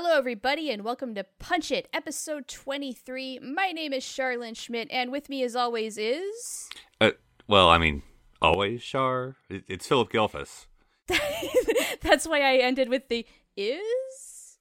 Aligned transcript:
Hello, 0.00 0.16
everybody, 0.16 0.70
and 0.70 0.84
welcome 0.84 1.12
to 1.16 1.24
Punch 1.40 1.72
It, 1.72 1.88
episode 1.92 2.46
23. 2.46 3.40
My 3.40 3.72
name 3.72 3.92
is 3.92 4.04
Charlene 4.04 4.56
Schmidt, 4.56 4.86
and 4.92 5.10
with 5.10 5.28
me, 5.28 5.42
as 5.42 5.56
always, 5.56 5.98
is. 5.98 6.68
Uh, 7.00 7.10
well, 7.48 7.68
I 7.68 7.78
mean, 7.78 8.04
always, 8.40 8.84
Char. 8.84 9.34
It's 9.50 9.88
Phillip 9.88 10.12
Gilfus. 10.12 10.66
That's 12.00 12.28
why 12.28 12.42
I 12.42 12.58
ended 12.58 12.88
with 12.88 13.08
the 13.08 13.26
is? 13.56 14.58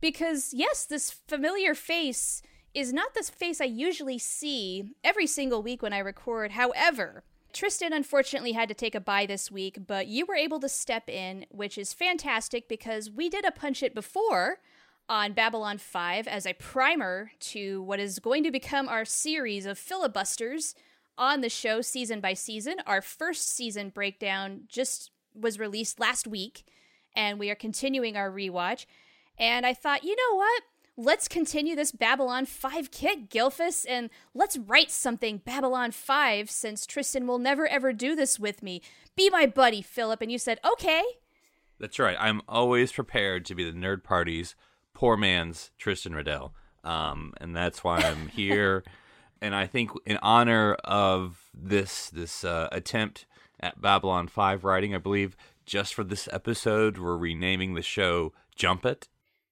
Because, 0.00 0.54
yes, 0.54 0.86
this 0.86 1.10
familiar 1.10 1.74
face 1.74 2.40
is 2.72 2.90
not 2.90 3.12
the 3.12 3.22
face 3.24 3.60
I 3.60 3.66
usually 3.66 4.18
see 4.18 4.94
every 5.04 5.26
single 5.26 5.62
week 5.62 5.82
when 5.82 5.92
I 5.92 5.98
record. 5.98 6.52
However, 6.52 7.24
Tristan 7.52 7.92
unfortunately 7.92 8.52
had 8.52 8.70
to 8.70 8.74
take 8.74 8.94
a 8.94 9.00
bye 9.00 9.26
this 9.26 9.50
week, 9.50 9.80
but 9.86 10.06
you 10.06 10.24
were 10.24 10.34
able 10.34 10.60
to 10.60 10.68
step 10.68 11.10
in, 11.10 11.44
which 11.50 11.76
is 11.76 11.92
fantastic 11.92 12.68
because 12.68 13.10
we 13.10 13.28
did 13.28 13.44
a 13.44 13.50
punch 13.50 13.82
it 13.82 13.94
before 13.94 14.60
on 15.08 15.32
Babylon 15.32 15.78
5 15.78 16.28
as 16.28 16.46
a 16.46 16.52
primer 16.54 17.32
to 17.40 17.82
what 17.82 18.00
is 18.00 18.18
going 18.18 18.44
to 18.44 18.50
become 18.50 18.88
our 18.88 19.04
series 19.04 19.66
of 19.66 19.78
filibusters 19.78 20.74
on 21.16 21.40
the 21.40 21.48
show 21.48 21.80
season 21.80 22.20
by 22.20 22.34
season. 22.34 22.76
Our 22.86 23.02
first 23.02 23.48
season 23.48 23.90
breakdown 23.90 24.62
just 24.68 25.10
was 25.34 25.58
released 25.58 25.98
last 25.98 26.26
week, 26.26 26.64
and 27.14 27.38
we 27.38 27.50
are 27.50 27.54
continuing 27.54 28.16
our 28.16 28.30
rewatch. 28.30 28.86
And 29.38 29.64
I 29.64 29.74
thought, 29.74 30.04
you 30.04 30.14
know 30.14 30.36
what? 30.36 30.62
Let's 30.96 31.28
continue 31.28 31.76
this 31.76 31.92
Babylon 31.92 32.44
5 32.44 32.90
kick, 32.90 33.30
Gilfus, 33.30 33.86
and 33.88 34.10
let's 34.34 34.56
write 34.56 34.90
something 34.90 35.38
Babylon 35.38 35.92
5 35.92 36.50
since 36.50 36.86
Tristan 36.86 37.26
will 37.26 37.38
never 37.38 37.68
ever 37.68 37.92
do 37.92 38.16
this 38.16 38.38
with 38.38 38.64
me. 38.64 38.82
Be 39.14 39.30
my 39.30 39.46
buddy, 39.46 39.80
Phillip. 39.80 40.20
And 40.20 40.32
you 40.32 40.38
said, 40.38 40.58
okay. 40.68 41.02
That's 41.78 42.00
right. 42.00 42.16
I'm 42.18 42.42
always 42.48 42.90
prepared 42.90 43.44
to 43.44 43.54
be 43.54 43.62
the 43.62 43.76
nerd 43.76 44.02
party's 44.02 44.56
poor 44.98 45.16
man's 45.16 45.70
Tristan 45.78 46.12
Riddell. 46.12 46.52
Um, 46.82 47.32
and 47.40 47.54
that's 47.54 47.84
why 47.84 47.98
I'm 47.98 48.26
here. 48.26 48.82
and 49.40 49.54
I 49.54 49.64
think 49.68 49.92
in 50.04 50.18
honor 50.22 50.74
of 50.82 51.38
this 51.54 52.10
this 52.10 52.42
uh, 52.42 52.68
attempt 52.72 53.24
at 53.60 53.80
Babylon 53.80 54.26
5 54.26 54.64
writing, 54.64 54.96
I 54.96 54.98
believe 54.98 55.36
just 55.64 55.94
for 55.94 56.02
this 56.02 56.28
episode, 56.32 56.98
we're 56.98 57.16
renaming 57.16 57.74
the 57.74 57.82
show 57.82 58.32
Jump 58.56 58.84
It. 58.84 59.06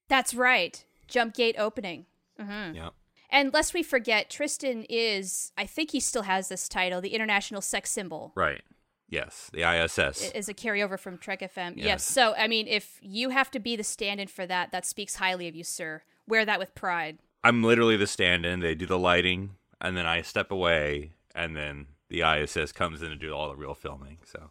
That's 0.09 0.35
right. 0.35 0.85
Jump 1.07 1.35
Gate 1.35 1.55
opening. 1.59 2.07
Mm-hmm. 2.41 2.75
Yeah. 2.75 2.89
And 3.31 3.53
lest 3.53 3.73
we 3.73 3.85
forget, 3.85 4.29
Tristan 4.29 4.85
is, 4.89 5.53
I 5.57 5.67
think 5.67 5.93
he 5.93 6.01
still 6.01 6.23
has 6.23 6.49
this 6.49 6.69
title, 6.69 7.01
the 7.01 7.15
International 7.15 7.61
Sex 7.61 7.93
Symbol. 7.93 8.33
Right. 8.35 8.63
Yes. 9.09 9.51
The 9.53 9.63
ISS. 9.63 10.31
Is 10.33 10.49
a 10.49 10.55
carryover 10.55 10.99
from 10.99 11.19
Trek 11.19 11.41
FM. 11.41 11.77
Yes. 11.77 11.87
Yes. 11.87 12.05
So, 12.05 12.35
I 12.35 12.49
mean, 12.49 12.67
if 12.67 12.99
you 13.01 13.31
have 13.31 13.51
to 13.53 13.61
be 13.61 13.77
the 13.77 13.85
stand 13.85 14.21
in 14.21 14.29
for 14.29 14.47
that, 14.47 14.73
that 14.73 14.85
speaks 14.85 15.17
highly 15.17 15.49
of 15.49 15.55
you, 15.55 15.65
sir. 15.65 16.03
Wear 16.27 16.45
that 16.45 16.59
with 16.59 16.75
pride. 16.75 17.19
I'm 17.45 17.63
literally 17.63 17.97
the 17.97 18.09
stand-in. 18.09 18.61
They 18.61 18.75
do 18.75 18.87
the 18.87 18.99
lighting, 18.99 19.51
and 19.81 19.97
then 19.97 20.07
I 20.07 20.23
step 20.23 20.51
away, 20.51 21.13
and 21.35 21.57
then 21.57 21.87
the 22.09 22.23
ISS 22.23 22.73
comes 22.73 23.03
in 23.03 23.11
to 23.11 23.17
do 23.17 23.33
all 23.33 23.49
the 23.49 23.57
real 23.57 23.75
filming. 23.75 24.19
So, 24.25 24.51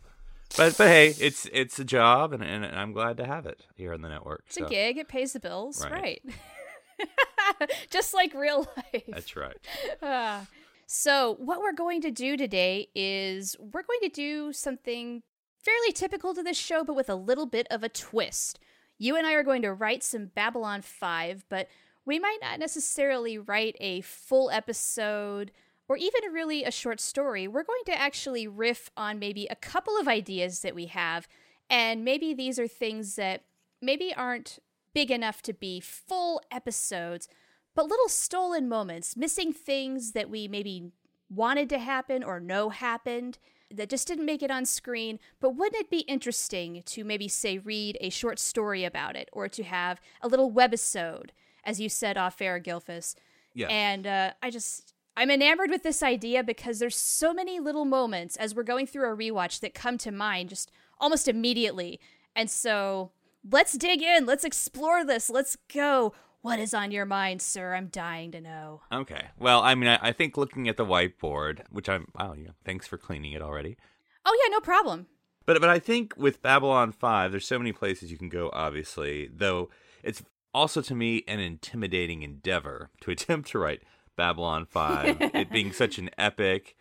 but 0.56 0.78
but 0.78 0.88
hey, 0.88 1.13
it's 1.19 1.50
it's 1.51 1.78
a 1.78 1.84
job, 1.84 2.31
and, 2.31 2.41
and 2.41 2.66
I'm 2.66 2.94
glad 2.94 3.18
to 3.18 3.25
have 3.25 3.46
it 3.46 3.66
here 3.75 3.94
on 3.94 4.01
the 4.01 4.07
network. 4.07 4.44
It's 4.47 4.56
so, 4.56 4.66
a 4.66 4.69
gig, 4.69 4.97
it 4.97 5.09
pays 5.09 5.34
the 5.34 5.41
bills. 5.41 5.84
Right. 5.84 6.22
Right. 6.25 7.69
Just 7.90 8.13
like 8.13 8.34
real 8.34 8.66
life. 8.78 9.03
That's 9.09 9.35
right. 9.35 9.57
Ah. 10.01 10.46
So, 10.88 11.35
what 11.40 11.62
we're 11.62 11.73
going 11.73 12.01
to 12.01 12.12
do 12.12 12.38
today 12.38 12.90
is 12.94 13.56
we're 13.59 13.81
going 13.81 14.01
to 14.03 14.09
do 14.09 14.53
something 14.53 15.23
fairly 15.57 15.91
typical 15.91 16.35
to 16.35 16.44
this 16.44 16.57
show, 16.57 16.84
but 16.84 16.96
with 16.96 17.09
a 17.09 17.16
little 17.16 17.47
bit 17.47 17.66
of 17.72 17.84
a 17.84 17.90
twist. 17.90 18.59
You 19.00 19.16
and 19.16 19.25
I 19.25 19.34
are 19.34 19.44
going 19.44 19.63
to 19.63 19.74
write 19.74 20.03
some 20.03 20.28
Babylon 20.28 20.81
5, 20.84 21.45
but 21.50 21.68
we 22.06 22.19
might 22.19 22.38
not 22.40 22.59
necessarily 22.59 23.38
write 23.38 23.75
a 23.79 24.01
full 24.01 24.51
episode 24.51 25.51
or 25.90 25.97
even 25.97 26.31
really 26.31 26.63
a 26.63 26.72
short 26.72 27.00
story. 27.00 27.47
We're 27.47 27.63
going 27.63 27.84
to 27.88 28.00
actually 28.00 28.47
riff 28.47 28.91
on 28.95 29.19
maybe 29.19 29.47
a 29.47 29.56
couple 29.56 29.97
of 29.97 30.07
ideas 30.07 30.59
that 30.62 30.75
we 30.75 30.85
have, 30.85 31.28
and 31.68 32.06
maybe 32.06 32.34
these 32.34 32.59
are 32.59 32.68
things 32.68 33.16
that 33.16 33.41
maybe 33.81 34.13
aren't 34.13 34.59
big 34.94 35.09
enough 35.09 35.41
to 35.44 35.53
be 35.53 35.79
full 35.79 36.41
episodes, 36.51 37.28
but 37.75 37.88
little 37.88 38.09
stolen 38.09 38.68
moments, 38.68 39.16
missing 39.16 39.53
things 39.53 40.13
that 40.13 40.30
we 40.30 40.47
maybe 40.47 40.91
wanted 41.30 41.69
to 41.69 41.80
happen 41.80 42.24
or 42.24 42.40
know 42.40 42.69
happened 42.69 43.38
that 43.74 43.90
just 43.90 44.08
didn't 44.08 44.25
make 44.25 44.41
it 44.41 44.52
on 44.52 44.66
screen. 44.66 45.19
But 45.40 45.52
wouldn't 45.52 45.81
it 45.81 45.90
be 45.90 46.00
interesting 46.00 46.84
to 46.86 47.03
maybe 47.03 47.28
say 47.28 47.58
read 47.58 47.97
a 48.00 48.09
short 48.09 48.40
story 48.40 48.84
about 48.86 49.16
it 49.16 49.30
or 49.34 49.50
to 49.50 49.63
have 49.63 50.00
a 50.22 50.28
little 50.28 50.52
webisode, 50.52 51.31
as 51.63 51.81
you 51.81 51.90
said 51.90 52.18
off 52.18 52.41
air, 52.41 52.59
Gilfus? 52.59 53.16
Yeah. 53.53 53.68
And 53.68 54.07
uh, 54.07 54.31
I 54.42 54.50
just. 54.50 54.94
I'm 55.18 55.31
enamored 55.31 55.69
with 55.69 55.84
this 55.84 56.03
idea 56.03 56.44
because 56.44 56.80
there's 56.80 56.97
so 56.97 57.34
many 57.34 57.62
little 57.62 57.86
moments 57.86 58.36
as 58.36 58.53
we're 58.53 58.63
going 58.63 58.86
through 58.86 59.09
a 59.09 59.16
rewatch 59.16 59.62
that 59.62 59.74
come 59.74 59.97
to 60.00 60.12
mind 60.12 60.50
just 60.50 60.72
almost 61.00 61.30
immediately. 61.30 62.02
And 62.36 62.50
so 62.50 63.12
let's 63.50 63.78
dig 63.78 64.02
in. 64.02 64.25
Let's 64.25 64.44
explore 64.44 65.06
this. 65.06 65.30
Let's 65.30 65.57
go. 65.74 66.13
What 66.45 66.59
is 66.59 66.75
on 66.75 66.91
your 66.91 67.06
mind, 67.06 67.41
sir? 67.41 67.73
I'm 67.73 67.88
dying 67.88 68.31
to 68.33 68.39
know. 68.39 68.81
Okay. 68.94 69.29
Well, 69.39 69.63
I 69.63 69.73
mean, 69.73 69.89
I, 69.89 69.97
I 70.00 70.11
think 70.11 70.38
looking 70.38 70.69
at 70.69 70.78
the 70.78 70.85
whiteboard, 70.85 71.61
which 71.72 71.89
I'm, 71.89 72.07
wow, 72.13 72.35
yeah, 72.38 72.51
thanks 72.63 72.85
for 72.85 73.00
cleaning 73.00 73.31
it 73.31 73.41
already. 73.41 73.78
Oh, 74.23 74.44
yeah, 74.44 74.51
no 74.51 74.59
problem. 74.59 75.07
But 75.47 75.59
but 75.59 75.72
I 75.72 75.79
think 75.79 76.13
with 76.17 76.44
Babylon 76.44 76.91
Five, 76.91 77.31
there's 77.31 77.47
so 77.47 77.57
many 77.57 77.72
places 77.72 78.11
you 78.11 78.17
can 78.19 78.29
go. 78.29 78.51
Obviously, 78.53 79.28
though, 79.33 79.72
it's 80.03 80.22
also 80.53 80.83
to 80.83 80.94
me 80.94 81.23
an 81.28 81.39
intimidating 81.39 82.22
endeavor 82.22 82.91
to 83.01 83.09
attempt 83.16 83.50
to 83.50 83.57
write 83.57 83.81
Babylon 84.16 84.67
Five. 84.67 85.17
it 85.19 85.50
being 85.50 85.73
such 85.73 85.97
an 85.97 86.12
epic, 86.19 86.75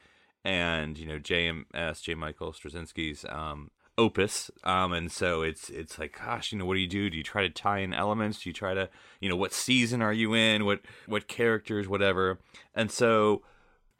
and 0.45 0.99
you 0.99 1.07
know 1.07 1.19
JMS 1.19 2.03
J 2.03 2.15
Michael 2.15 2.53
Straczynski's 2.53 3.25
um, 3.31 3.71
opus. 3.97 4.51
Um, 4.65 4.93
and 4.93 5.11
so 5.11 5.43
it's 5.43 5.71
it's 5.71 5.99
like, 5.99 6.19
gosh, 6.19 6.53
you 6.53 6.59
know, 6.59 6.65
what 6.67 6.75
do 6.75 6.81
you 6.81 6.89
do? 6.89 7.11
Do 7.11 7.17
you 7.17 7.23
try 7.23 7.43
to 7.43 7.51
tie 7.51 7.79
in 7.79 7.95
elements? 7.95 8.43
Do 8.43 8.49
you 8.49 8.55
try 8.55 8.75
to, 8.75 8.89
you 9.21 9.29
know, 9.29 9.37
what 9.37 9.53
season 9.53 10.03
are 10.03 10.13
you 10.13 10.35
in? 10.35 10.65
What 10.65 10.81
what 11.07 11.29
characters, 11.29 11.89
whatever. 11.89 12.39
And 12.75 12.91
so 12.91 13.43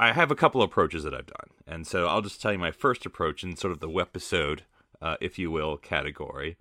I 0.01 0.13
have 0.13 0.31
a 0.31 0.37
couple 0.37 0.63
approaches 0.63 1.05
that 1.05 1.15
I've 1.15 1.27
done. 1.27 1.51
And 1.67 1.87
so 1.87 2.07
I'll 2.07 2.23
just 2.23 2.43
tell 2.43 2.53
you 2.53 2.59
my 2.59 2.73
first 2.73 3.07
approach 3.07 3.45
in 3.45 3.57
sort 3.57 3.73
of 3.73 3.81
the 3.81 3.89
wepisode, 3.89 4.65
uh, 5.01 5.17
if 5.21 5.39
you 5.39 5.51
will, 5.51 5.77
category. 5.77 6.57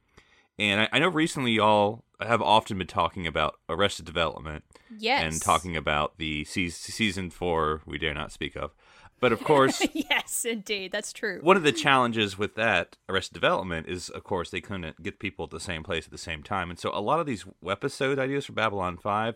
And 0.60 0.82
I, 0.82 0.90
I 0.94 1.00
know 1.00 1.08
recently 1.10 1.54
y'all 1.54 2.04
have 2.22 2.42
often 2.44 2.78
been 2.78 2.88
talking 2.88 3.26
about 3.26 3.56
Arrested 3.68 4.06
Development 4.06 4.64
Yes. 4.98 5.24
and 5.24 5.42
talking 5.42 5.76
about 5.76 6.20
the 6.20 6.46
se- 6.46 6.70
season 6.70 7.32
four 7.32 7.82
we 7.88 7.98
dare 7.98 8.14
not 8.14 8.32
speak 8.32 8.56
of. 8.56 8.72
But 9.24 9.32
of 9.32 9.42
course, 9.42 9.82
yes, 9.94 10.44
indeed. 10.44 10.92
That's 10.92 11.14
true. 11.14 11.40
one 11.42 11.56
of 11.56 11.64
the 11.64 11.72
challenges 11.72 12.38
with 12.38 12.56
that 12.56 12.98
Arrested 13.08 13.34
Development 13.34 13.88
is, 13.88 14.10
of 14.10 14.26
course, 14.26 14.50
they 14.50 14.60
couldn't 14.60 15.02
get 15.02 15.18
people 15.18 15.46
at 15.46 15.52
the 15.52 15.62
same 15.62 15.82
place 15.82 16.04
at 16.04 16.12
the 16.12 16.18
same 16.18 16.44
time, 16.44 16.70
and 16.70 16.78
so 16.78 16.92
a 16.94 17.00
lot 17.00 17.22
of 17.22 17.26
these 17.26 17.46
episode 17.66 18.20
ideas 18.20 18.48
for 18.48 18.52
Babylon 18.52 18.98
Five 18.98 19.36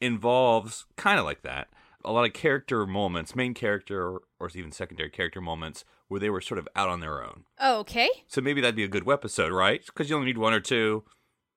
involves 0.00 0.86
kind 0.94 1.18
of 1.18 1.24
like 1.24 1.42
that. 1.42 1.66
A 2.04 2.12
lot 2.12 2.24
of 2.24 2.32
character 2.32 2.86
moments, 2.86 3.34
main 3.34 3.54
character 3.54 4.20
or 4.38 4.50
even 4.54 4.70
secondary 4.70 5.10
character 5.10 5.40
moments, 5.40 5.84
where 6.06 6.20
they 6.20 6.30
were 6.30 6.40
sort 6.40 6.58
of 6.58 6.68
out 6.76 6.88
on 6.88 7.00
their 7.00 7.20
own. 7.20 7.42
Oh, 7.58 7.80
okay. 7.80 8.10
So 8.28 8.40
maybe 8.40 8.60
that'd 8.60 8.76
be 8.76 8.84
a 8.84 8.88
good 8.88 9.04
webisode, 9.04 9.50
right? 9.50 9.84
Because 9.84 10.08
you 10.08 10.14
only 10.14 10.26
need 10.26 10.38
one 10.38 10.52
or 10.52 10.60
two 10.60 11.02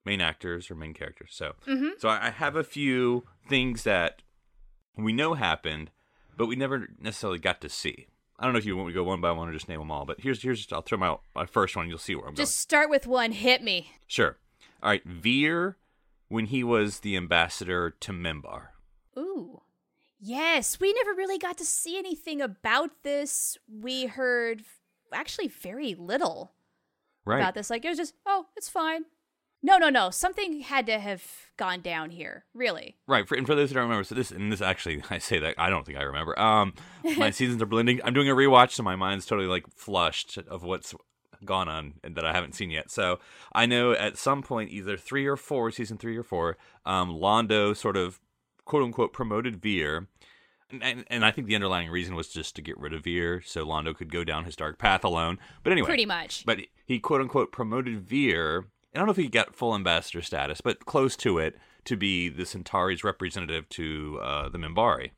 main 0.04 0.20
actors 0.20 0.72
or 0.72 0.74
main 0.74 0.96
characters. 0.96 1.30
So, 1.32 1.54
mm-hmm. 1.68 1.90
so 2.00 2.10
I 2.10 2.26
I 2.26 2.30
have 2.32 2.56
a 2.56 2.64
few 2.64 3.26
things 3.48 3.84
that 3.84 4.24
we 4.98 5.14
know 5.14 5.36
happened, 5.36 5.92
but 6.38 6.46
we 6.48 6.56
never 6.56 6.88
necessarily 7.00 7.40
got 7.40 7.60
to 7.62 7.70
see. 7.70 8.08
I 8.40 8.44
don't 8.44 8.54
know 8.54 8.60
if 8.60 8.66
you 8.66 8.78
want 8.78 8.88
me 8.88 8.94
to 8.94 9.00
go 9.00 9.04
one 9.04 9.20
by 9.20 9.32
one 9.32 9.50
or 9.50 9.54
just 9.54 9.68
name 9.68 9.80
them 9.80 9.92
all, 9.92 10.06
but 10.06 10.22
here's 10.22 10.42
here's 10.44 10.72
I'll 10.72 10.82
throw 10.84 10.98
my 10.98 11.18
my 11.36 11.46
first 11.46 11.76
one. 11.76 11.90
You'll 11.90 11.98
see 11.98 12.16
where 12.16 12.26
I'm 12.26 12.30
going. 12.36 12.38
Just 12.38 12.58
start 12.60 12.90
with 12.90 13.08
one. 13.08 13.32
Hit 13.32 13.64
me. 13.64 13.92
Sure. 14.06 14.38
All 14.84 14.90
right, 14.92 15.04
Vir, 15.04 15.76
when 16.30 16.46
he 16.46 16.64
was 16.64 17.00
the 17.00 17.18
ambassador 17.18 17.90
to 17.90 18.12
Minbar. 18.12 18.68
Ooh. 19.18 19.62
Yes, 20.20 20.80
we 20.80 20.94
never 20.94 21.14
really 21.14 21.38
got 21.40 21.58
to 21.58 21.66
see 21.66 21.98
anything 21.98 22.42
about 22.42 22.92
this. 23.04 23.58
We 23.72 24.06
heard 24.06 24.64
actually 25.12 25.48
very 25.48 25.96
little 25.96 26.52
Right. 27.26 27.38
about 27.40 27.56
this. 27.56 27.70
Like, 27.70 27.84
it 27.86 27.90
was 27.90 27.98
just, 27.98 28.14
oh, 28.26 28.46
it's 28.56 28.70
fine. 28.70 29.06
No, 29.68 29.78
no, 29.78 29.90
no. 29.90 30.12
Something 30.12 30.62
had 30.62 30.86
to 30.86 30.98
have 30.98 31.26
gone 31.58 31.82
down 31.82 32.12
here. 32.12 32.46
Really. 32.54 32.96
Right, 33.06 33.28
for, 33.28 33.36
and 33.36 33.46
for 33.46 33.54
those 33.54 33.70
who 33.70 33.76
don't 33.76 33.84
remember, 33.84 34.06
so 34.06 34.16
this 34.16 34.32
and 34.32 34.50
this 34.50 34.62
actually, 34.62 35.04
I 35.10 35.18
say 35.18 35.40
that 35.40 35.56
I 35.58 35.70
don't 35.70 35.86
think 35.86 35.98
I 35.98 36.04
remember. 36.04 36.40
Um, 36.40 36.74
my 37.18 37.30
seasons 37.32 37.62
are 37.62 37.66
blending. 37.66 38.00
I'm 38.06 38.14
doing 38.14 38.30
a 38.30 38.34
rewatch, 38.34 38.72
so 38.72 38.84
my 38.84 38.96
mind's 38.96 39.26
totally 39.26 39.50
like 39.50 39.66
flushed 39.70 40.38
of 40.38 40.64
what's 40.64 40.96
gone 41.44 41.68
on 41.68 41.96
and 42.02 42.16
that 42.16 42.26
I 42.26 42.32
haven't 42.32 42.56
seen 42.56 42.72
yet. 42.72 42.90
So 42.90 43.20
I 43.52 43.66
know 43.66 43.92
at 43.92 44.18
some 44.18 44.42
point, 44.42 44.72
either 44.72 44.96
three 44.96 45.28
or 45.28 45.36
four, 45.36 45.70
season 45.72 45.98
three 45.98 46.16
or 46.16 46.24
four, 46.24 46.58
um, 46.86 47.10
Londo 47.10 47.76
sort 47.76 47.98
of 47.98 48.22
quote 48.64 48.84
unquote 48.84 49.12
promoted 49.12 49.62
Vir. 49.62 50.08
And, 50.70 50.82
and, 50.82 51.06
and 51.10 51.26
I 51.26 51.32
think 51.32 51.48
the 51.48 51.56
underlying 51.56 51.90
reason 51.90 52.16
was 52.16 52.30
just 52.30 52.56
to 52.56 52.62
get 52.62 52.78
rid 52.78 52.94
of 52.94 53.04
Vir 53.04 53.42
so 53.46 53.66
Londo 53.66 53.96
could 53.96 54.14
go 54.14 54.24
down 54.24 54.46
his 54.46 54.56
dark 54.56 54.78
path 54.78 55.04
alone. 55.04 55.40
But 55.64 55.74
anyway, 55.74 55.88
Pretty 55.88 56.06
much. 56.06 56.46
But 56.46 56.60
he 56.86 57.00
quote 57.00 57.20
unquote 57.20 57.52
promoted 57.52 58.08
Vir. 58.08 58.66
I 58.98 59.00
don't 59.00 59.06
know 59.06 59.12
if 59.12 59.18
he 59.18 59.28
got 59.28 59.56
full 59.56 59.76
ambassador 59.76 60.24
status, 60.24 60.60
but 60.60 60.88
close 60.88 61.16
to 61.18 61.38
it 61.38 61.56
to 61.86 61.96
be 61.96 62.30
the 62.30 62.44
Centauri's 62.44 63.04
representative 63.04 63.70
to 63.70 64.20
uh, 64.24 64.50
the 64.50 64.58
Minbari. 64.58 65.12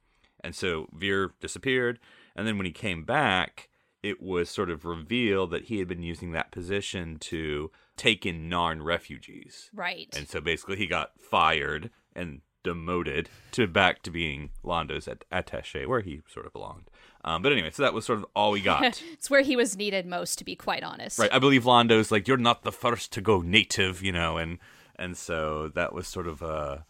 And 0.44 0.54
so 0.54 0.88
Vir 0.92 1.32
disappeared. 1.40 1.98
And 2.36 2.46
then 2.46 2.58
when 2.58 2.66
he 2.66 2.74
came 2.74 3.06
back, 3.06 3.70
it 4.04 4.22
was 4.22 4.50
sort 4.50 4.70
of 4.70 4.84
revealed 4.84 5.52
that 5.52 5.66
he 5.66 5.80
had 5.80 5.88
been 5.88 6.04
using 6.04 6.34
that 6.34 6.52
position 6.52 7.20
to 7.20 7.72
take 7.96 8.26
in 8.26 8.50
Narn 8.50 8.84
refugees. 8.84 9.70
Right. 9.74 10.14
And 10.14 10.28
so 10.28 10.42
basically 10.42 10.76
he 10.76 10.86
got 10.86 11.12
fired 11.18 11.90
and 12.14 12.42
demoted 12.64 13.30
to 13.52 13.68
back 13.68 14.02
to 14.04 14.12
being 14.12 14.50
Londo's 14.64 15.08
at- 15.08 15.26
attache, 15.32 15.86
where 15.86 16.02
he 16.02 16.22
sort 16.32 16.46
of 16.46 16.54
belonged. 16.54 16.90
Um, 17.24 17.42
but 17.42 17.52
anyway, 17.52 17.72
so 17.72 17.84
that 17.84 17.94
was 17.94 18.06
sort 18.06 18.20
of 18.20 18.26
all 18.36 18.52
we 18.52 18.62
got. 18.62 19.02
it's 19.14 19.30
where 19.30 19.42
he 19.42 19.56
was 19.56 19.76
needed 19.78 20.06
most, 20.06 20.38
to 20.40 20.46
be 20.46 20.56
quite 20.56 20.84
honest. 20.84 21.20
right. 21.20 21.34
I 21.34 21.40
believe 21.40 21.66
Londo's 21.66 22.12
like, 22.12 22.28
you're 22.28 22.38
not 22.38 22.64
the 22.64 22.72
first 22.72 23.12
to 23.14 23.22
go 23.22 23.42
native, 23.42 24.02
you 24.02 24.12
know, 24.12 24.38
and 24.38 24.58
and 24.96 25.16
so 25.18 25.70
that 25.76 25.94
was 25.94 26.08
sort 26.08 26.28
of 26.28 26.42
a 26.42 26.86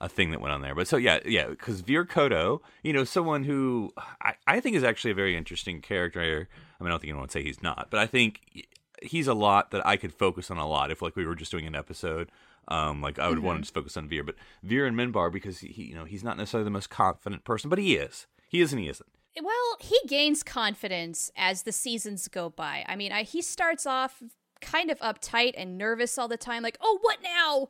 a 0.00 0.08
thing 0.08 0.30
that 0.30 0.40
went 0.40 0.52
on 0.52 0.60
there. 0.60 0.74
But 0.74 0.88
so 0.88 0.96
yeah, 0.96 1.20
yeah, 1.24 1.46
because 1.48 1.80
Vir 1.80 2.04
Cotto, 2.04 2.60
you 2.82 2.92
know, 2.92 3.04
someone 3.04 3.44
who 3.44 3.92
I, 4.20 4.34
I 4.46 4.60
think 4.60 4.76
is 4.76 4.84
actually 4.84 5.12
a 5.12 5.14
very 5.14 5.36
interesting 5.36 5.80
character. 5.80 6.48
I 6.78 6.84
mean, 6.84 6.88
I 6.88 6.92
don't 6.92 7.00
think 7.00 7.10
anyone 7.10 7.22
would 7.22 7.30
say 7.30 7.42
he's 7.42 7.62
not, 7.62 7.88
but 7.90 7.98
I 7.98 8.06
think 8.06 8.66
he's 9.02 9.26
a 9.26 9.34
lot 9.34 9.70
that 9.70 9.86
I 9.86 9.96
could 9.96 10.12
focus 10.12 10.50
on 10.50 10.58
a 10.58 10.68
lot 10.68 10.90
if 10.90 11.00
like 11.02 11.16
we 11.16 11.26
were 11.26 11.34
just 11.34 11.50
doing 11.50 11.66
an 11.66 11.74
episode. 11.74 12.30
Um, 12.68 13.00
like 13.00 13.18
I 13.18 13.28
would 13.28 13.38
want 13.38 13.58
to 13.58 13.62
just 13.62 13.74
focus 13.74 13.96
on 13.96 14.08
Vir, 14.08 14.24
but 14.24 14.34
Vir 14.62 14.86
and 14.86 14.96
Minbar 14.96 15.32
because 15.32 15.60
he, 15.60 15.84
you 15.84 15.94
know, 15.94 16.04
he's 16.04 16.24
not 16.24 16.36
necessarily 16.36 16.64
the 16.64 16.70
most 16.70 16.90
confident 16.90 17.44
person, 17.44 17.70
but 17.70 17.78
he 17.78 17.96
is. 17.96 18.26
He 18.48 18.60
is 18.60 18.72
and 18.72 18.80
he 18.80 18.88
isn't. 18.88 19.08
Well, 19.40 19.76
he 19.80 19.98
gains 20.08 20.42
confidence 20.42 21.30
as 21.36 21.62
the 21.62 21.72
seasons 21.72 22.26
go 22.28 22.48
by. 22.48 22.84
I 22.88 22.96
mean, 22.96 23.12
I, 23.12 23.22
he 23.22 23.42
starts 23.42 23.86
off 23.86 24.22
kind 24.60 24.90
of 24.90 24.98
uptight 25.00 25.52
and 25.56 25.76
nervous 25.76 26.16
all 26.16 26.28
the 26.28 26.36
time, 26.36 26.62
like, 26.62 26.78
oh, 26.80 26.98
what 27.02 27.18
now? 27.22 27.68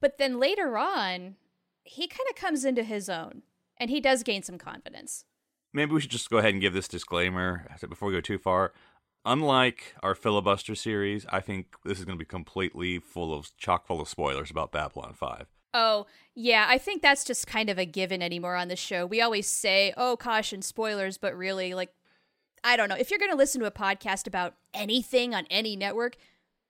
But 0.00 0.18
then 0.18 0.40
later 0.40 0.78
on, 0.78 1.36
he 1.84 2.08
kind 2.08 2.28
of 2.30 2.36
comes 2.36 2.64
into 2.64 2.82
his 2.82 3.08
own 3.08 3.42
and 3.76 3.90
he 3.90 4.00
does 4.00 4.22
gain 4.22 4.42
some 4.42 4.58
confidence. 4.58 5.24
Maybe 5.72 5.92
we 5.92 6.00
should 6.00 6.10
just 6.10 6.30
go 6.30 6.38
ahead 6.38 6.52
and 6.52 6.60
give 6.60 6.74
this 6.74 6.88
disclaimer 6.88 7.66
before 7.88 8.08
we 8.08 8.14
go 8.14 8.20
too 8.20 8.38
far. 8.38 8.72
Unlike 9.24 9.94
our 10.02 10.14
filibuster 10.14 10.74
series, 10.74 11.24
I 11.30 11.40
think 11.40 11.76
this 11.84 11.98
is 11.98 12.04
going 12.04 12.18
to 12.18 12.22
be 12.22 12.28
completely 12.28 12.98
full 12.98 13.32
of 13.32 13.56
chock 13.56 13.86
full 13.86 14.00
of 14.00 14.08
spoilers 14.08 14.50
about 14.50 14.72
Babylon 14.72 15.14
5. 15.14 15.46
Oh, 15.74 16.06
yeah, 16.34 16.66
I 16.68 16.76
think 16.76 17.02
that's 17.02 17.24
just 17.24 17.46
kind 17.46 17.70
of 17.70 17.78
a 17.78 17.86
given 17.86 18.20
anymore 18.20 18.56
on 18.56 18.68
the 18.68 18.76
show. 18.76 19.06
We 19.06 19.20
always 19.20 19.46
say, 19.46 19.94
oh, 19.96 20.16
caution, 20.16 20.60
spoilers, 20.60 21.18
but 21.18 21.36
really, 21.36 21.72
like, 21.72 21.94
I 22.64 22.76
don't 22.76 22.88
know. 22.88 22.96
If 22.96 23.10
you're 23.10 23.18
going 23.18 23.30
to 23.30 23.36
listen 23.36 23.60
to 23.60 23.66
a 23.66 23.72
podcast 23.72 24.26
about 24.26 24.54
anything 24.74 25.34
on 25.34 25.46
any 25.50 25.76
network, 25.76 26.16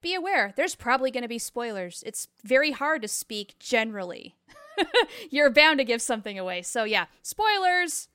be 0.03 0.15
aware 0.15 0.53
there's 0.57 0.75
probably 0.75 1.11
going 1.11 1.23
to 1.23 1.29
be 1.29 1.39
spoilers. 1.39 2.03
It's 2.07 2.29
very 2.45 2.73
hard 2.73 3.03
to 3.03 3.09
speak 3.09 3.59
generally. 3.59 4.37
you're 5.31 5.51
bound 5.51 5.79
to 5.79 5.85
give 5.85 6.03
something 6.03 6.39
away. 6.39 6.63
So, 6.63 6.85
yeah, 6.85 7.07
spoilers. 7.23 8.09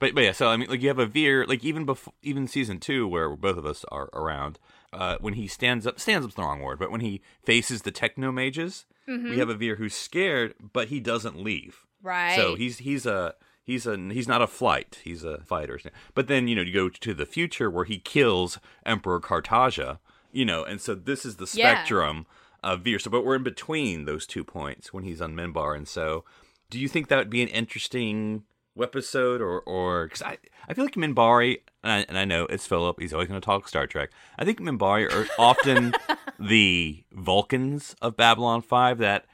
But 0.00 0.14
but 0.14 0.24
yeah, 0.24 0.32
so 0.32 0.48
I 0.48 0.56
mean, 0.56 0.68
like 0.68 0.82
you 0.82 0.88
have 0.88 0.98
a 0.98 1.06
Vir, 1.06 1.46
like 1.46 1.62
even 1.64 1.84
before 1.84 2.12
even 2.22 2.48
season 2.48 2.80
two, 2.80 3.06
where 3.06 3.36
both 3.36 3.56
of 3.58 3.64
us 3.66 3.84
are 3.92 4.08
around, 4.12 4.58
uh, 4.92 5.18
when 5.20 5.34
he 5.34 5.46
stands 5.46 5.86
up, 5.86 6.00
stands 6.00 6.24
up's 6.26 6.34
the 6.34 6.42
wrong 6.42 6.60
word, 6.60 6.78
but 6.80 6.90
when 6.90 7.00
he 7.02 7.20
faces 7.44 7.82
the 7.82 7.92
techno 7.92 8.32
mages, 8.32 8.86
we 9.06 9.38
have 9.38 9.48
a 9.48 9.54
Vir 9.54 9.76
who's 9.76 9.94
scared, 9.94 10.54
but 10.72 10.88
he 10.88 11.00
doesn't 11.00 11.36
leave. 11.42 11.84
Right. 12.02 12.34
So 12.34 12.54
he's 12.54 12.78
he's 12.78 13.06
a 13.06 13.34
he's 13.62 13.86
a 13.86 13.96
he's 13.96 14.26
not 14.28 14.40
a 14.42 14.46
flight, 14.46 14.98
he's 15.04 15.22
a 15.22 15.38
fighter. 15.44 15.78
But 16.14 16.26
then 16.28 16.48
you 16.48 16.56
know 16.56 16.62
you 16.62 16.72
go 16.72 16.88
to 16.88 17.14
the 17.14 17.26
future 17.26 17.70
where 17.70 17.84
he 17.84 17.98
kills 17.98 18.58
Emperor 18.86 19.20
Cartagia, 19.20 19.98
you 20.32 20.44
know, 20.44 20.64
and 20.64 20.80
so 20.80 20.94
this 20.94 21.24
is 21.26 21.36
the 21.36 21.44
Yeah. 21.52 21.74
spectrum 21.74 22.26
of 22.62 22.82
Vir. 22.84 22.98
So 23.00 23.10
but 23.10 23.24
we're 23.24 23.36
in 23.36 23.42
between 23.42 24.06
those 24.06 24.26
two 24.26 24.44
points 24.44 24.92
when 24.94 25.04
he's 25.04 25.20
on 25.20 25.34
Minbar, 25.34 25.76
and 25.76 25.86
so 25.86 26.24
do 26.70 26.78
you 26.78 26.88
think 26.88 27.08
that 27.08 27.18
would 27.18 27.30
be 27.30 27.42
an 27.42 27.48
interesting 27.48 28.44
episode 28.80 29.40
or 29.40 29.60
or 29.60 30.04
because 30.06 30.22
I 30.22 30.38
I 30.68 30.74
feel 30.74 30.84
like 30.84 30.94
Minbari 30.94 31.58
and 31.82 31.92
I, 31.92 32.04
and 32.08 32.16
I 32.18 32.24
know 32.24 32.44
it's 32.46 32.66
Phillip 32.66 32.98
he's 33.00 33.12
always 33.12 33.28
going 33.28 33.40
to 33.40 33.44
talk 33.44 33.68
Star 33.68 33.86
Trek 33.86 34.10
I 34.38 34.44
think 34.44 34.60
Minbari 34.60 35.10
are 35.12 35.26
often 35.38 35.94
the 36.38 37.04
Vulcans 37.12 37.94
of 38.00 38.16
Babylon 38.16 38.62
Five 38.62 38.98
that 38.98 39.26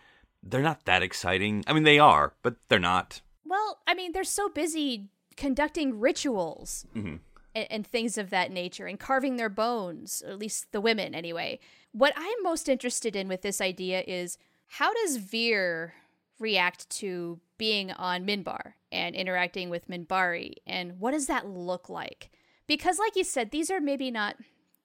they're 0.43 0.63
not 0.63 0.85
that 0.87 1.03
exciting 1.03 1.65
I 1.67 1.73
mean 1.73 1.85
they 1.85 1.99
are 1.99 2.33
but 2.43 2.57
they're 2.69 2.79
not 2.79 3.21
Well, 3.45 3.79
I 3.87 3.95
mean, 3.95 4.13
they're 4.13 4.25
so 4.25 4.49
busy 4.49 5.09
conducting 5.37 6.01
rituals 6.01 6.87
Mhm. 6.97 7.21
and, 7.55 7.67
and 7.71 7.87
things 7.87 8.17
of 8.19 8.31
that 8.31 8.51
nature 8.51 8.87
and 8.87 8.99
carving 8.99 9.37
their 9.37 9.49
bones, 9.51 10.23
or 10.27 10.31
at 10.33 10.39
least 10.39 10.73
the 10.73 10.81
women 10.81 11.15
anyway. 11.15 11.59
What 11.93 12.13
I'm 12.17 12.43
most 12.43 12.69
interested 12.69 13.15
in 13.15 13.29
with 13.29 13.43
this 13.43 13.61
idea 13.61 14.03
is 14.07 14.39
how 14.67 14.93
does 14.95 15.19
Vir 15.19 15.95
react 16.39 16.89
to 17.01 17.39
being 17.59 17.91
on 17.93 18.27
Minbar 18.27 18.75
and 18.93 19.15
interacting 19.15 19.71
with 19.71 19.89
Minbari, 19.89 20.55
and 20.67 21.01
what 21.01 21.13
does 21.13 21.27
that 21.27 21.49
look 21.49 21.89
like? 21.89 22.31
Because, 22.67 22.99
like 22.99 23.17
you 23.17 23.25
said, 23.25 23.51
these 23.51 23.71
are 23.71 23.81
maybe 23.81 24.11
not 24.11 24.37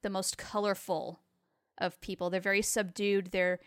the 0.02 0.10
most 0.10 0.38
colorful 0.38 1.20
of 1.78 2.00
people. 2.02 2.30
They're 2.30 2.40
very 2.40 2.62
subdued. 2.62 3.32
They're, 3.32 3.60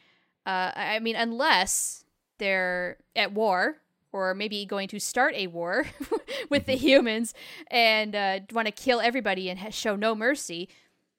uh, 0.46 0.72
I 0.74 0.98
mean, 1.00 1.16
unless 1.16 2.04
they're 2.38 2.98
at 3.16 3.32
war 3.32 3.78
or 4.12 4.34
maybe 4.34 4.64
going 4.64 4.88
to 4.88 5.00
start 5.00 5.34
a 5.34 5.48
war 5.48 5.86
with 6.50 6.66
the 6.66 6.76
humans 6.76 7.34
and 7.70 8.14
uh, 8.14 8.40
want 8.52 8.66
to 8.66 8.72
kill 8.72 9.00
everybody 9.00 9.50
and 9.50 9.58
ha- 9.58 9.70
show 9.70 9.96
no 9.96 10.14
mercy, 10.14 10.68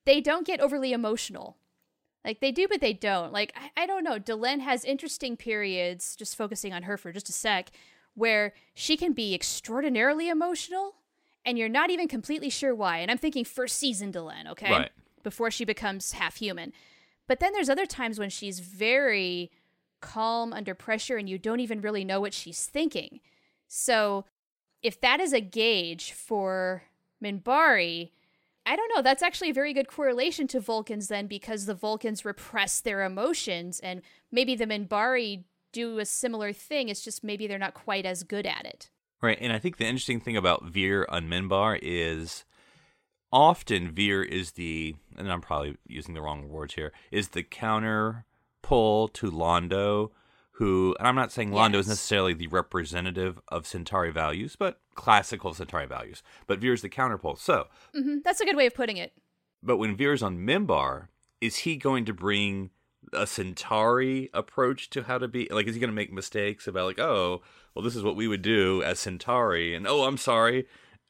they 0.05 0.21
don't 0.21 0.47
get 0.47 0.61
overly 0.61 0.93
emotional. 0.93 1.57
Like 2.23 2.39
they 2.39 2.51
do, 2.51 2.67
but 2.67 2.81
they 2.81 2.93
don't. 2.93 3.33
Like 3.33 3.53
I, 3.55 3.83
I 3.83 3.85
don't 3.85 4.03
know. 4.03 4.17
Delenn 4.17 4.61
has 4.61 4.83
interesting 4.83 5.37
periods. 5.37 6.15
Just 6.15 6.35
focusing 6.35 6.73
on 6.73 6.83
her 6.83 6.97
for 6.97 7.11
just 7.11 7.29
a 7.29 7.33
sec, 7.33 7.69
where 8.15 8.53
she 8.73 8.97
can 8.97 9.13
be 9.13 9.33
extraordinarily 9.35 10.29
emotional, 10.29 10.95
and 11.45 11.57
you're 11.57 11.69
not 11.69 11.89
even 11.89 12.07
completely 12.07 12.49
sure 12.49 12.73
why. 12.73 12.97
And 12.97 13.11
I'm 13.11 13.17
thinking 13.17 13.45
first 13.45 13.77
season 13.77 14.11
Delenn, 14.11 14.47
okay, 14.47 14.71
Right. 14.71 14.91
before 15.21 15.51
she 15.51 15.63
becomes 15.65 16.13
half 16.13 16.37
human. 16.37 16.73
But 17.27 17.39
then 17.39 17.53
there's 17.53 17.69
other 17.69 17.85
times 17.85 18.17
when 18.17 18.29
she's 18.29 18.59
very 18.59 19.51
calm 20.01 20.53
under 20.53 20.73
pressure, 20.73 21.17
and 21.17 21.29
you 21.29 21.37
don't 21.37 21.59
even 21.59 21.81
really 21.81 22.03
know 22.03 22.19
what 22.21 22.33
she's 22.33 22.65
thinking. 22.65 23.19
So 23.67 24.25
if 24.81 24.99
that 25.01 25.19
is 25.19 25.33
a 25.33 25.41
gauge 25.41 26.11
for 26.11 26.83
Minbari, 27.23 28.11
I 28.67 28.75
don't 28.75 28.91
know. 28.95 29.01
That's 29.01 29.23
actually 29.23 29.49
a 29.49 29.53
very 29.53 29.73
good 29.73 29.87
correlation 29.87 30.47
to 30.47 30.59
Vulcans 30.59 31.07
then, 31.07 31.27
because 31.27 31.65
the 31.65 31.73
Vulcans 31.75 32.25
repress 32.25 32.79
their 32.79 33.03
emotions, 33.03 33.79
and 33.79 34.01
maybe 34.31 34.55
the 34.55 34.65
Minbari 34.65 35.43
do 35.75 35.99
a 35.99 36.05
similar 36.05 36.51
thing. 36.53 36.89
It's 36.89 37.03
just 37.03 37.23
maybe 37.23 37.47
they're 37.47 37.59
not 37.67 37.73
quite 37.85 38.05
as 38.05 38.23
good 38.23 38.45
at 38.47 38.65
it. 38.65 38.89
right 39.21 39.37
and 39.41 39.51
I 39.53 39.59
think 39.59 39.77
the 39.77 39.85
interesting 39.85 40.19
thing 40.19 40.37
about 40.37 40.65
Vir 40.75 41.05
on 41.09 41.27
Minbar 41.29 41.77
is 41.81 42.45
often 43.31 43.91
Vir 43.91 44.23
is 44.23 44.51
the 44.53 44.95
and 45.17 45.31
I'm 45.31 45.41
probably 45.41 45.77
using 45.87 46.13
the 46.13 46.21
wrong 46.21 46.49
words 46.49 46.73
here 46.75 46.91
is 47.11 47.29
the 47.29 47.43
counter 47.43 48.25
pull 48.61 49.07
to 49.09 49.29
Londo 49.31 50.11
who 50.59 50.95
and 50.99 51.07
I'm 51.07 51.15
not 51.15 51.31
saying 51.31 51.51
Londo 51.51 51.75
is 51.79 51.87
necessarily 51.87 52.33
the 52.33 52.47
representative 52.47 53.39
of 53.49 53.67
Centauri 53.67 54.11
values 54.11 54.55
but 54.57 54.79
classical 54.95 55.53
Centauri 55.53 55.85
values 55.87 56.23
but 56.47 56.59
Vir's 56.59 56.81
the 56.81 56.89
counterpole 56.89 57.37
so 57.37 57.67
hmm 57.93 58.17
That's 58.23 58.41
a 58.41 58.45
good 58.45 58.55
way 58.55 58.67
of 58.67 58.73
putting 58.73 58.97
it. 58.97 59.11
but 59.61 59.77
when 59.77 59.95
Vir's 59.97 60.23
on 60.23 60.37
Minbar 60.37 61.07
is 61.41 61.57
he 61.57 61.75
going 61.75 62.05
to 62.05 62.13
bring 62.13 62.69
a 63.15 63.27
Centauri 63.27 64.29
approach 64.33 64.89
to 64.91 65.03
how 65.03 65.17
to 65.17 65.27
be 65.27 65.47
like 65.51 65.67
is 65.67 65.75
he 65.75 65.81
going 65.81 65.89
to 65.89 65.95
make 65.95 66.11
mistakes 66.11 66.67
about 66.67 66.85
like 66.85 66.99
oh 66.99 67.41
well 67.73 67.83
this 67.83 67.95
is 67.95 68.03
what 68.03 68.15
we 68.15 68.27
would 68.27 68.41
do 68.41 68.83
as 68.83 68.99
Centauri 68.99 69.73
and 69.75 69.87
oh 69.87 70.03
I'm 70.03 70.17
sorry 70.17 70.67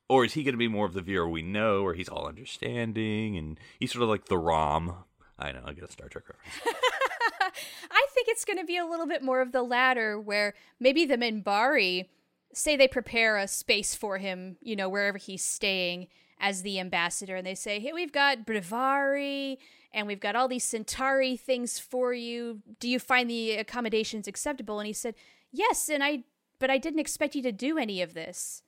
or 0.07 0.25
is 0.25 0.33
he 0.33 0.43
going 0.43 0.53
to 0.53 0.57
be 0.57 0.67
more 0.67 0.85
of 0.85 0.93
the 0.93 1.01
Vir 1.01 1.27
we 1.27 1.41
know 1.41 1.83
where 1.83 1.93
he's 1.93 2.09
all 2.09 2.27
understanding 2.27 3.37
and 3.37 3.59
he's 3.79 3.91
sort 3.91 4.03
of 4.03 4.09
like 4.09 4.25
the 4.25 4.37
Rom? 4.37 5.03
I 5.37 5.51
know 5.51 5.63
I 5.65 5.73
get 5.73 5.83
a 5.83 5.91
Star 5.91 6.07
Trek 6.07 6.25
reference. 6.29 6.77
I 7.91 8.07
think 8.13 8.27
it's 8.29 8.45
going 8.45 8.59
to 8.59 8.65
be 8.65 8.77
a 8.77 8.85
little 8.85 9.07
bit 9.07 9.23
more 9.23 9.41
of 9.41 9.51
the 9.51 9.63
latter, 9.63 10.19
where 10.19 10.53
maybe 10.79 11.05
the 11.05 11.17
Minbari 11.17 12.05
say 12.53 12.75
they 12.75 12.87
prepare 12.87 13.37
a 13.37 13.47
space 13.47 13.95
for 13.95 14.17
him, 14.17 14.57
you 14.61 14.75
know, 14.75 14.87
wherever 14.87 15.17
he's 15.17 15.43
staying, 15.43 16.07
as 16.39 16.61
the 16.61 16.79
ambassador 16.79 17.35
and 17.35 17.47
they 17.47 17.55
say, 17.55 17.79
Hey, 17.79 17.93
we've 17.93 18.11
got 18.11 18.45
Brivari 18.45 19.57
and 19.95 20.05
we've 20.05 20.19
got 20.19 20.35
all 20.35 20.47
these 20.47 20.63
Centauri 20.63 21.35
things 21.37 21.79
for 21.79 22.13
you. 22.13 22.61
Do 22.79 22.87
you 22.87 22.99
find 22.99 23.27
the 23.27 23.53
accommodations 23.53 24.27
acceptable? 24.27 24.79
And 24.79 24.85
he 24.85 24.93
said, 24.93 25.15
Yes, 25.51 25.89
and 25.89 26.03
I 26.03 26.23
but 26.59 26.69
I 26.69 26.77
didn't 26.77 26.99
expect 26.99 27.33
you 27.35 27.41
to 27.43 27.51
do 27.51 27.77
any 27.79 28.01
of 28.01 28.13
this. 28.13 28.61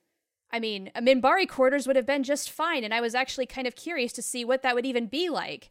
I 0.50 0.58
mean, 0.60 0.90
a 0.94 1.00
Minbari 1.02 1.48
quarters 1.48 1.86
would 1.86 1.96
have 1.96 2.06
been 2.06 2.22
just 2.24 2.50
fine, 2.50 2.82
and 2.82 2.92
I 2.94 3.00
was 3.00 3.14
actually 3.14 3.46
kind 3.46 3.66
of 3.66 3.76
curious 3.76 4.12
to 4.14 4.22
see 4.22 4.44
what 4.44 4.62
that 4.62 4.74
would 4.74 4.86
even 4.86 5.06
be 5.06 5.28
like. 5.28 5.70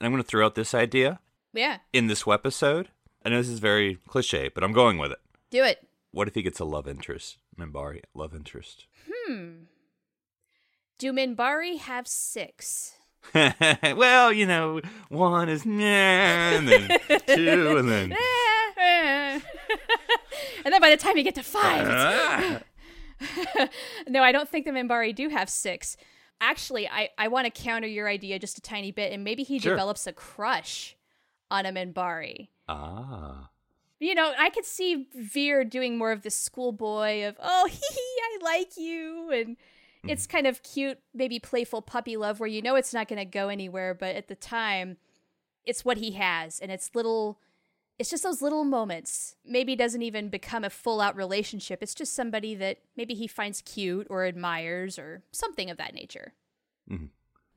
And 0.00 0.06
I'm 0.06 0.12
going 0.12 0.22
to 0.22 0.28
throw 0.28 0.46
out 0.46 0.54
this 0.54 0.74
idea 0.74 1.18
Yeah, 1.52 1.78
in 1.92 2.06
this 2.06 2.24
episode. 2.26 2.88
I 3.24 3.28
know 3.28 3.38
this 3.38 3.48
is 3.48 3.58
very 3.58 3.96
cliche, 4.08 4.48
but 4.48 4.62
I'm 4.64 4.72
going 4.72 4.98
with 4.98 5.10
it. 5.12 5.18
do 5.50 5.62
it. 5.64 5.86
What 6.12 6.28
if 6.28 6.34
he 6.34 6.42
gets 6.42 6.60
a 6.60 6.64
love 6.64 6.86
interest? 6.88 7.38
Minbari, 7.58 8.02
love 8.14 8.34
interest. 8.34 8.86
Hmm. 9.12 9.50
Do 10.98 11.12
Minbari 11.12 11.78
have 11.78 12.06
six? 12.06 12.94
well, 13.34 14.32
you 14.32 14.46
know, 14.46 14.80
one 15.08 15.48
is 15.48 15.64
and 15.64 16.68
then 16.68 16.88
two, 17.26 17.76
and 17.78 17.88
then. 17.88 18.12
and 20.64 20.72
then 20.72 20.80
by 20.80 20.90
the 20.90 20.96
time 20.96 21.16
you 21.16 21.22
get 21.22 21.34
to 21.36 21.42
five, 21.42 22.60
it's 23.20 23.70
no, 24.08 24.22
I 24.22 24.32
don't 24.32 24.48
think 24.48 24.64
the 24.64 24.72
Minbari 24.72 25.14
do 25.14 25.28
have 25.28 25.48
six. 25.48 25.96
Actually, 26.40 26.88
I, 26.88 27.10
I 27.16 27.28
want 27.28 27.44
to 27.46 27.50
counter 27.62 27.86
your 27.86 28.08
idea 28.08 28.38
just 28.38 28.58
a 28.58 28.60
tiny 28.60 28.90
bit, 28.90 29.12
and 29.12 29.22
maybe 29.22 29.44
he 29.44 29.58
Sure. 29.60 29.72
develops 29.72 30.06
a 30.08 30.12
crush 30.12 30.96
on 31.50 31.66
a 31.66 31.72
Minbari. 31.72 32.48
ah. 32.68 33.48
You 34.00 34.16
know, 34.16 34.32
I 34.36 34.50
could 34.50 34.64
see 34.64 35.06
Vir 35.14 35.62
doing 35.62 35.96
more 35.96 36.10
of 36.10 36.22
this 36.22 36.34
schoolboy 36.34 37.22
of, 37.24 37.36
oh, 37.40 37.68
hee 37.70 37.76
hee, 37.76 38.20
I 38.24 38.38
like 38.42 38.76
you. 38.76 39.30
And 39.30 39.56
Mm-hmm. 40.02 40.10
it's 40.10 40.26
kind 40.26 40.48
of 40.48 40.64
cute, 40.64 40.98
maybe 41.14 41.38
playful 41.38 41.80
puppy 41.80 42.16
love 42.16 42.40
where 42.40 42.48
you 42.48 42.60
know 42.60 42.74
it's 42.74 42.92
not 42.92 43.06
going 43.06 43.20
to 43.20 43.24
go 43.24 43.48
anywhere, 43.48 43.94
but 43.94 44.16
at 44.16 44.26
the 44.26 44.34
time, 44.34 44.96
it's 45.64 45.84
what 45.84 45.98
he 45.98 46.12
has. 46.12 46.58
And 46.58 46.72
it's 46.72 46.90
little, 46.96 47.38
it's 48.00 48.10
just 48.10 48.24
those 48.24 48.42
little 48.42 48.64
moments. 48.64 49.36
Maybe 49.44 49.74
it 49.74 49.78
doesn't 49.78 50.02
even 50.02 50.28
become 50.28 50.64
a 50.64 50.70
full 50.70 51.00
out 51.00 51.14
relationship. 51.14 51.84
It's 51.84 51.94
just 51.94 52.14
somebody 52.14 52.56
that 52.56 52.78
maybe 52.96 53.14
he 53.14 53.28
finds 53.28 53.60
cute 53.60 54.08
or 54.10 54.24
admires 54.24 54.98
or 54.98 55.22
something 55.30 55.70
of 55.70 55.76
that 55.76 55.94
nature. 55.94 56.32
Mm-hmm. 56.90 57.06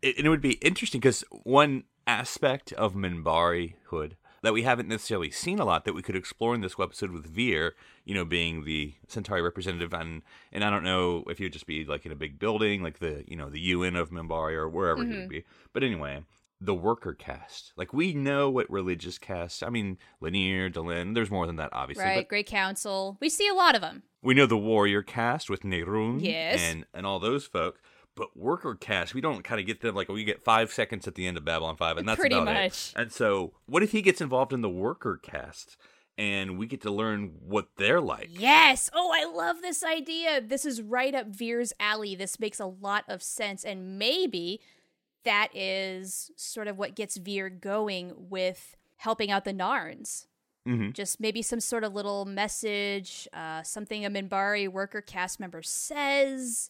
It, 0.04 0.18
and 0.18 0.28
it 0.28 0.30
would 0.30 0.42
be 0.42 0.54
interesting 0.54 1.02
because 1.02 1.24
one 1.32 1.86
aspect 2.06 2.74
of 2.74 2.94
Minbari 2.94 3.74
hood 3.86 4.18
that 4.42 4.54
we 4.54 4.64
haven't 4.64 4.88
necessarily 4.88 5.32
seen 5.32 5.60
a 5.60 5.66
lot 5.66 5.86
that 5.86 5.94
we 5.94 6.02
could 6.02 6.16
explore 6.16 6.54
in 6.54 6.62
this 6.62 6.76
episode 6.80 7.12
with 7.12 7.26
Vir, 7.26 7.74
you 8.04 8.14
know, 8.14 8.26
being 8.26 8.64
the 8.64 8.94
Centauri 9.08 9.42
representative, 9.42 9.94
and 9.94 10.22
and 10.52 10.64
I 10.64 10.70
don't 10.70 10.84
know 10.84 11.24
if 11.28 11.38
he 11.38 11.46
would 11.46 11.54
just 11.54 11.68
be 11.68 11.86
like 11.86 12.06
in 12.06 12.12
a 12.12 12.16
big 12.16 12.40
building, 12.40 12.84
like 12.84 13.00
the 13.00 13.24
you 13.28 13.36
know 13.36 13.50
the 13.50 13.60
UN 13.60 13.96
of 13.96 14.12
Minbari 14.12 14.54
or 14.54 14.70
wherever 14.70 15.04
he 15.04 15.10
would 15.10 15.18
mm-hmm. 15.18 15.28
be. 15.30 15.44
But 15.74 15.84
anyway, 15.84 16.24
the 16.62 16.76
worker 16.76 17.14
caste, 17.14 17.74
like 17.76 17.94
we 17.94 18.14
know 18.14 18.50
what 18.50 18.70
religious 18.70 19.18
caste. 19.18 19.64
I 19.64 19.70
mean, 19.70 19.98
Lennier, 20.22 20.72
Delenn. 20.72 21.14
There's 21.14 21.32
more 21.32 21.48
than 21.48 21.58
that, 21.58 21.70
obviously. 21.74 22.06
Right? 22.06 22.28
Great 22.28 22.48
Council. 22.48 23.18
We 23.20 23.30
see 23.30 23.48
a 23.48 23.54
lot 23.54 23.76
of 23.76 23.82
them. 23.82 24.04
we 24.22 24.34
know 24.34 24.46
the 24.46 24.58
warrior 24.58 25.02
caste 25.04 25.50
with 25.50 25.62
Neroon 25.62 26.24
Yes. 26.24 26.60
and 26.62 26.86
and 26.94 27.06
all 27.06 27.20
those 27.20 27.46
folk. 27.46 27.80
But 28.16 28.36
worker 28.38 28.76
caste, 28.76 29.14
we 29.14 29.20
don't 29.22 29.44
kind 29.44 29.60
of 29.60 29.68
get 29.68 29.82
them 29.82 29.94
like 29.94 30.08
we 30.08 30.24
get 30.24 30.42
five 30.44 30.72
seconds 30.72 31.08
at 31.08 31.16
the 31.16 31.28
end 31.28 31.36
of 31.38 31.44
Babylon 31.46 31.76
Five, 31.76 31.98
and 31.98 32.08
that's 32.08 32.20
Pretty 32.20 32.40
much. 32.40 32.94
it. 32.94 32.94
And 32.96 33.12
so, 33.12 33.54
what 33.66 33.84
if 33.84 33.92
he 33.92 34.02
gets 34.02 34.22
involved 34.22 34.54
in 34.54 34.62
the 34.62 34.70
worker 34.70 35.20
caste? 35.22 35.78
and 36.18 36.58
we 36.58 36.66
get 36.66 36.80
to 36.82 36.90
learn 36.90 37.34
what 37.46 37.68
they're 37.76 38.00
like? 38.00 38.30
Yes. 38.32 38.90
Oh, 38.94 39.12
I 39.14 39.26
love 39.26 39.58
this 39.62 39.84
idea. 39.84 40.40
This 40.40 40.64
is 40.64 40.82
right 40.82 41.14
up 41.14 41.28
Vir's 41.28 41.74
alley. 41.78 42.16
This 42.16 42.40
makes 42.40 42.58
a 42.58 42.66
lot 42.68 43.04
of 43.10 43.22
sense. 43.22 43.66
And 43.66 44.00
maybe 44.00 44.62
that 45.26 45.50
is 45.54 46.32
sort 46.38 46.70
of 46.70 46.78
what 46.78 46.96
gets 46.96 47.18
Vir 47.18 47.50
going 47.50 48.14
with 48.30 48.78
helping 48.96 49.30
out 49.30 49.44
the 49.44 49.52
Narns. 49.54 50.28
Mhm. 50.66 50.94
Just 50.94 51.20
maybe 51.20 51.42
some 51.42 51.60
sort 51.60 51.84
of 51.84 51.94
little 51.94 52.24
message, 52.24 53.28
uh, 53.34 53.62
something 53.64 54.06
a 54.06 54.10
Minbari 54.10 54.70
worker 54.70 55.02
caste 55.02 55.38
member 55.42 55.62
says. 55.62 56.70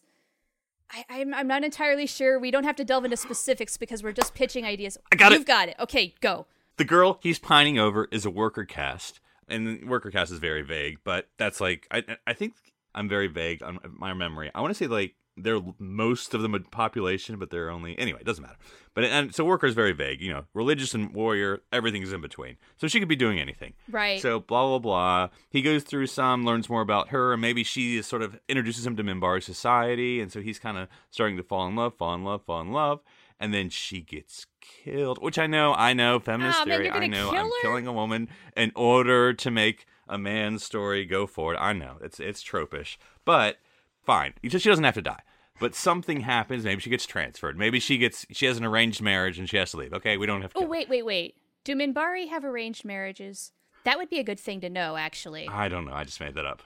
I, 0.90 1.04
I'm, 1.08 1.34
I'm 1.34 1.48
not 1.48 1.64
entirely 1.64 2.06
sure. 2.06 2.38
We 2.38 2.50
don't 2.50 2.64
have 2.64 2.76
to 2.76 2.84
delve 2.84 3.04
into 3.04 3.16
specifics 3.16 3.76
because 3.76 4.02
we're 4.02 4.12
just 4.12 4.34
pitching 4.34 4.64
ideas. 4.64 4.98
I 5.12 5.16
got 5.16 5.32
it. 5.32 5.36
You've 5.36 5.46
got 5.46 5.68
it. 5.68 5.76
Okay, 5.80 6.14
go. 6.20 6.46
The 6.76 6.84
girl 6.84 7.18
he's 7.22 7.38
pining 7.38 7.78
over 7.78 8.08
is 8.10 8.24
a 8.24 8.30
worker 8.30 8.64
caste, 8.64 9.20
and 9.48 9.66
the 9.66 9.86
worker 9.86 10.10
caste 10.10 10.30
is 10.32 10.38
very 10.38 10.62
vague. 10.62 10.98
But 11.04 11.28
that's 11.38 11.60
like 11.60 11.86
I 11.90 12.04
I 12.26 12.32
think 12.34 12.54
I'm 12.94 13.08
very 13.08 13.28
vague 13.28 13.62
on 13.62 13.78
my 13.98 14.14
memory. 14.14 14.50
I 14.54 14.60
want 14.60 14.70
to 14.70 14.74
say 14.74 14.86
like 14.86 15.14
they're 15.36 15.60
most 15.78 16.34
of 16.34 16.42
the 16.42 16.60
population, 16.70 17.38
but 17.38 17.50
they're 17.50 17.70
only 17.70 17.98
anyway. 17.98 18.20
It 18.20 18.26
doesn't 18.26 18.42
matter. 18.42 18.56
But 18.94 19.04
and 19.04 19.34
so 19.34 19.44
worker 19.44 19.66
is 19.66 19.74
very 19.74 19.92
vague. 19.92 20.20
You 20.22 20.32
know, 20.32 20.44
religious 20.54 20.94
and 20.94 21.12
warrior, 21.12 21.62
everything's 21.70 22.12
in 22.12 22.20
between. 22.20 22.56
So 22.78 22.88
she 22.88 22.98
could 22.98 23.08
be 23.08 23.16
doing 23.16 23.38
anything. 23.38 23.74
Right. 23.90 24.20
So 24.20 24.40
blah 24.40 24.66
blah 24.66 24.78
blah. 24.78 25.28
He 25.50 25.60
goes 25.62 25.82
through 25.82 26.06
some, 26.06 26.44
learns 26.44 26.68
more 26.68 26.80
about 26.80 27.08
her, 27.08 27.32
and 27.32 27.42
maybe 27.42 27.64
she 27.64 27.98
is 27.98 28.06
sort 28.06 28.22
of 28.22 28.38
introduces 28.48 28.86
him 28.86 28.96
to 28.96 29.04
Minbari 29.04 29.42
society, 29.42 30.20
and 30.20 30.32
so 30.32 30.40
he's 30.40 30.58
kind 30.58 30.78
of 30.78 30.88
starting 31.10 31.36
to 31.36 31.42
fall 31.42 31.66
in 31.68 31.76
love, 31.76 31.94
fall 31.96 32.14
in 32.14 32.24
love, 32.24 32.44
fall 32.44 32.62
in 32.62 32.72
love, 32.72 33.00
and 33.38 33.52
then 33.52 33.68
she 33.68 34.00
gets 34.00 34.46
killed. 34.60 35.22
Which 35.22 35.38
I 35.38 35.46
know, 35.46 35.74
I 35.74 35.92
know, 35.92 36.18
feminist 36.18 36.60
man, 36.60 36.68
theory. 36.68 36.86
you're 36.86 36.94
I 36.94 37.06
know, 37.06 37.30
kill 37.30 37.40
I'm 37.40 37.46
her? 37.46 37.52
killing 37.62 37.86
a 37.86 37.92
woman 37.92 38.28
in 38.56 38.72
order 38.74 39.34
to 39.34 39.50
make 39.50 39.86
a 40.08 40.16
man's 40.16 40.64
story 40.64 41.04
go 41.04 41.26
forward. 41.26 41.56
I 41.58 41.72
know 41.74 41.96
it's 42.00 42.18
it's 42.20 42.42
tropish, 42.42 42.96
but 43.26 43.58
fine. 44.06 44.32
She 44.42 44.48
she 44.58 44.68
doesn't 44.68 44.84
have 44.84 44.94
to 44.94 45.02
die. 45.02 45.20
But 45.58 45.74
something 45.74 46.20
happens. 46.20 46.64
Maybe 46.64 46.80
she 46.82 46.90
gets 46.90 47.06
transferred. 47.06 47.58
Maybe 47.58 47.80
she 47.80 47.98
gets 47.98 48.26
she 48.30 48.46
has 48.46 48.56
an 48.58 48.64
arranged 48.64 49.00
marriage 49.02 49.38
and 49.38 49.48
she 49.48 49.56
has 49.56 49.70
to 49.72 49.76
leave. 49.78 49.92
Okay, 49.94 50.16
we 50.16 50.26
don't 50.26 50.42
have 50.42 50.52
to. 50.54 50.60
Oh, 50.60 50.66
wait, 50.66 50.88
wait, 50.88 51.04
wait. 51.04 51.36
Do 51.64 51.74
Minbari 51.74 52.28
have 52.28 52.44
arranged 52.44 52.84
marriages? 52.84 53.52
That 53.84 53.98
would 53.98 54.10
be 54.10 54.18
a 54.18 54.24
good 54.24 54.38
thing 54.40 54.60
to 54.60 54.68
know, 54.70 54.96
actually. 54.96 55.48
I 55.48 55.68
don't 55.68 55.84
know. 55.84 55.92
I 55.94 56.04
just 56.04 56.20
made 56.20 56.34
that 56.34 56.44
up. 56.46 56.62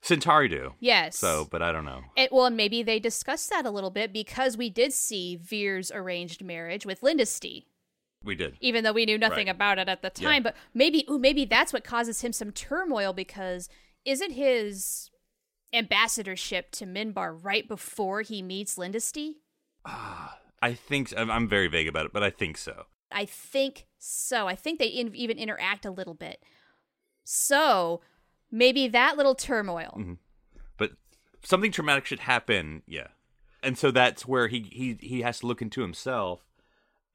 Centauri 0.00 0.48
do. 0.48 0.74
Yes. 0.80 1.16
So, 1.18 1.48
but 1.50 1.60
I 1.62 1.72
don't 1.72 1.84
know. 1.84 2.02
It, 2.16 2.32
well, 2.32 2.46
and 2.46 2.56
maybe 2.56 2.82
they 2.82 2.98
discussed 3.00 3.50
that 3.50 3.66
a 3.66 3.70
little 3.70 3.90
bit 3.90 4.12
because 4.12 4.56
we 4.56 4.70
did 4.70 4.92
see 4.92 5.36
Vir's 5.36 5.90
arranged 5.90 6.42
marriage 6.44 6.86
with 6.86 7.00
Lyndisty, 7.00 7.64
We 8.22 8.34
did. 8.36 8.56
even 8.60 8.84
though 8.84 8.92
we 8.92 9.06
knew 9.06 9.18
nothing 9.18 9.46
Right. 9.46 9.54
about 9.54 9.78
it 9.78 9.88
at 9.88 10.02
the 10.02 10.12
Yeah. 10.16 10.28
time. 10.28 10.42
But 10.44 10.54
maybe, 10.72 11.04
ooh, 11.10 11.18
maybe 11.18 11.44
that's 11.44 11.72
what 11.72 11.82
causes 11.84 12.20
him 12.22 12.32
some 12.32 12.52
turmoil 12.52 13.12
because 13.12 13.68
isn't 14.04 14.30
his 14.32 15.10
ambassadorship 15.72 16.70
to 16.72 16.86
Minbar 16.86 17.38
right 17.42 17.66
before 17.68 18.22
he 18.22 18.42
meets 18.42 18.76
Lyndisty? 18.76 19.34
I 19.84 20.74
think 20.74 21.16
I'm- 21.16 21.30
I'm 21.30 21.48
very 21.48 21.68
vague 21.68 21.88
about 21.88 22.06
it, 22.06 22.12
but 22.12 22.22
I 22.22 22.30
think 22.30 22.58
so. 22.58 22.86
I 23.10 23.24
think 23.24 23.86
so. 23.98 24.46
I 24.48 24.54
think 24.54 24.78
they 24.78 24.86
in, 24.88 25.14
even 25.14 25.38
interact 25.38 25.86
a 25.86 25.90
little 25.90 26.14
bit. 26.14 26.42
So 27.24 28.00
maybe 28.50 28.88
that 28.88 29.16
little 29.16 29.34
turmoil. 29.34 29.94
Mm-hmm. 29.98 30.14
But 30.76 30.92
something 31.42 31.72
traumatic 31.72 32.06
should 32.06 32.20
happen, 32.20 32.82
yeah. 32.86 33.08
And 33.62 33.76
so 33.76 33.90
that's 33.90 34.26
where 34.26 34.48
he 34.48 34.62
he 34.70 34.98
he 35.00 35.22
has 35.22 35.40
to 35.40 35.46
look 35.46 35.60
into 35.62 35.80
himself. 35.82 36.44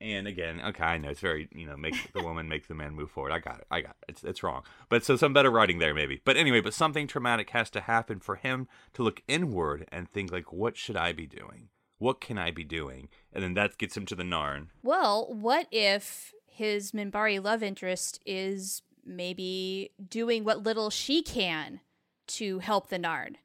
And 0.04 0.28
again, 0.28 0.60
okay, 0.62 0.84
I 0.84 0.98
know 0.98 1.10
it's 1.10 1.22
very 1.22 1.48
you 1.56 1.66
know 1.66 1.78
make 1.78 2.12
the 2.12 2.22
woman 2.22 2.50
make 2.50 2.68
the 2.68 2.74
man 2.76 2.94
move 2.94 3.10
forward. 3.10 3.32
I 3.32 3.40
got 3.40 3.60
it. 3.60 3.68
I 3.72 3.80
got 3.80 3.96
it. 4.02 4.10
It's 4.10 4.24
it's 4.26 4.44
wrong. 4.44 4.64
But 4.90 5.06
so 5.06 5.16
some 5.16 5.32
better 5.32 5.50
writing 5.50 5.80
there 5.80 5.94
maybe. 5.94 6.22
But 6.26 6.36
anyway, 6.36 6.60
but 6.60 6.74
something 6.74 7.08
traumatic 7.08 7.52
has 7.52 7.70
to 7.70 7.80
happen 7.82 8.20
for 8.20 8.36
him 8.36 8.68
to 8.96 9.02
look 9.04 9.24
inward 9.30 9.88
and 9.94 10.10
think 10.10 10.30
like, 10.30 10.52
what 10.52 10.76
should 10.76 10.98
I 10.98 11.14
be 11.14 11.26
doing? 11.26 11.70
What 12.00 12.20
can 12.20 12.38
I 12.38 12.52
be 12.52 12.66
doing? 12.66 13.08
And 13.32 13.42
then 13.42 13.54
that 13.54 13.78
gets 13.78 13.96
him 13.96 14.06
to 14.08 14.16
the 14.16 14.24
Narn. 14.24 14.68
Well, 14.84 15.34
what 15.34 15.68
if 15.72 16.34
his 16.46 16.92
Minbari 16.92 17.42
love 17.42 17.64
interest 17.64 18.20
is 18.26 18.82
maybe 19.06 19.92
doing 20.06 20.44
what 20.44 20.64
little 20.64 20.90
she 20.90 21.22
can 21.24 21.80
to 22.28 22.60
help 22.60 22.90
the 22.90 23.00
Narn? 23.00 23.36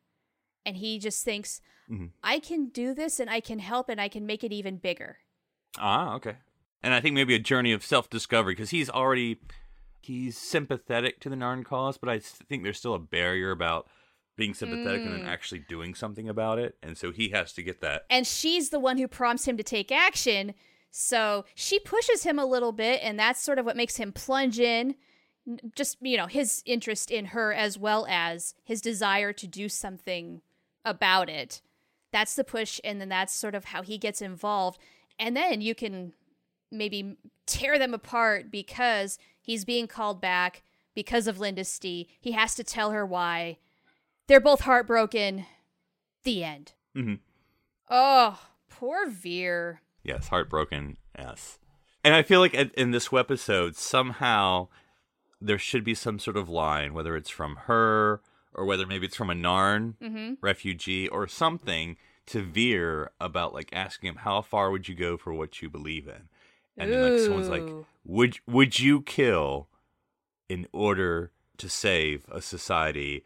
And 0.67 0.77
he 0.79 0.99
just 0.99 1.25
thinks, 1.25 1.61
Mhm. 1.89 2.11
I 2.25 2.41
can 2.41 2.67
do 2.71 2.95
this 2.95 3.21
and 3.21 3.31
I 3.31 3.39
can 3.39 3.61
help 3.61 3.89
and 3.89 4.01
I 4.01 4.09
can 4.09 4.27
make 4.27 4.43
it 4.43 4.53
even 4.53 4.77
bigger. 4.79 5.19
Ah, 5.79 6.15
okay. 6.17 6.37
And 6.83 6.95
I 6.95 7.01
think 7.01 7.15
maybe 7.15 7.35
a 7.35 7.41
journey 7.41 7.73
of 7.73 7.85
self 7.85 8.09
discovery 8.09 8.55
because 8.55 8.71
he's 8.71 8.89
already 8.89 9.41
he's 10.01 10.39
sympathetic 10.39 11.21
to 11.21 11.29
the 11.29 11.37
Narn 11.37 11.65
cause, 11.65 11.99
but 11.99 12.09
I 12.09 12.19
think 12.19 12.63
there's 12.63 12.79
still 12.79 12.95
a 12.95 12.99
barrier 12.99 13.51
about 13.51 13.89
being 14.37 14.55
sympathetic 14.55 15.03
and 15.03 15.13
then 15.13 15.23
mm. 15.23 15.29
actually 15.29 15.59
doing 15.69 15.95
something 15.95 16.29
about 16.29 16.59
it, 16.59 16.77
and 16.83 16.97
so 16.97 17.11
he 17.11 17.31
has 17.31 17.53
to 17.55 17.63
get 17.63 17.81
that. 17.81 18.05
And 18.09 18.27
she's 18.27 18.71
the 18.71 18.79
one 18.79 18.97
who 18.97 19.09
prompts 19.09 19.47
him 19.47 19.57
to 19.57 19.65
take 19.65 19.91
action. 19.91 20.55
So 20.91 21.45
she 21.55 21.79
pushes 21.79 22.23
him 22.23 22.39
a 22.39 22.47
little 22.47 22.73
bit, 22.73 23.01
and 23.03 23.19
that's 23.19 23.43
sort 23.43 23.59
of 23.59 23.67
what 23.67 23.77
makes 23.77 23.97
him 23.97 24.13
plunge 24.13 24.61
in. 24.61 24.95
Just, 25.75 25.99
you 26.01 26.17
know, 26.17 26.27
his 26.27 26.63
interest 26.67 27.11
in 27.11 27.27
her 27.27 27.53
as 27.53 27.79
well 27.79 28.07
as 28.09 28.55
his 28.65 28.81
desire 28.81 29.33
to 29.33 29.47
do 29.47 29.69
something 29.69 30.41
about 30.85 31.29
it. 31.29 31.61
That's 32.13 32.35
the 32.35 32.45
push, 32.45 32.81
and 32.85 33.01
then 33.01 33.09
that's 33.09 33.35
sort 33.35 33.55
of 33.55 33.67
how 33.67 33.83
he 33.83 33.99
gets 33.99 34.23
involved. 34.23 34.81
And 35.19 35.37
then 35.37 35.61
you 35.61 35.75
can 35.75 36.13
maybe 36.71 37.17
tear 37.47 37.79
them 37.79 37.95
apart 37.95 38.51
because 38.51 39.19
he's 39.41 39.65
being 39.65 39.87
called 39.87 40.21
back 40.21 40.63
because 40.95 41.27
of 41.27 41.39
Lyndisty. 41.39 42.07
He 42.21 42.33
has 42.33 42.55
to 42.57 42.65
tell 42.65 42.91
her 42.91 43.07
why. 43.07 43.59
They're 44.27 44.41
both 44.41 44.61
heartbroken. 44.63 45.47
The 46.25 46.45
end. 46.45 46.73
Mm-hmm. 46.97 47.15
Oh, 47.91 48.41
Poor 48.69 49.09
Vir. 49.09 49.81
Yes, 50.03 50.29
heartbroken. 50.29 50.97
Yes, 51.19 51.59
and 52.05 52.15
I 52.15 52.23
feel 52.23 52.41
like 52.41 52.55
in 52.55 52.71
in 52.77 52.91
this 52.93 53.13
episode 53.13 53.75
somehow 53.77 54.69
there 55.41 55.59
should 55.59 55.85
be 55.85 55.95
some 55.95 56.19
sort 56.19 56.37
of 56.37 56.49
line, 56.49 56.95
whether 56.95 57.17
it's 57.17 57.31
from 57.31 57.57
her 57.67 58.21
or 58.55 58.65
whether 58.65 58.87
maybe 58.87 59.07
it's 59.07 59.17
from 59.17 59.31
a 59.31 59.35
Narn 59.35 59.95
Mm-hmm. 60.03 60.35
refugee 60.41 61.09
or 61.09 61.27
something 61.27 61.97
to 62.27 62.43
Vir 62.43 63.11
about 63.21 63.53
like 63.55 63.71
asking 63.73 64.09
him 64.11 64.17
how 64.17 64.43
far 64.43 64.71
would 64.71 64.89
you 64.89 64.95
go 64.95 65.17
for 65.17 65.33
what 65.33 65.61
you 65.63 65.69
believe 65.71 66.07
in, 66.07 66.29
and 66.79 66.93
then 66.93 67.03
like 67.03 67.21
someone's 67.21 67.49
like, 67.49 67.69
would 68.05 68.39
would 68.47 68.79
you 68.79 69.03
kill 69.03 69.69
in 70.49 70.67
order 70.73 71.33
to 71.59 71.69
save 71.69 72.25
a 72.31 72.41
society? 72.41 73.25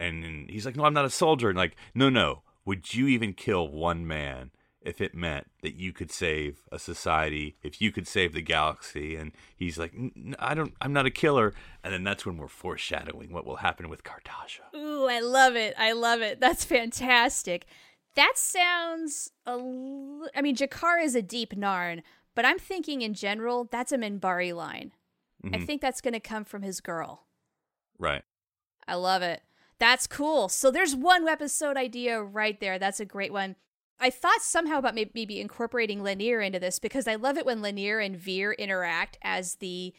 And 0.00 0.50
he's 0.50 0.66
like, 0.66 0.76
no, 0.76 0.84
I'm 0.84 0.94
not 0.94 1.04
a 1.04 1.10
soldier. 1.10 1.48
And 1.48 1.56
like, 1.56 1.76
no, 1.94 2.08
no, 2.10 2.42
would 2.64 2.94
you 2.94 3.06
even 3.06 3.32
kill 3.32 3.68
one 3.68 4.06
man 4.06 4.50
if 4.80 5.00
it 5.00 5.14
meant 5.14 5.46
that 5.62 5.76
you 5.76 5.92
could 5.92 6.10
save 6.10 6.62
a 6.72 6.78
society, 6.78 7.56
if 7.62 7.80
you 7.80 7.92
could 7.92 8.06
save 8.08 8.32
the 8.34 8.42
galaxy? 8.42 9.14
And 9.16 9.32
he's 9.56 9.78
like, 9.78 9.94
"N- 9.94 10.12
n- 10.16 10.36
I 10.38 10.54
don't, 10.54 10.74
I'm 10.80 10.92
not 10.92 11.06
a 11.06 11.10
killer. 11.10 11.54
And 11.82 11.94
then 11.94 12.02
that's 12.04 12.26
when 12.26 12.36
we're 12.36 12.48
foreshadowing 12.48 13.32
what 13.32 13.46
will 13.46 13.56
happen 13.56 13.88
with 13.88 14.02
Cartagia. 14.02 14.74
Ooh, 14.76 15.06
I 15.06 15.20
love 15.20 15.54
it. 15.56 15.74
I 15.78 15.92
love 15.92 16.20
it. 16.20 16.40
That's 16.40 16.64
fantastic. 16.64 17.66
That 18.16 18.32
sounds 18.36 19.30
a 19.46 19.50
l- 19.52 20.28
I 20.34 20.42
mean, 20.42 20.56
G'Kar 20.56 21.02
is 21.02 21.14
a 21.14 21.22
deep 21.22 21.54
Narn, 21.54 22.02
but 22.34 22.44
I'm 22.44 22.58
thinking 22.58 23.02
in 23.02 23.14
general, 23.14 23.68
that's 23.70 23.92
a 23.92 23.98
Minbari 23.98 24.54
line. 24.54 24.92
I 25.44 25.48
Mhm. 25.58 25.66
think 25.66 25.80
that's 25.82 26.00
going 26.00 26.14
to 26.14 26.20
come 26.20 26.44
from 26.44 26.62
his 26.62 26.80
girl. 26.80 27.26
Right. 27.98 28.22
I 28.88 28.94
love 28.94 29.22
it. 29.22 29.42
That's 29.78 30.06
cool. 30.06 30.48
So 30.48 30.70
there's 30.70 30.94
one 30.96 31.28
episode 31.28 31.76
idea 31.76 32.22
right 32.22 32.58
there. 32.60 32.78
That's 32.78 33.00
a 33.00 33.04
great 33.04 33.32
one. 33.32 33.56
I 34.00 34.10
thought 34.10 34.40
somehow 34.42 34.78
about 34.78 34.94
maybe 34.94 35.40
incorporating 35.40 36.00
Lennier 36.00 36.40
into 36.44 36.58
this 36.58 36.78
because 36.78 37.06
I 37.06 37.14
love 37.16 37.36
it 37.36 37.46
when 37.46 37.60
Lennier 37.60 38.00
and 38.04 38.16
Vir 38.16 38.52
interact 38.54 39.18
as 39.22 39.56
the 39.56 39.94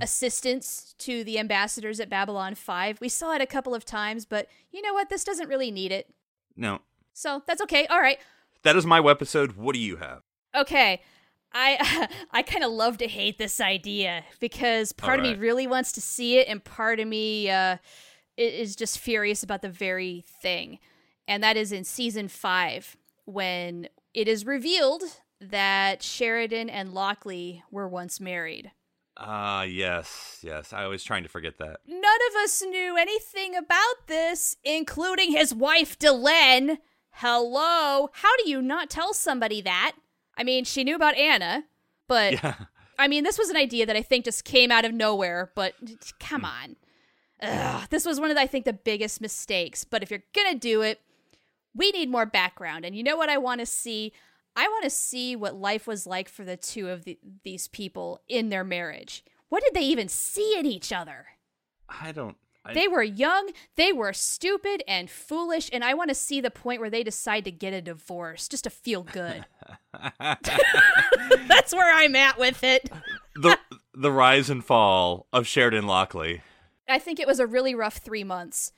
assistants 0.00 0.94
to 0.98 1.24
the 1.24 1.38
ambassadors 1.38 2.00
at 2.00 2.08
Babylon 2.08 2.54
5. 2.54 3.00
We 3.00 3.08
saw 3.08 3.32
it 3.34 3.40
a 3.40 3.46
couple 3.46 3.74
of 3.74 3.84
times, 3.84 4.24
but 4.24 4.48
you 4.70 4.82
know 4.82 4.92
what? 4.94 5.08
This 5.08 5.24
doesn't 5.24 5.48
really 5.48 5.70
need 5.70 5.92
it. 5.92 6.12
No, 6.56 6.80
So 7.12 7.42
that's 7.46 7.60
okay. 7.62 7.86
All 7.86 8.00
right. 8.00 8.18
that 8.62 8.76
is 8.76 8.84
my 8.86 8.98
episode. 9.00 9.52
What 9.52 9.72
do 9.74 9.78
you 9.80 9.96
have? 9.96 10.22
Okay. 10.54 11.00
I 11.52 12.08
I 12.30 12.42
kind 12.42 12.64
of 12.64 12.70
love 12.70 12.98
to 12.98 13.08
hate 13.08 13.38
this 13.38 13.60
idea 13.60 14.24
because 14.38 14.92
part 14.92 15.18
of 15.20 15.24
me 15.24 15.34
really 15.34 15.66
wants 15.66 15.92
to 15.92 16.00
see 16.00 16.38
it 16.38 16.48
and 16.48 16.62
part 16.62 17.00
of 17.00 17.08
me 17.08 17.50
uh, 17.50 17.78
is 18.36 18.76
just 18.76 18.98
furious 18.98 19.42
about 19.42 19.62
the 19.62 19.68
very 19.68 20.24
thing. 20.42 20.78
And 21.26 21.42
that 21.42 21.56
is 21.56 21.72
in 21.72 21.84
season 21.84 22.28
5 22.28 22.96
when 23.24 23.88
it 24.14 24.26
is 24.26 24.44
revealed 24.44 25.02
that 25.40 26.02
Sheridan 26.02 26.68
and 26.68 26.92
Lockley 26.92 27.62
were 27.70 27.88
once 27.88 28.20
married. 28.20 28.72
Ah, 29.16 29.62
yes, 29.62 30.40
yes. 30.42 30.72
I 30.72 30.86
was 30.86 31.04
trying 31.04 31.22
to 31.24 31.28
forget 31.28 31.58
that. 31.58 31.80
None 31.86 32.00
of 32.00 32.42
us 32.42 32.62
knew 32.62 32.96
anything 32.96 33.54
about 33.54 34.06
this, 34.06 34.56
including 34.64 35.32
his 35.32 35.54
wife, 35.54 35.98
Delenn. 35.98 36.78
Hello. 37.12 38.08
How 38.12 38.36
do 38.42 38.48
you 38.48 38.62
not 38.62 38.88
tell 38.88 39.12
somebody 39.12 39.60
that? 39.60 39.92
I 40.40 40.42
mean, 40.42 40.64
she 40.64 40.84
knew 40.84 40.96
about 40.96 41.16
Anna, 41.16 41.64
but 42.08 42.32
Yeah. 42.32 42.54
I 42.98 43.08
mean, 43.08 43.24
this 43.24 43.38
was 43.38 43.50
an 43.50 43.56
idea 43.56 43.86
that 43.86 43.96
I 43.96 44.02
think 44.02 44.24
just 44.24 44.44
came 44.44 44.70
out 44.70 44.84
of 44.84 44.92
nowhere, 44.92 45.52
but 45.54 45.74
come 46.18 46.40
hmm. 46.40 46.46
on. 46.46 46.76
Ugh, 47.42 47.86
this 47.90 48.04
was 48.04 48.20
one 48.20 48.30
of, 48.30 48.36
the, 48.36 48.42
I 48.42 48.46
think, 48.46 48.64
the 48.64 48.72
biggest 48.72 49.20
mistakes. 49.20 49.84
But 49.84 50.02
if 50.02 50.10
you're 50.10 50.22
going 50.34 50.52
to 50.52 50.58
do 50.58 50.82
it, 50.82 51.00
we 51.74 51.90
need 51.92 52.10
more 52.10 52.26
background. 52.26 52.84
And 52.84 52.94
you 52.94 53.02
know 53.02 53.16
what 53.16 53.30
I 53.30 53.38
want 53.38 53.60
to 53.60 53.66
see? 53.66 54.12
I 54.56 54.66
want 54.68 54.84
to 54.84 54.90
see 54.90 55.36
what 55.36 55.54
life 55.54 55.86
was 55.86 56.06
like 56.06 56.28
for 56.28 56.44
the 56.44 56.56
two 56.56 56.88
of 56.88 57.04
the, 57.04 57.18
these 57.44 57.68
people 57.68 58.20
in 58.28 58.48
their 58.48 58.64
marriage. 58.64 59.24
What 59.48 59.62
did 59.62 59.74
they 59.74 59.86
even 59.86 60.08
see 60.08 60.58
in 60.58 60.66
each 60.66 60.92
other? 60.92 61.26
I 61.88 62.12
don't. 62.12 62.36
I, 62.64 62.74
They 62.74 62.88
were 62.88 63.02
young, 63.02 63.50
they 63.76 63.92
were 63.92 64.12
stupid 64.12 64.82
and 64.86 65.08
foolish, 65.08 65.70
and 65.72 65.82
I 65.82 65.94
want 65.94 66.10
to 66.10 66.14
see 66.14 66.40
the 66.40 66.50
point 66.50 66.80
where 66.80 66.90
they 66.90 67.02
decide 67.02 67.44
to 67.46 67.50
get 67.50 67.72
a 67.72 67.80
divorce 67.80 68.48
just 68.48 68.64
to 68.64 68.70
feel 68.70 69.02
good. 69.02 69.46
That's 70.20 71.74
where 71.74 71.94
I'm 71.94 72.14
at 72.16 72.38
with 72.38 72.62
it. 72.62 72.90
the 73.34 73.58
the 73.94 74.12
rise 74.12 74.50
and 74.50 74.64
fall 74.64 75.26
of 75.32 75.46
Sheridan 75.46 75.86
Lockley. 75.86 76.42
I 76.88 76.98
think 76.98 77.18
it 77.18 77.26
was 77.26 77.40
a 77.40 77.46
really 77.46 77.74
rough 77.74 77.98
three 77.98 78.24
months. 78.24 78.72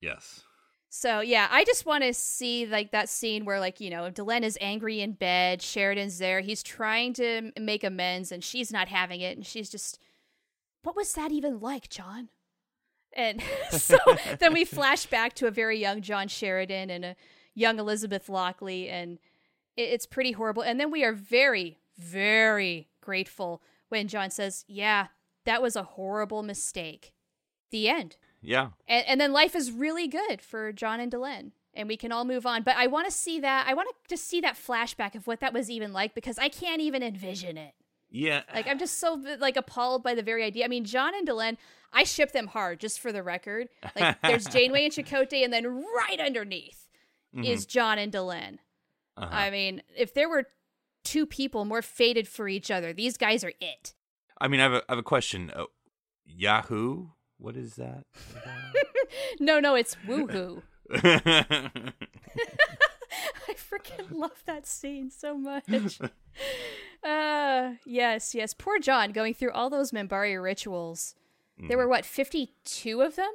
Yes. 0.00 0.42
So 0.90 1.20
yeah, 1.20 1.48
I 1.50 1.64
just 1.64 1.86
want 1.86 2.04
to 2.04 2.14
see 2.14 2.66
like 2.66 2.92
that 2.92 3.08
scene 3.08 3.44
where 3.44 3.58
like 3.58 3.80
you 3.80 3.90
know 3.90 4.10
Delenn 4.10 4.42
is 4.42 4.56
angry 4.60 5.00
in 5.00 5.12
bed, 5.12 5.60
Sheridan's 5.60 6.18
there, 6.18 6.40
he's 6.40 6.62
trying 6.62 7.14
to 7.14 7.50
make 7.58 7.82
amends, 7.82 8.30
and 8.30 8.44
she's 8.44 8.70
not 8.70 8.88
having 8.88 9.20
it, 9.20 9.36
and 9.36 9.44
she's 9.44 9.68
just, 9.68 9.98
what 10.82 10.94
was 10.94 11.12
that 11.14 11.32
even 11.32 11.58
like, 11.58 11.88
John? 11.88 12.28
And 13.16 13.42
so 13.70 13.96
then 14.38 14.52
we 14.52 14.64
flash 14.64 15.06
back 15.06 15.34
to 15.34 15.46
a 15.46 15.50
very 15.50 15.78
young 15.78 16.02
John 16.02 16.28
Sheridan 16.28 16.90
and 16.90 17.04
a 17.04 17.16
young 17.54 17.78
Elizabeth 17.78 18.28
Lockley, 18.28 18.88
and 18.88 19.18
it, 19.76 19.82
it's 19.82 20.06
pretty 20.06 20.32
horrible. 20.32 20.62
And 20.62 20.78
then 20.80 20.90
we 20.90 21.04
are 21.04 21.12
very, 21.12 21.78
very 21.96 22.88
grateful 23.00 23.62
when 23.88 24.08
John 24.08 24.30
says, 24.30 24.64
"Yeah, 24.66 25.08
that 25.44 25.62
was 25.62 25.76
a 25.76 25.82
horrible 25.82 26.42
mistake." 26.42 27.12
The 27.70 27.88
end 27.88 28.16
Yeah. 28.40 28.68
and, 28.86 29.04
and 29.06 29.20
then 29.20 29.32
life 29.32 29.56
is 29.56 29.72
really 29.72 30.06
good 30.06 30.40
for 30.40 30.72
John 30.72 31.00
and 31.00 31.10
Delenn, 31.10 31.50
and 31.74 31.88
we 31.88 31.96
can 31.96 32.12
all 32.12 32.24
move 32.24 32.46
on. 32.46 32.62
But 32.62 32.76
I 32.76 32.86
want 32.86 33.06
to 33.06 33.10
see 33.12 33.40
that. 33.40 33.66
I 33.68 33.74
want 33.74 33.88
to 33.88 33.94
just 34.08 34.28
see 34.28 34.40
that 34.42 34.54
flashback 34.54 35.14
of 35.16 35.26
what 35.26 35.40
that 35.40 35.52
was 35.52 35.70
even 35.70 35.92
like 35.92 36.14
because 36.14 36.38
I 36.38 36.48
can't 36.48 36.80
even 36.80 37.02
envision 37.02 37.56
it. 37.58 37.74
Yeah. 38.14 38.42
Like 38.54 38.68
I'm 38.68 38.78
just 38.78 39.00
so 39.00 39.20
like 39.40 39.56
appalled 39.56 40.04
by 40.04 40.14
the 40.14 40.22
very 40.22 40.44
idea. 40.44 40.64
I 40.64 40.68
mean, 40.68 40.84
John 40.84 41.14
and 41.16 41.26
Delenn, 41.26 41.56
I 41.92 42.04
ship 42.04 42.30
them 42.30 42.46
hard, 42.46 42.78
just 42.78 43.00
for 43.00 43.10
the 43.10 43.24
record. 43.24 43.68
Like 43.96 44.20
there's 44.22 44.46
Janeway 44.46 44.84
and 44.84 44.94
Chakotay, 44.94 45.42
and 45.42 45.52
then 45.52 45.66
right 45.66 46.20
underneath 46.20 46.86
is 47.34 47.66
John 47.66 47.98
and 47.98 48.12
Delenn. 48.12 48.58
Uh-huh. 49.16 49.28
I 49.28 49.50
mean, 49.50 49.82
if 49.96 50.14
there 50.14 50.28
were 50.28 50.44
two 51.02 51.26
people 51.26 51.64
more 51.64 51.82
fated 51.82 52.28
for 52.28 52.46
each 52.46 52.70
other, 52.70 52.92
these 52.92 53.16
guys 53.16 53.42
are 53.42 53.52
it. 53.60 53.94
I 54.40 54.46
mean, 54.46 54.60
I 54.60 54.62
have 54.64 54.72
a, 54.74 54.82
I 54.88 54.92
have 54.92 54.98
a 54.98 55.02
question. 55.02 55.50
Uh, 55.54 55.64
Yahoo? 56.24 57.08
What 57.38 57.56
is 57.56 57.74
that? 57.74 58.04
No, 59.38 59.60
no, 59.60 59.74
it's 59.74 59.96
woohoo. 60.06 60.62
I 63.48 63.54
freaking 63.54 64.10
love 64.10 64.42
that 64.46 64.66
scene 64.66 65.10
so 65.10 65.36
much. 65.36 65.64
uh, 67.04 67.72
yes, 67.84 68.34
yes. 68.34 68.54
Poor 68.54 68.78
John 68.78 69.12
going 69.12 69.34
through 69.34 69.52
all 69.52 69.70
those 69.70 69.92
Minbari 69.92 70.42
rituals. 70.42 71.14
There 71.56 71.78
were 71.78 71.88
what, 71.88 72.04
52 72.04 73.00
of 73.00 73.16
them? 73.16 73.30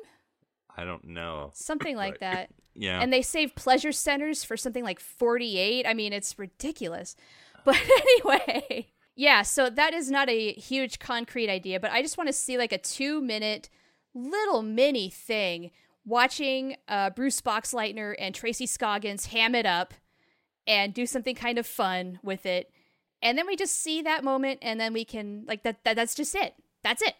I 0.76 0.84
don't 0.84 1.06
know. 1.06 1.52
Something 1.54 1.96
like 1.96 2.20
that. 2.20 2.50
Yeah. 2.76 3.02
And 3.02 3.12
they 3.12 3.24
save 3.24 3.56
pleasure 3.56 3.92
centers 3.92 4.46
for 4.46 4.56
something 4.56 4.86
like 4.86 5.02
48. 5.02 5.86
I 5.86 5.94
mean, 5.94 6.14
it's 6.14 6.40
ridiculous. 6.40 7.14
But 7.66 7.76
anyway, 8.24 8.88
yeah, 9.16 9.42
so 9.42 9.70
that 9.70 9.94
is 9.94 10.10
not 10.10 10.30
a 10.30 10.54
huge 10.54 11.00
concrete 11.00 11.50
idea, 11.50 11.82
but 11.82 11.92
I 11.92 12.02
just 12.02 12.18
want 12.18 12.30
to 12.30 12.34
see 12.34 12.58
like 12.58 12.72
a 12.72 12.78
two 12.78 13.20
minute 13.20 13.70
little 14.14 14.62
mini 14.62 15.10
thing 15.10 15.72
watching 16.10 16.76
uh, 16.88 17.12
Bruce 17.12 17.40
Boxleitner 17.42 18.16
and 18.18 18.34
Tracy 18.34 18.66
Scoggins 18.66 19.28
ham 19.28 19.54
it 19.56 19.66
up 19.66 19.94
and 20.68 20.94
do 20.94 21.06
something 21.06 21.36
kind 21.36 21.58
of 21.58 21.66
fun 21.66 22.20
with 22.24 22.46
it. 22.46 22.72
And 23.22 23.38
then 23.38 23.48
we 23.48 23.56
just 23.56 23.80
see 23.80 24.02
that 24.02 24.24
moment 24.24 24.60
and 24.62 24.80
then 24.80 24.94
we 24.94 25.06
can 25.06 25.44
like 25.48 25.64
that, 25.64 25.84
that 25.84 25.96
that's 25.96 26.16
just 26.16 26.36
it. 26.36 26.56
That's 26.84 27.02
it. 27.02 27.16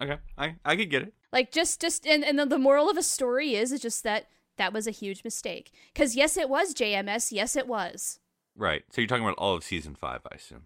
okay. 0.00 0.18
I 0.38 0.54
I 0.64 0.76
could 0.76 0.90
get 0.90 1.02
it. 1.02 1.14
Like 1.32 1.52
just 1.52 1.80
just 1.80 2.06
and 2.06 2.24
and 2.24 2.38
the, 2.38 2.46
the 2.46 2.58
moral 2.58 2.88
of 2.88 2.96
a 2.96 3.02
story 3.02 3.54
is 3.54 3.72
is 3.72 3.80
just 3.80 4.02
that 4.04 4.26
that 4.56 4.72
was 4.72 4.86
a 4.86 4.92
huge 4.92 5.22
mistake. 5.24 5.72
Cuz 5.94 6.16
yes 6.16 6.36
it 6.36 6.48
was 6.48 6.74
JMS, 6.74 7.32
yes 7.32 7.56
it 7.56 7.66
was. 7.66 8.20
Right. 8.54 8.84
So 8.90 9.00
you're 9.00 9.08
talking 9.08 9.24
about 9.24 9.36
all 9.36 9.54
of 9.54 9.64
season 9.64 9.94
five, 9.94 10.20
I 10.30 10.36
assume. 10.36 10.64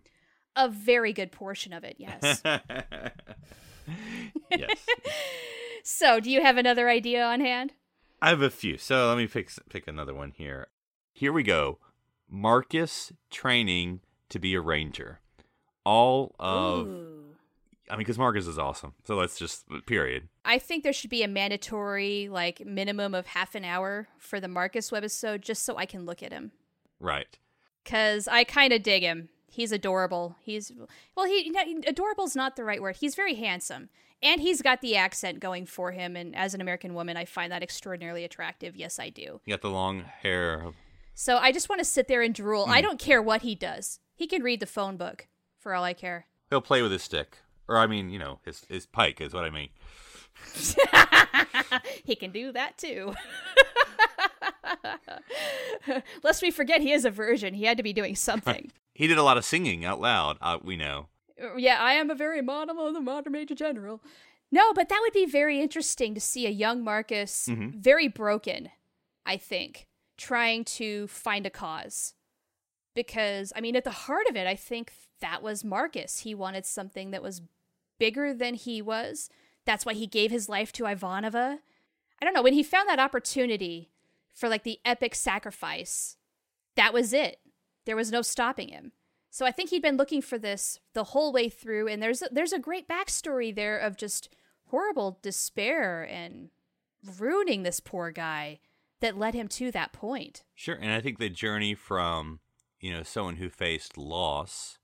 A 0.56 0.68
very 0.68 1.12
good 1.12 1.32
portion 1.32 1.72
of 1.72 1.84
it, 1.84 1.96
yes. 1.98 2.42
yes. 4.50 4.86
so, 5.82 6.20
do 6.20 6.30
you 6.30 6.42
have 6.42 6.56
another 6.56 6.88
idea 6.88 7.24
on 7.24 7.40
hand? 7.40 7.72
I 8.22 8.28
have 8.28 8.42
a 8.42 8.50
few. 8.50 8.76
So 8.76 9.08
let 9.08 9.16
me 9.16 9.26
pick 9.26 9.50
pick 9.68 9.88
another 9.88 10.14
one 10.14 10.32
here. 10.36 10.68
Here 11.12 11.32
we 11.32 11.42
go. 11.42 11.78
Marcus 12.28 13.12
training 13.30 14.00
to 14.28 14.38
be 14.38 14.54
a 14.54 14.60
ranger. 14.60 15.20
All 15.84 16.34
of 16.38 16.86
Ooh. 16.86 17.16
I 17.88 17.94
mean, 17.94 18.00
because 18.00 18.18
Marcus 18.18 18.46
is 18.46 18.58
awesome. 18.58 18.92
So 19.04 19.16
let's 19.16 19.38
just 19.38 19.64
period. 19.86 20.28
I 20.44 20.58
think 20.58 20.84
there 20.84 20.92
should 20.92 21.10
be 21.10 21.22
a 21.22 21.28
mandatory 21.28 22.28
like 22.30 22.64
minimum 22.64 23.14
of 23.14 23.26
half 23.26 23.54
an 23.54 23.64
hour 23.64 24.08
for 24.18 24.38
the 24.38 24.48
Marcus 24.48 24.90
webisode 24.90 25.40
just 25.40 25.64
so 25.64 25.76
I 25.76 25.86
can 25.86 26.04
look 26.04 26.22
at 26.22 26.32
him. 26.32 26.52
Right. 27.00 27.38
Cuz 27.84 28.28
I 28.28 28.44
kind 28.44 28.72
of 28.72 28.82
dig 28.82 29.02
him. 29.02 29.30
He's 29.50 29.72
adorable. 29.72 30.36
He's 30.40 30.72
well, 31.16 31.26
he 31.26 31.52
adorable's 31.86 32.36
not 32.36 32.56
the 32.56 32.64
right 32.64 32.80
word. 32.80 32.96
He's 32.96 33.14
very 33.14 33.34
handsome. 33.34 33.88
And 34.22 34.40
he's 34.40 34.60
got 34.60 34.82
the 34.82 34.96
accent 34.96 35.40
going 35.40 35.64
for 35.64 35.92
him 35.92 36.14
and 36.14 36.36
as 36.36 36.52
an 36.52 36.60
American 36.60 36.92
woman, 36.92 37.16
I 37.16 37.24
find 37.24 37.50
that 37.52 37.62
extraordinarily 37.62 38.22
attractive. 38.22 38.76
Yes, 38.76 38.98
I 38.98 39.08
do. 39.08 39.40
You 39.44 39.54
got 39.54 39.62
the 39.62 39.70
long 39.70 40.02
hair. 40.02 40.72
So 41.14 41.38
I 41.38 41.52
just 41.52 41.68
want 41.68 41.80
to 41.80 41.84
sit 41.84 42.06
there 42.06 42.22
and 42.22 42.34
drool. 42.34 42.66
Hmm. 42.66 42.72
I 42.72 42.80
don't 42.80 42.98
care 42.98 43.22
what 43.22 43.42
he 43.42 43.54
does. 43.54 43.98
He 44.14 44.26
can 44.26 44.42
read 44.42 44.60
the 44.60 44.66
phone 44.66 44.96
book 44.96 45.26
for 45.58 45.74
all 45.74 45.84
I 45.84 45.94
care. 45.94 46.26
He'll 46.50 46.60
play 46.60 46.82
with 46.82 46.92
his 46.92 47.02
stick, 47.02 47.38
or 47.68 47.78
I 47.78 47.86
mean, 47.86 48.10
you 48.10 48.18
know, 48.18 48.40
his 48.44 48.64
his 48.68 48.86
pike 48.86 49.20
is 49.20 49.32
what 49.32 49.44
I 49.44 49.50
mean. 49.50 49.68
he 52.04 52.14
can 52.14 52.30
do 52.30 52.52
that 52.52 52.76
too. 52.78 53.14
Lest 56.22 56.42
we 56.42 56.50
forget 56.50 56.80
he 56.80 56.92
is 56.92 57.04
a 57.04 57.10
virgin. 57.10 57.54
He 57.54 57.64
had 57.64 57.76
to 57.76 57.82
be 57.82 57.92
doing 57.92 58.16
something. 58.16 58.70
He 59.00 59.06
did 59.06 59.16
a 59.16 59.22
lot 59.22 59.38
of 59.38 59.46
singing 59.46 59.82
out 59.82 59.98
loud. 59.98 60.36
Uh, 60.42 60.58
we 60.62 60.76
know. 60.76 61.06
yeah, 61.56 61.78
I 61.80 61.94
am 61.94 62.10
a 62.10 62.14
very 62.14 62.42
model 62.42 62.86
of 62.86 62.92
the 62.92 63.00
modern 63.00 63.32
major 63.32 63.54
general. 63.54 64.02
No, 64.52 64.74
but 64.74 64.90
that 64.90 64.98
would 65.00 65.14
be 65.14 65.24
very 65.24 65.58
interesting 65.58 66.12
to 66.12 66.20
see 66.20 66.46
a 66.46 66.50
young 66.50 66.84
Marcus, 66.84 67.48
very 67.48 68.08
broken, 68.08 68.68
I 69.24 69.38
think, 69.38 69.86
trying 70.18 70.64
to 70.64 71.06
find 71.06 71.46
a 71.46 71.50
cause. 71.50 72.12
Because, 72.94 73.54
I 73.56 73.62
mean, 73.62 73.74
at 73.74 73.84
the 73.84 73.90
heart 73.90 74.26
of 74.28 74.36
it, 74.36 74.46
I 74.46 74.54
think 74.54 74.92
that 75.22 75.42
was 75.42 75.64
Marcus. 75.64 76.18
He 76.18 76.34
wanted 76.34 76.66
something 76.66 77.10
that 77.10 77.22
was 77.22 77.40
bigger 77.98 78.34
than 78.34 78.52
he 78.52 78.82
was. 78.82 79.30
That's 79.64 79.86
why 79.86 79.94
he 79.94 80.06
gave 80.06 80.30
his 80.30 80.46
life 80.46 80.72
to 80.72 80.82
Ivanova. 80.84 81.60
I 82.20 82.24
don't 82.26 82.34
know, 82.34 82.42
when 82.42 82.52
he 82.52 82.62
found 82.62 82.86
that 82.90 83.00
opportunity 83.00 83.92
for 84.34 84.50
like 84.50 84.64
the 84.64 84.78
epic 84.84 85.14
sacrifice, 85.14 86.18
that 86.76 86.92
was 86.92 87.14
it. 87.14 87.38
There 87.86 87.96
was 87.96 88.12
no 88.12 88.22
stopping 88.22 88.68
him. 88.68 88.92
So 89.30 89.46
I 89.46 89.52
think 89.52 89.70
he'd 89.70 89.82
been 89.82 89.96
looking 89.96 90.22
for 90.22 90.38
this 90.38 90.80
the 90.92 91.04
whole 91.04 91.32
way 91.32 91.48
through, 91.48 91.88
and 91.88 92.02
there's 92.02 92.22
a, 92.22 92.28
there's 92.32 92.52
a 92.52 92.58
great 92.58 92.88
backstory 92.88 93.54
there 93.54 93.78
of 93.78 93.96
just 93.96 94.28
horrible 94.66 95.18
despair 95.22 96.02
and 96.02 96.50
ruining 97.18 97.62
this 97.62 97.80
poor 97.80 98.10
guy 98.10 98.58
that 99.00 99.16
led 99.16 99.34
him 99.34 99.48
to 99.48 99.70
that 99.70 99.92
point. 99.92 100.42
Sure, 100.54 100.74
and 100.74 100.92
I 100.92 101.00
think 101.00 101.18
the 101.18 101.30
journey 101.30 101.74
from 101.74 102.40
you 102.80 102.92
know 102.92 103.02
someone 103.02 103.36
who 103.36 103.48
faced 103.48 103.96
loss 103.96 104.78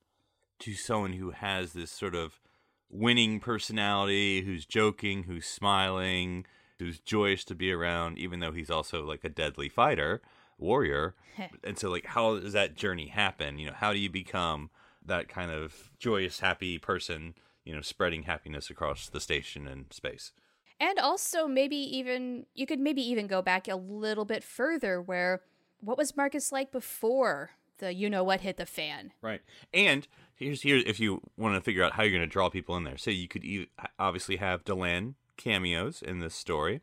to 0.60 0.74
someone 0.74 1.14
who 1.14 1.32
has 1.32 1.72
this 1.72 1.90
sort 1.90 2.14
of 2.14 2.40
winning 2.88 3.40
personality, 3.40 4.42
who's 4.42 4.64
joking, 4.64 5.24
who's 5.24 5.46
smiling, 5.46 6.46
who's 6.78 7.00
joyous 7.00 7.44
to 7.44 7.54
be 7.54 7.72
around, 7.72 8.18
even 8.18 8.40
though 8.40 8.52
he's 8.52 8.70
also 8.70 9.04
like 9.04 9.24
a 9.24 9.28
deadly 9.28 9.68
fighter, 9.68 10.22
warrior. 10.58 11.14
and 11.64 11.78
so, 11.78 11.90
like, 11.90 12.06
how 12.06 12.38
does 12.38 12.52
that 12.52 12.74
journey 12.74 13.08
happen? 13.08 13.58
You 13.58 13.66
know, 13.66 13.74
how 13.76 13.92
do 13.92 13.98
you 13.98 14.10
become 14.10 14.70
that 15.04 15.28
kind 15.28 15.50
of 15.50 15.90
joyous, 15.98 16.40
happy 16.40 16.78
person? 16.78 17.34
You 17.64 17.74
know, 17.74 17.80
spreading 17.80 18.24
happiness 18.24 18.70
across 18.70 19.08
the 19.08 19.20
station 19.20 19.66
and 19.66 19.86
space. 19.92 20.32
And 20.78 20.98
also, 20.98 21.48
maybe 21.48 21.76
even, 21.76 22.46
you 22.54 22.66
could 22.66 22.78
maybe 22.78 23.02
even 23.02 23.26
go 23.26 23.42
back 23.42 23.66
a 23.66 23.76
little 23.76 24.24
bit 24.24 24.44
further 24.44 25.00
where 25.00 25.40
what 25.80 25.98
was 25.98 26.16
Marcus 26.16 26.52
like 26.52 26.70
before 26.70 27.50
the 27.78 27.92
you 27.92 28.08
know 28.08 28.24
what 28.24 28.40
hit 28.40 28.56
the 28.56 28.66
fan? 28.66 29.12
Right. 29.22 29.40
And 29.72 30.06
here's 30.34 30.62
here 30.62 30.82
if 30.84 31.00
you 31.00 31.22
want 31.36 31.54
to 31.54 31.60
figure 31.60 31.82
out 31.82 31.92
how 31.92 32.02
you're 32.02 32.12
going 32.12 32.20
to 32.20 32.26
draw 32.26 32.50
people 32.50 32.76
in 32.76 32.84
there. 32.84 32.96
So 32.96 33.10
you 33.10 33.28
could 33.28 33.44
e- 33.44 33.68
obviously 33.98 34.36
have 34.36 34.64
Delenn 34.64 35.14
cameos 35.36 36.02
in 36.02 36.20
this 36.20 36.34
story. 36.34 36.80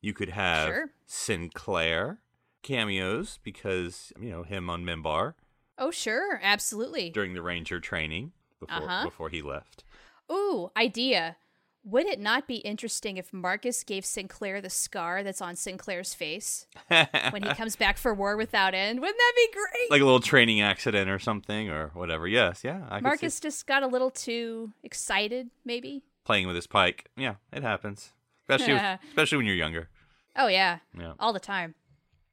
You 0.00 0.12
could 0.12 0.30
have 0.30 0.68
Sure. 0.68 0.90
Sinclair 1.06 2.20
cameos 2.62 3.38
because 3.42 4.12
you 4.20 4.30
know 4.30 4.42
him 4.42 4.68
on 4.70 4.84
Minbar 4.84 5.34
Oh, 5.78 5.90
sure, 5.90 6.40
absolutely. 6.42 7.10
during 7.10 7.34
the 7.34 7.42
Ranger 7.42 7.78
training 7.80 8.32
before 8.60 8.76
Uh-huh. 8.82 9.04
before 9.04 9.28
he 9.28 9.42
left. 9.42 9.84
Ooh, 10.30 10.70
idea. 10.76 11.36
Would 11.84 12.06
it 12.06 12.18
not 12.20 12.46
be 12.48 12.56
interesting 12.56 13.16
if 13.16 13.32
Marcus 13.32 13.82
gave 13.84 14.04
Sinclair 14.04 14.60
the 14.60 14.68
scar 14.68 15.22
that's 15.22 15.40
on 15.40 15.54
Sinclair's 15.56 16.12
face 16.12 16.66
when 16.88 17.42
he 17.44 17.54
comes 17.54 17.76
back 17.76 17.96
for 17.96 18.12
War 18.12 18.36
Without 18.36 18.74
End? 18.74 19.00
Wouldn't 19.00 19.16
that 19.16 19.32
be 19.36 19.48
great? 19.52 19.90
like 19.90 20.02
a 20.02 20.04
little 20.04 20.20
training 20.20 20.60
accident 20.60 21.08
or 21.08 21.18
something 21.20 21.70
or 21.70 21.92
whatever. 21.94 22.26
Yes, 22.26 22.62
yeah. 22.64 22.84
I 22.90 23.00
Marcus 23.00 23.38
just 23.40 23.66
got 23.66 23.82
a 23.82 23.86
little 23.86 24.10
too 24.10 24.72
excited, 24.82 25.48
maybe. 25.64 26.02
playing 26.24 26.46
with 26.48 26.56
his 26.56 26.66
pike. 26.66 27.08
Yeah, 27.16 27.36
it 27.52 27.62
happens. 27.62 28.12
Especially 28.42 28.74
with- 28.74 28.98
especially 29.08 29.38
when 29.38 29.46
you're 29.46 29.54
younger. 29.54 29.88
Oh 30.36 30.48
yeah, 30.48 30.78
Yeah. 30.98 31.12
all 31.20 31.32
the 31.32 31.40
time. 31.40 31.74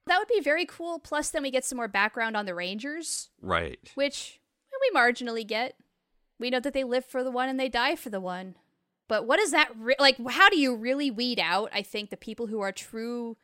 That 0.08 0.20
would 0.20 0.28
be 0.28 0.40
very 0.42 0.66
cool. 0.66 1.00
Plus, 1.00 1.30
then 1.30 1.42
we 1.44 1.52
get 1.52 1.66
some 1.66 1.78
more 1.78 1.88
background 1.88 2.38
on 2.38 2.46
the 2.46 2.54
Rangers, 2.56 3.30
Right. 3.42 3.80
which 3.96 4.40
we 4.82 4.98
marginally 5.00 5.46
get. 5.46 5.76
We 6.40 6.50
know 6.50 6.60
that 6.60 6.74
they 6.74 6.84
live 6.84 7.06
for 7.06 7.24
the 7.24 7.32
one 7.32 7.50
and 7.50 7.60
they 7.60 7.70
die 7.70 7.96
for 7.96 8.10
the 8.10 8.20
one. 8.22 8.56
But 9.08 9.26
what 9.26 9.40
is 9.40 9.52
that 9.52 9.72
re- 9.78 9.96
like? 10.00 10.18
How 10.28 10.50
do 10.50 10.58
you 10.58 10.76
really 10.76 11.10
weed 11.12 11.40
out? 11.40 11.70
I 11.74 11.82
think 11.82 12.10
the 12.10 12.18
people 12.18 12.48
who 12.48 12.60
are 12.62 12.72
true, 12.72 13.38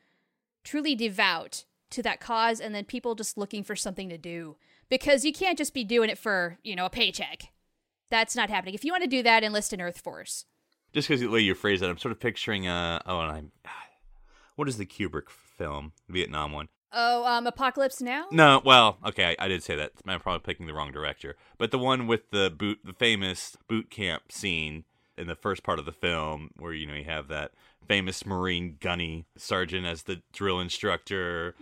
truly 0.63 0.95
devout 0.95 1.65
to 1.91 2.03
that 2.03 2.19
cause, 2.19 2.59
and 2.59 2.73
then 2.75 2.83
people 2.85 3.15
just 3.15 3.37
looking 3.37 3.63
for 3.63 3.75
something 3.75 4.09
to 4.09 4.17
do 4.17 4.55
because 4.89 5.23
you 5.23 5.31
can't 5.31 5.57
just 5.57 5.73
be 5.73 5.83
doing 5.83 6.09
it 6.09 6.17
for 6.17 6.57
you 6.63 6.75
know 6.75 6.85
a 6.85 6.89
paycheck. 6.89 7.43
That's 8.09 8.35
not 8.35 8.49
happening. 8.49 8.73
If 8.73 8.83
you 8.83 8.91
want 8.91 9.03
to 9.03 9.09
do 9.09 9.23
that, 9.23 9.43
enlist 9.43 9.71
in 9.71 9.79
Earth 9.81 9.99
Force. 10.01 10.45
Just 10.93 11.07
because 11.07 11.21
the 11.21 11.27
way 11.27 11.39
you 11.39 11.53
phrase 11.55 11.81
it, 11.81 11.87
I'm 11.89 11.97
sort 11.97 12.11
of 12.11 12.19
picturing 12.19 12.67
uh 12.67 12.99
oh 13.05 13.19
and 13.21 13.31
I'm 13.31 13.51
what 14.55 14.67
is 14.67 14.77
the 14.77 14.85
Kubrick 14.85 15.29
film? 15.61 15.91
Vietnam 16.09 16.51
one. 16.51 16.67
Oh, 16.93 17.25
um, 17.25 17.47
Apocalypse 17.47 18.01
Now. 18.01 18.25
No, 18.31 18.61
well, 18.65 18.97
okay, 19.05 19.35
I, 19.39 19.45
I 19.45 19.47
did 19.47 19.63
say 19.63 19.75
that. 19.77 19.91
I'm 20.05 20.19
probably 20.19 20.41
picking 20.41 20.65
the 20.67 20.73
wrong 20.73 20.91
director. 20.91 21.37
But 21.57 21.71
the 21.71 21.77
one 21.77 22.05
with 22.05 22.31
the 22.31 22.49
boot, 22.49 22.79
the 22.83 22.93
famous 22.93 23.55
boot 23.69 23.89
camp 23.89 24.31
scene 24.31 24.83
in 25.17 25.27
the 25.27 25.35
first 25.35 25.63
part 25.63 25.79
of 25.79 25.85
the 25.85 25.91
film, 25.93 26.51
where 26.57 26.73
you 26.73 26.85
know 26.85 26.95
you 26.95 27.05
have 27.05 27.27
that 27.29 27.51
famous 27.87 28.25
Marine 28.25 28.77
gunny 28.79 29.25
sergeant 29.37 29.85
as 29.85 30.03
the 30.03 30.21
drill 30.33 30.59
instructor, 30.59 31.55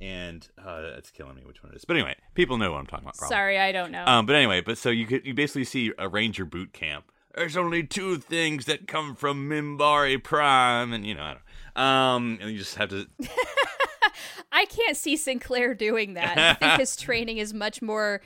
and 0.00 0.48
uh, 0.58 0.92
it's 0.96 1.10
killing 1.10 1.36
me 1.36 1.42
which 1.44 1.62
one 1.62 1.72
it 1.72 1.76
is. 1.76 1.84
But 1.84 1.96
anyway, 1.96 2.16
people 2.34 2.58
know 2.58 2.72
what 2.72 2.78
I'm 2.78 2.86
talking 2.86 3.04
about. 3.04 3.16
Probably. 3.16 3.34
Sorry, 3.34 3.58
I 3.58 3.72
don't 3.72 3.90
know. 3.90 4.04
Um, 4.04 4.26
but 4.26 4.36
anyway, 4.36 4.60
but 4.60 4.76
so 4.76 4.90
you 4.90 5.06
could 5.06 5.24
you 5.24 5.32
basically 5.32 5.64
see 5.64 5.92
a 5.98 6.08
ranger 6.08 6.44
boot 6.44 6.72
camp. 6.72 7.10
There's 7.34 7.56
only 7.56 7.84
two 7.84 8.18
things 8.18 8.64
that 8.66 8.88
come 8.88 9.14
from 9.14 9.48
Minbari 9.48 10.22
Prime, 10.22 10.92
and 10.92 11.06
you 11.06 11.14
know, 11.14 11.22
I 11.22 11.34
don't. 11.34 11.84
Um, 11.84 12.38
and 12.40 12.50
you 12.50 12.58
just 12.58 12.74
have 12.76 12.88
to. 12.90 13.06
I 14.52 14.64
can't 14.66 14.96
see 14.96 15.16
Sinclair 15.16 15.74
doing 15.74 16.14
that. 16.14 16.36
I 16.38 16.54
think 16.54 16.80
his 16.80 16.96
training 17.00 17.38
is 17.38 17.54
much 17.54 17.80
more, 17.80 18.20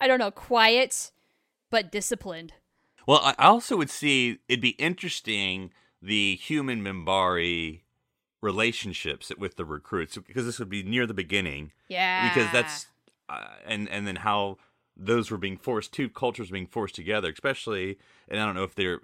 I 0.00 0.06
don't 0.06 0.18
know, 0.18 0.30
quiet, 0.30 1.10
but 1.70 1.90
disciplined. 1.90 2.52
Well, 3.06 3.20
I 3.24 3.34
also 3.46 3.76
would 3.78 3.90
see 3.90 4.38
it'd 4.48 4.60
be 4.60 4.70
interesting 4.70 5.72
the 6.02 6.36
human 6.36 6.82
Minbari 6.84 7.80
relationships 8.42 9.32
with 9.38 9.56
the 9.56 9.64
recruits 9.64 10.16
because 10.16 10.44
this 10.46 10.58
would 10.58 10.68
be 10.70 10.82
near 10.82 11.06
the 11.06 11.14
beginning 11.14 11.72
Yeah. 11.88 12.28
because 12.32 12.50
that's 12.52 12.86
uh, 13.28 13.44
and 13.66 13.88
and 13.88 14.06
then 14.06 14.16
how 14.16 14.58
those 15.02 15.30
were 15.30 15.38
being 15.38 15.56
forced 15.56 15.92
two 15.92 16.08
cultures 16.08 16.50
being 16.50 16.66
forced 16.66 16.94
together 16.94 17.30
especially 17.30 17.98
and 18.28 18.40
I 18.40 18.46
don't 18.46 18.54
know 18.54 18.64
if 18.64 18.74
they're 18.74 19.00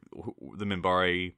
the 0.56 0.64
Minbari 0.64 1.32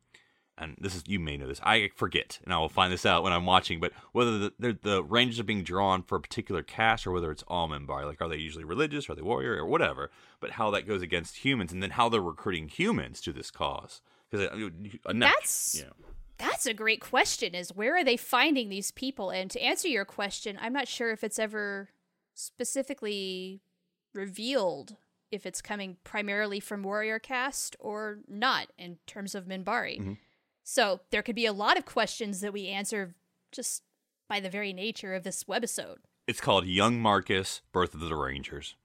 and 0.58 0.76
this 0.80 0.94
is 0.96 1.04
you 1.06 1.20
may 1.20 1.36
know 1.36 1.46
this 1.46 1.60
I 1.62 1.90
forget 1.94 2.40
and 2.44 2.52
I 2.52 2.58
will 2.58 2.68
find 2.68 2.92
this 2.92 3.06
out 3.06 3.22
when 3.22 3.32
I'm 3.32 3.46
watching 3.46 3.78
but 3.80 3.92
whether 4.12 4.38
the 4.38 4.52
the, 4.58 4.78
the 4.82 5.04
Rangers 5.04 5.38
are 5.40 5.44
being 5.44 5.62
drawn 5.62 6.02
for 6.02 6.16
a 6.16 6.20
particular 6.20 6.62
caste 6.62 7.06
or 7.06 7.12
whether 7.12 7.30
it's 7.30 7.44
all 7.46 7.68
Minbari 7.68 8.04
like 8.04 8.20
are 8.20 8.28
they 8.28 8.36
usually 8.36 8.64
religious 8.64 9.08
are 9.08 9.14
they 9.14 9.22
warrior 9.22 9.54
or 9.54 9.66
whatever 9.66 10.10
but 10.40 10.52
how 10.52 10.70
that 10.72 10.86
goes 10.86 11.02
against 11.02 11.44
humans 11.44 11.72
and 11.72 11.82
then 11.82 11.90
how 11.90 12.08
they're 12.08 12.20
recruiting 12.20 12.68
humans 12.68 13.20
to 13.22 13.32
this 13.32 13.50
cause 13.50 14.00
because 14.30 14.48
uh, 14.48 15.12
That's- 15.14 15.76
you 15.78 15.84
know, 15.86 15.92
That's 16.38 16.66
a 16.66 16.74
great 16.74 17.00
question 17.00 17.54
is 17.54 17.74
where 17.74 17.96
are 17.96 18.04
they 18.04 18.16
finding 18.16 18.68
these 18.68 18.90
people? 18.90 19.30
And 19.30 19.50
to 19.50 19.60
answer 19.60 19.88
your 19.88 20.04
question, 20.04 20.58
I'm 20.60 20.72
not 20.72 20.86
sure 20.86 21.10
if 21.10 21.24
it's 21.24 21.38
ever 21.38 21.88
specifically 22.34 23.60
revealed 24.14 24.96
if 25.30 25.44
it's 25.44 25.60
coming 25.60 25.96
primarily 26.04 26.60
from 26.60 26.82
Warrior 26.82 27.18
Caste 27.18 27.76
or 27.78 28.20
not 28.28 28.68
in 28.78 28.98
terms 29.06 29.34
of 29.34 29.46
Minbari. 29.46 30.00
Mm-hmm. 30.00 30.12
So 30.64 31.00
there 31.10 31.22
could 31.22 31.36
be 31.36 31.46
a 31.46 31.52
lot 31.52 31.78
of 31.78 31.84
questions 31.84 32.40
that 32.40 32.52
we 32.52 32.68
answer 32.68 33.14
just 33.52 33.82
by 34.28 34.40
the 34.40 34.50
very 34.50 34.72
nature 34.72 35.14
of 35.14 35.24
this 35.24 35.44
webisode. 35.44 35.96
it's 36.26 36.40
called 36.40 36.66
Young 36.66 37.00
Marcus 37.00 37.62
Birth 37.72 37.94
of 37.94 38.00
the 38.00 38.14
Rangers 38.14 38.76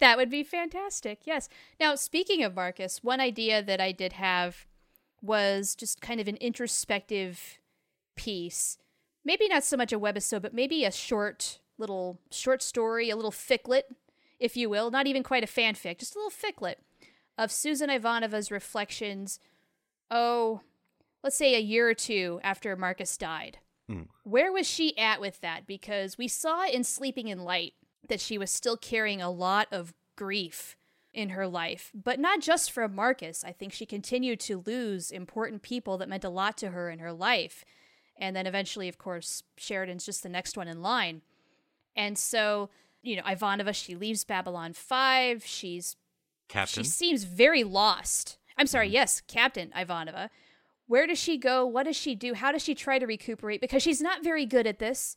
That 0.00 0.16
would 0.16 0.30
be 0.30 0.42
fantastic. 0.42 1.20
Yes. 1.24 1.48
Now, 1.78 1.94
speaking 1.94 2.42
of 2.42 2.54
Marcus, 2.54 3.02
one 3.02 3.20
idea 3.20 3.62
that 3.62 3.80
I 3.80 3.92
did 3.92 4.14
have 4.14 4.66
was 5.22 5.74
just 5.74 6.00
kind 6.00 6.20
of 6.20 6.28
an 6.28 6.36
introspective 6.36 7.58
piece. 8.16 8.78
Maybe 9.24 9.48
not 9.48 9.64
so 9.64 9.76
much 9.76 9.92
a 9.92 9.98
webisode, 9.98 10.42
but 10.42 10.54
maybe 10.54 10.84
a 10.84 10.92
short 10.92 11.60
little 11.78 12.18
short 12.30 12.62
story, 12.62 13.10
a 13.10 13.16
little 13.16 13.30
ficlet, 13.30 13.94
if 14.38 14.56
you 14.56 14.68
will, 14.68 14.90
not 14.90 15.06
even 15.06 15.22
quite 15.22 15.44
a 15.44 15.48
fanfic, 15.48 15.98
just 15.98 16.14
a 16.14 16.18
little 16.18 16.30
ficlet 16.30 16.80
of 17.36 17.52
Susan 17.52 17.90
Ivanova's 17.90 18.50
reflections. 18.50 19.38
Oh, 20.10 20.60
let's 21.22 21.36
say 21.36 21.54
a 21.54 21.60
year 21.60 21.88
or 21.88 21.94
two 21.94 22.40
after 22.42 22.74
Marcus 22.76 23.16
died. 23.16 23.58
Hmm. 23.88 24.02
Where 24.24 24.52
was 24.52 24.68
she 24.68 24.96
at 24.98 25.20
with 25.20 25.40
that? 25.40 25.66
Because 25.66 26.18
we 26.18 26.28
saw 26.28 26.66
in 26.66 26.84
Sleeping 26.84 27.28
in 27.28 27.44
Light 27.44 27.74
that 28.08 28.20
she 28.20 28.38
was 28.38 28.50
still 28.50 28.76
carrying 28.76 29.20
a 29.20 29.30
lot 29.30 29.68
of 29.70 29.94
grief 30.16 30.76
in 31.14 31.30
her 31.30 31.46
life, 31.48 31.90
but 31.94 32.20
not 32.20 32.40
just 32.40 32.70
from 32.70 32.94
Marcus. 32.94 33.42
I 33.44 33.52
think 33.52 33.72
she 33.72 33.86
continued 33.86 34.40
to 34.40 34.62
lose 34.66 35.10
important 35.10 35.62
people 35.62 35.98
that 35.98 36.08
meant 36.08 36.24
a 36.24 36.28
lot 36.28 36.56
to 36.58 36.70
her 36.70 36.90
in 36.90 36.98
her 36.98 37.12
life. 37.12 37.64
And 38.16 38.36
then 38.36 38.46
eventually, 38.46 38.88
of 38.88 38.98
course, 38.98 39.42
Sheridan's 39.56 40.04
just 40.04 40.22
the 40.22 40.28
next 40.28 40.56
one 40.56 40.68
in 40.68 40.82
line. 40.82 41.22
And 41.96 42.18
so, 42.18 42.68
you 43.08 43.16
know, 43.16 43.22
Ivanova, 43.22 43.74
she 43.74 43.94
leaves 43.96 44.24
Babylon 44.24 44.72
5. 44.72 45.44
She's 45.44 45.96
Captain. 46.48 46.82
she 46.84 46.88
seems 46.88 47.24
very 47.24 47.64
lost. 47.64 48.38
I'm 48.56 48.66
sorry, 48.66 48.86
mm-hmm. 48.86 48.94
yes, 48.94 49.22
Captain 49.26 49.70
Ivanova. 49.76 50.30
Where 50.86 51.06
does 51.06 51.18
she 51.18 51.36
go? 51.36 51.66
What 51.66 51.84
does 51.84 51.96
she 51.96 52.14
do? 52.14 52.34
How 52.34 52.50
does 52.52 52.62
she 52.62 52.74
try 52.74 52.98
to 52.98 53.06
recuperate? 53.06 53.60
Because 53.60 53.82
she's 53.82 54.00
not 54.00 54.24
very 54.24 54.46
good 54.46 54.66
at 54.66 54.78
this. 54.78 55.16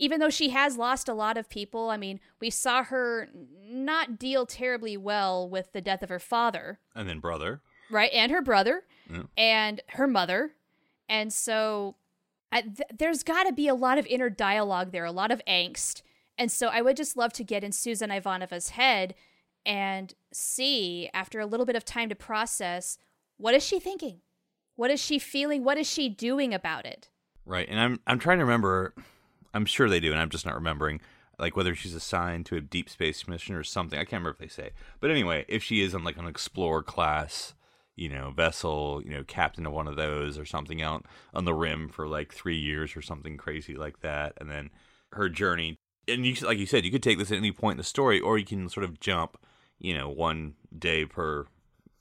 Even 0.00 0.20
though 0.20 0.30
she 0.30 0.50
has 0.50 0.76
lost 0.76 1.08
a 1.08 1.14
lot 1.14 1.36
of 1.36 1.48
people, 1.50 1.90
I 1.90 1.96
mean, 1.96 2.20
we 2.40 2.50
saw 2.50 2.84
her 2.84 3.28
not 3.68 4.16
deal 4.18 4.46
terribly 4.46 4.96
well 4.96 5.48
with 5.48 5.72
the 5.72 5.80
death 5.80 6.04
of 6.04 6.08
her 6.08 6.20
father, 6.20 6.78
and 6.94 7.08
then 7.08 7.18
brother. 7.18 7.62
right? 7.90 8.12
And 8.12 8.30
her 8.30 8.40
brother, 8.42 8.84
Yeah. 9.10 9.22
and 9.36 9.80
her 9.88 10.06
mother. 10.06 10.52
And 11.08 11.32
so 11.32 11.96
I, 12.52 12.60
th- 12.62 12.88
there's 12.96 13.24
got 13.24 13.44
to 13.44 13.52
be 13.52 13.66
a 13.66 13.74
lot 13.74 13.98
of 13.98 14.06
inner 14.06 14.30
dialogue 14.30 14.92
there, 14.92 15.04
a 15.04 15.10
lot 15.10 15.32
of 15.32 15.42
angst. 15.48 16.02
And 16.38 16.50
so 16.52 16.68
I 16.68 16.80
would 16.80 16.96
just 16.96 17.16
love 17.16 17.32
to 17.34 17.44
get 17.44 17.64
in 17.64 17.72
Susan 17.72 18.10
Ivanova's 18.10 18.70
head 18.70 19.14
and 19.66 20.14
see, 20.32 21.10
after 21.12 21.40
a 21.40 21.46
little 21.46 21.66
bit 21.66 21.76
of 21.76 21.84
time 21.84 22.08
to 22.08 22.14
process, 22.14 22.96
what 23.36 23.54
is 23.54 23.64
she 23.64 23.80
thinking? 23.80 24.20
What 24.76 24.90
is 24.90 25.00
she 25.00 25.18
feeling? 25.18 25.64
What 25.64 25.76
is 25.76 25.88
she 25.88 26.08
doing 26.08 26.54
about 26.54 26.86
it? 26.86 27.10
Right. 27.44 27.68
And 27.68 27.80
I'm 27.80 28.00
I'm 28.06 28.18
trying 28.18 28.38
to 28.38 28.44
remember 28.44 28.94
I'm 29.52 29.66
sure 29.66 29.88
they 29.88 30.00
do, 30.00 30.12
and 30.12 30.20
I'm 30.20 30.30
just 30.30 30.46
not 30.46 30.54
remembering 30.54 31.00
like 31.38 31.56
whether 31.56 31.74
she's 31.74 31.94
assigned 31.94 32.46
to 32.46 32.56
a 32.56 32.60
deep 32.60 32.88
space 32.88 33.26
mission 33.26 33.54
or 33.54 33.64
something. 33.64 33.98
I 33.98 34.02
can't 34.02 34.22
remember 34.22 34.30
if 34.30 34.38
they 34.38 34.48
say. 34.48 34.70
But 35.00 35.10
anyway, 35.10 35.44
if 35.48 35.62
she 35.62 35.82
is 35.82 35.94
on 35.94 36.04
like 36.04 36.16
an 36.16 36.26
explorer 36.26 36.82
class, 36.82 37.54
you 37.96 38.08
know, 38.08 38.30
vessel, 38.30 39.02
you 39.04 39.10
know, 39.10 39.24
captain 39.24 39.66
of 39.66 39.72
one 39.72 39.88
of 39.88 39.96
those 39.96 40.38
or 40.38 40.44
something 40.44 40.80
out 40.82 41.04
on 41.34 41.44
the 41.44 41.54
rim 41.54 41.88
for 41.88 42.06
like 42.06 42.32
three 42.32 42.58
years 42.58 42.96
or 42.96 43.02
something 43.02 43.36
crazy 43.36 43.74
like 43.74 44.00
that, 44.00 44.34
and 44.40 44.50
then 44.50 44.70
her 45.12 45.28
journey. 45.28 45.78
And 46.08 46.24
you, 46.26 46.34
like 46.46 46.58
you 46.58 46.66
said, 46.66 46.84
you 46.84 46.90
could 46.90 47.02
take 47.02 47.18
this 47.18 47.30
at 47.30 47.36
any 47.36 47.52
point 47.52 47.72
in 47.74 47.78
the 47.78 47.84
story, 47.84 48.20
or 48.20 48.38
you 48.38 48.44
can 48.44 48.68
sort 48.68 48.84
of 48.84 49.00
jump, 49.00 49.36
you 49.78 49.94
know, 49.96 50.08
one 50.08 50.54
day 50.76 51.04
per 51.04 51.46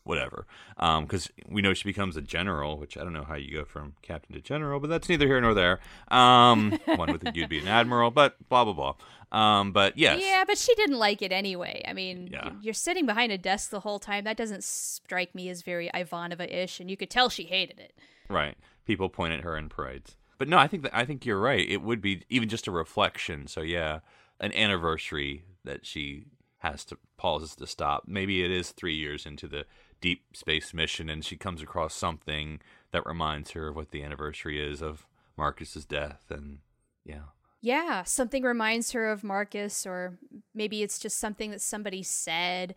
whatever. 0.03 0.47
Because 0.77 1.29
we 1.49 1.61
know 1.61 1.73
she 1.73 1.83
becomes 1.83 2.15
a 2.15 2.21
general, 2.21 2.77
which 2.77 2.97
I 2.97 3.03
don't 3.03 3.11
know 3.13 3.25
how 3.25 3.35
you 3.35 3.51
go 3.57 3.65
from 3.65 3.95
captain 4.01 4.33
to 4.35 4.41
general, 4.41 4.79
but 4.79 4.89
that's 4.89 5.09
neither 5.09 5.27
here 5.27 5.41
nor 5.41 5.53
there. 5.53 5.79
Um, 6.09 6.79
one 6.85 7.11
would 7.11 7.19
think 7.21 7.35
you'd 7.35 7.49
be 7.49 7.59
an 7.59 7.67
admiral, 7.67 8.09
but 8.11 8.35
blah 8.47 8.63
blah 8.63 8.73
blah. 8.73 8.93
Um, 9.29 9.73
but 9.73 9.97
yes, 9.97 10.21
Yeah, 10.23 10.45
but 10.47 10.57
she 10.57 10.73
didn't 10.75 10.97
like 10.97 11.21
it 11.21 11.33
anyway. 11.33 11.83
I 11.85 11.91
mean, 11.91 12.29
Yeah. 12.31 12.51
you're 12.61 12.73
sitting 12.73 13.05
behind 13.05 13.33
a 13.33 13.37
desk 13.37 13.69
the 13.71 13.81
whole 13.81 13.99
time. 13.99 14.23
That 14.23 14.37
doesn't 14.37 14.63
strike 14.63 15.35
me 15.35 15.49
as 15.49 15.61
very 15.63 15.89
Ivanova 15.93 16.49
ish, 16.49 16.79
and 16.79 16.89
you 16.89 16.95
could 16.95 17.09
tell 17.09 17.27
she 17.29 17.43
hated 17.43 17.77
it. 17.79 17.93
right. 18.29 18.55
People 18.85 19.09
point 19.09 19.33
at 19.33 19.41
her 19.41 19.57
in 19.57 19.67
parades, 19.67 20.15
but 20.37 20.47
no, 20.47 20.57
I 20.57 20.67
think 20.67 20.83
that 20.83 20.95
I 20.95 21.05
think 21.05 21.25
you're 21.25 21.39
right. 21.39 21.67
It 21.67 21.81
would 21.81 22.01
be 22.01 22.23
even 22.29 22.49
just 22.49 22.67
a 22.67 22.71
reflection. 22.71 23.47
So 23.47 23.61
yeah, 23.61 23.99
an 24.39 24.53
anniversary 24.53 25.43
that 25.63 25.85
she 25.85 26.25
has 26.59 26.85
to 26.85 26.97
pauses 27.17 27.55
to 27.55 27.67
stop. 27.67 28.03
Maybe 28.07 28.43
it 28.43 28.51
is 28.51 28.71
three 28.71 28.95
years 28.95 29.25
into 29.25 29.47
the 29.47 29.65
deep 30.01 30.35
space 30.35 30.73
mission, 30.73 31.09
and 31.09 31.25
she 31.25 31.35
comes 31.35 31.61
across 31.61 31.93
something 31.93 32.59
that 32.91 33.05
reminds 33.05 33.51
her 33.51 33.69
of 33.69 33.75
what 33.75 33.91
the 33.91 34.03
anniversary 34.03 34.61
is 34.61 34.81
of 34.81 35.07
Marcus's 35.37 35.85
death, 35.85 36.25
and 36.29 36.59
yeah. 37.03 37.29
Yeah, 37.61 38.03
something 38.03 38.43
reminds 38.43 38.91
her 38.91 39.09
of 39.09 39.23
Marcus, 39.23 39.85
or 39.85 40.19
maybe 40.53 40.83
it's 40.83 40.99
just 40.99 41.19
something 41.19 41.51
that 41.51 41.61
somebody 41.61 42.03
said. 42.03 42.75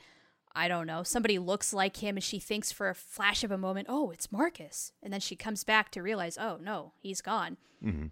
I 0.54 0.66
don't 0.68 0.86
know. 0.86 1.02
Somebody 1.02 1.38
looks 1.38 1.72
like 1.72 1.98
him, 1.98 2.16
and 2.16 2.24
she 2.24 2.38
thinks 2.40 2.72
for 2.72 2.88
a 2.88 2.94
flash 2.94 3.44
of 3.44 3.50
a 3.52 3.58
moment, 3.58 3.86
oh, 3.88 4.10
it's 4.10 4.32
Marcus. 4.32 4.92
And 5.02 5.12
then 5.12 5.20
she 5.20 5.36
comes 5.36 5.62
back 5.64 5.90
to 5.92 6.02
realize, 6.02 6.36
oh, 6.38 6.58
no, 6.60 6.92
he's 7.00 7.20
gone. 7.20 7.56
hmm 7.82 8.06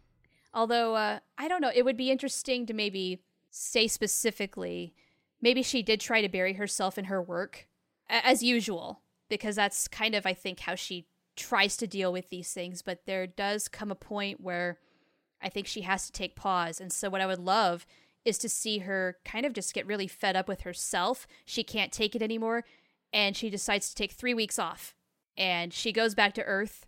Although, 0.54 0.94
uh, 0.96 1.18
I 1.36 1.46
don't 1.46 1.60
know. 1.60 1.70
It 1.74 1.84
would 1.84 1.96
be 1.98 2.10
interesting 2.10 2.64
to 2.66 2.72
maybe 2.72 3.22
say 3.50 3.86
specifically, 3.86 4.94
maybe 5.42 5.62
she 5.62 5.82
did 5.82 6.00
try 6.00 6.22
to 6.22 6.28
bury 6.28 6.54
herself 6.54 6.96
in 6.96 7.04
her 7.06 7.20
work, 7.22 7.68
a- 8.08 8.26
as 8.26 8.42
usual, 8.42 9.02
because 9.28 9.56
that's 9.56 9.88
kind 9.88 10.14
of, 10.14 10.24
I 10.24 10.32
think, 10.32 10.60
how 10.60 10.74
she 10.74 11.06
tries 11.36 11.76
to 11.76 11.86
deal 11.86 12.12
with 12.12 12.30
these 12.30 12.52
things. 12.52 12.80
But 12.82 13.04
there 13.06 13.26
does 13.26 13.68
come 13.68 13.90
a 13.90 13.94
point 13.94 14.40
where 14.40 14.78
I 15.42 15.48
think 15.50 15.66
she 15.66 15.82
has 15.82 16.06
to 16.06 16.12
take 16.12 16.34
pause. 16.34 16.80
And 16.80 16.90
so, 16.92 17.10
what 17.10 17.20
I 17.20 17.26
would 17.26 17.38
love 17.40 17.84
is 18.24 18.38
to 18.38 18.48
see 18.48 18.78
her 18.78 19.16
kind 19.24 19.46
of 19.46 19.52
just 19.52 19.74
get 19.74 19.86
really 19.86 20.06
fed 20.06 20.36
up 20.36 20.48
with 20.48 20.62
herself. 20.62 21.26
She 21.44 21.62
can't 21.62 21.92
take 21.92 22.14
it 22.14 22.22
anymore. 22.22 22.64
And 23.12 23.36
she 23.36 23.48
decides 23.50 23.88
to 23.88 23.94
take 23.94 24.12
three 24.12 24.34
weeks 24.34 24.58
off. 24.58 24.94
And 25.36 25.72
she 25.72 25.92
goes 25.92 26.14
back 26.14 26.34
to 26.34 26.44
Earth. 26.44 26.86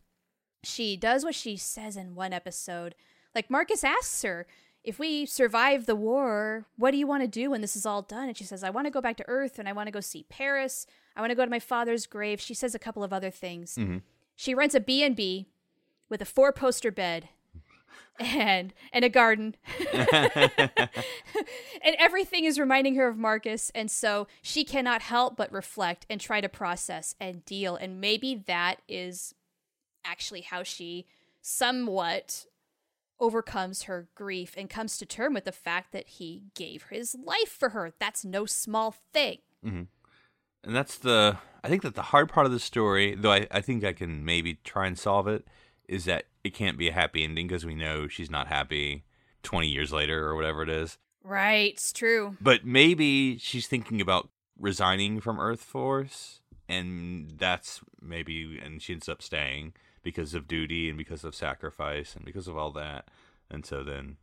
She 0.62 0.96
does 0.96 1.24
what 1.24 1.34
she 1.34 1.56
says 1.56 1.96
in 1.96 2.14
one 2.14 2.32
episode. 2.32 2.94
Like, 3.34 3.48
Marcus 3.48 3.84
asks 3.84 4.22
her, 4.22 4.46
if 4.82 4.98
we 4.98 5.26
survive 5.26 5.86
the 5.86 5.94
war, 5.94 6.66
what 6.76 6.90
do 6.90 6.96
you 6.96 7.06
want 7.06 7.22
to 7.22 7.28
do 7.28 7.50
when 7.50 7.60
this 7.60 7.76
is 7.76 7.86
all 7.86 8.02
done? 8.02 8.28
And 8.28 8.36
she 8.36 8.44
says, 8.44 8.64
I 8.64 8.70
want 8.70 8.86
to 8.86 8.90
go 8.90 9.00
back 9.00 9.16
to 9.18 9.28
Earth 9.28 9.58
and 9.58 9.68
I 9.68 9.72
want 9.72 9.86
to 9.86 9.92
go 9.92 10.00
see 10.00 10.24
Paris. 10.28 10.86
I 11.14 11.20
want 11.20 11.30
to 11.30 11.36
go 11.36 11.44
to 11.44 11.50
my 11.50 11.58
father's 11.58 12.06
grave. 12.06 12.40
She 12.40 12.54
says 12.54 12.74
a 12.74 12.78
couple 12.78 13.04
of 13.04 13.12
other 13.12 13.30
things. 13.30 13.76
Mm-hmm. 13.76 13.98
She 14.36 14.54
rents 14.54 14.74
a 14.74 14.80
B&B 14.80 15.48
with 16.08 16.22
a 16.22 16.26
four-poster 16.26 16.90
bed 16.90 17.28
and 18.18 18.74
and 18.92 19.04
a 19.04 19.08
garden. 19.08 19.56
and 19.92 20.88
everything 21.98 22.44
is 22.44 22.58
reminding 22.58 22.94
her 22.96 23.08
of 23.08 23.16
Marcus 23.16 23.70
and 23.74 23.90
so 23.90 24.26
she 24.42 24.64
cannot 24.64 25.02
help 25.02 25.36
but 25.36 25.50
reflect 25.52 26.06
and 26.10 26.20
try 26.20 26.40
to 26.40 26.48
process 26.48 27.14
and 27.20 27.44
deal 27.44 27.76
and 27.76 28.00
maybe 28.00 28.34
that 28.46 28.76
is 28.88 29.34
actually 30.04 30.42
how 30.42 30.62
she 30.62 31.06
somewhat 31.40 32.46
overcomes 33.18 33.82
her 33.84 34.08
grief 34.14 34.54
and 34.56 34.70
comes 34.70 34.96
to 34.98 35.06
term 35.06 35.34
with 35.34 35.44
the 35.44 35.52
fact 35.52 35.92
that 35.92 36.08
he 36.08 36.44
gave 36.54 36.84
his 36.90 37.14
life 37.22 37.50
for 37.50 37.70
her. 37.70 37.92
That's 37.98 38.24
no 38.24 38.46
small 38.46 38.94
thing. 39.12 39.38
Mm-hmm. 39.64 39.82
and 40.64 40.76
that's 40.76 40.96
the 40.96 41.36
I 41.62 41.68
think 41.68 41.82
that 41.82 41.94
the 41.94 42.02
hard 42.02 42.30
part 42.30 42.46
of 42.46 42.52
the 42.52 42.58
story, 42.58 43.14
though 43.14 43.32
I, 43.32 43.46
I 43.50 43.60
think 43.60 43.84
I 43.84 43.92
can 43.92 44.24
maybe 44.24 44.54
try 44.64 44.86
and 44.86 44.98
solve 44.98 45.28
it, 45.28 45.46
is 45.90 46.04
that 46.06 46.24
it 46.44 46.54
can't 46.54 46.78
be 46.78 46.88
a 46.88 46.92
happy 46.92 47.24
ending 47.24 47.48
because 47.48 47.66
we 47.66 47.74
know 47.74 48.06
she's 48.08 48.30
not 48.30 48.46
happy 48.46 49.04
20 49.42 49.66
years 49.68 49.92
later 49.92 50.24
or 50.26 50.36
whatever 50.36 50.62
it 50.62 50.68
is. 50.70 50.96
Right, 51.24 51.72
it's 51.72 51.92
true. 51.92 52.36
But 52.40 52.64
maybe 52.64 53.36
she's 53.38 53.66
thinking 53.66 54.00
about 54.00 54.30
resigning 54.58 55.20
from 55.20 55.40
Earth 55.40 55.62
Force, 55.62 56.40
and 56.68 57.32
that's 57.36 57.80
maybe, 58.00 58.58
and 58.64 58.80
she 58.80 58.92
ends 58.94 59.08
up 59.08 59.20
staying 59.20 59.72
because 60.02 60.32
of 60.32 60.46
duty 60.48 60.88
and 60.88 60.96
because 60.96 61.24
of 61.24 61.34
sacrifice 61.34 62.14
and 62.14 62.24
because 62.24 62.46
of 62.48 62.56
all 62.56 62.70
that. 62.72 63.08
And 63.50 63.66
so 63.66 63.82
then, 63.82 64.16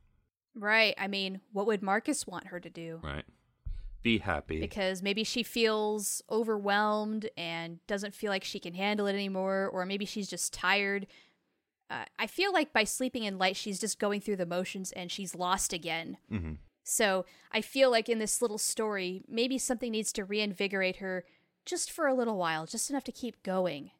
Right. 0.55 0.95
I 0.97 1.07
mean, 1.07 1.41
what 1.51 1.67
would 1.67 1.83
Marcus 1.83 2.25
want 2.25 2.47
her 2.47 2.59
to 2.59 2.69
do? 2.69 2.99
right, 3.03 3.25
be 4.01 4.17
happy. 4.19 4.59
because 4.59 5.03
maybe 5.03 5.23
she 5.23 5.43
feels 5.43 6.23
overwhelmed 6.31 7.29
and 7.37 7.85
doesn't 7.87 8.13
feel 8.15 8.31
like 8.31 8.43
she 8.43 8.59
can 8.59 8.73
handle 8.73 9.05
it 9.05 9.13
anymore, 9.13 9.69
or 9.71 9.85
maybe 9.85 10.05
she's 10.05 10.27
just 10.29 10.53
tired. 10.53 11.05
Uh, 11.89 12.05
I 12.19 12.27
feel 12.27 12.51
like 12.51 12.73
by 12.73 12.83
sleeping 12.83 13.23
in 13.23 13.37
light, 13.37 13.55
she's 13.55 13.79
just 13.79 13.99
going 13.99 14.21
through 14.21 14.35
the 14.35 14.45
motions 14.45 14.91
and 14.91 15.11
she's 15.11 15.35
lost 15.35 15.73
again. 15.73 16.17
hmm 16.29 16.53
So 16.83 17.25
I 17.51 17.61
feel 17.61 17.89
like 17.89 18.09
in 18.09 18.19
this 18.19 18.41
little 18.41 18.57
story, 18.57 19.23
maybe 19.27 19.57
something 19.57 19.91
needs 19.91 20.11
to 20.13 20.25
reinvigorate 20.25 20.97
her 20.97 21.25
just 21.65 21.91
for 21.91 22.07
a 22.07 22.13
little 22.13 22.37
while, 22.37 22.65
just 22.65 22.89
enough 22.89 23.03
to 23.05 23.11
keep 23.11 23.41
going. 23.43 23.91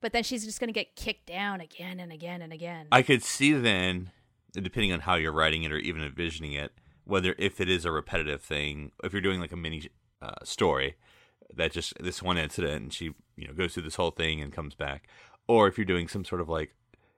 But 0.00 0.12
then 0.12 0.22
she's 0.22 0.44
just 0.44 0.60
going 0.60 0.68
to 0.68 0.72
get 0.72 0.96
kicked 0.96 1.26
down 1.26 1.60
again 1.60 1.98
and 1.98 2.12
again 2.12 2.42
and 2.42 2.52
again. 2.52 2.88
I 2.92 3.02
could 3.02 3.22
see 3.22 3.52
then, 3.52 4.10
depending 4.52 4.92
on 4.92 5.00
how 5.00 5.14
you're 5.14 5.32
writing 5.32 5.62
it 5.62 5.72
or 5.72 5.78
even 5.78 6.02
envisioning 6.02 6.52
it, 6.52 6.72
whether 7.04 7.34
if 7.38 7.60
it 7.60 7.68
is 7.68 7.84
a 7.84 7.90
repetitive 7.92 8.42
thing, 8.42 8.92
if 9.02 9.12
you're 9.12 9.22
doing 9.22 9.40
like 9.40 9.52
a 9.52 9.56
mini 9.56 9.88
uh, 10.20 10.32
story 10.44 10.96
that 11.54 11.72
just 11.72 11.94
this 12.02 12.22
one 12.22 12.38
incident 12.38 12.82
and 12.82 12.92
she 12.92 13.14
you 13.36 13.46
know 13.46 13.52
goes 13.52 13.74
through 13.74 13.82
this 13.82 13.96
whole 13.96 14.10
thing 14.10 14.40
and 14.40 14.52
comes 14.52 14.74
back, 14.74 15.08
or 15.46 15.68
if 15.68 15.78
you're 15.78 15.84
doing 15.84 16.08
some 16.08 16.24
sort 16.24 16.40
of 16.40 16.48
like 16.48 16.74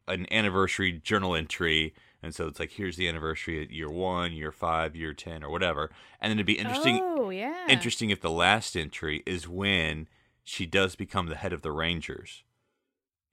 an 0.09 0.27
anniversary 0.33 0.93
journal 0.93 1.35
entry. 1.35 1.95
And 2.23 2.35
so 2.35 2.47
it's 2.47 2.59
like, 2.59 2.73
here's 2.73 2.97
the 2.97 3.09
anniversary 3.09 3.63
at 3.63 3.71
year 3.71 3.91
one, 3.91 4.33
year 4.33 4.51
five, 4.53 4.97
year 4.97 5.13
10, 5.13 5.45
or 5.45 5.51
whatever. 5.51 5.91
And 6.21 6.31
then 6.31 6.39
it'd 6.39 6.47
be 6.47 6.59
interesting, 6.59 6.99
Oh, 7.03 7.31
yeah. 7.31 7.67
interesting 7.69 8.11
if 8.11 8.21
the 8.21 8.31
last 8.31 8.77
entry 8.77 9.23
is 9.27 9.47
when 9.49 10.09
she 10.43 10.67
does 10.67 10.97
become 10.97 11.27
the 11.27 11.37
head 11.37 11.53
of 11.53 11.63
the 11.63 11.73
Rangers, 11.73 12.43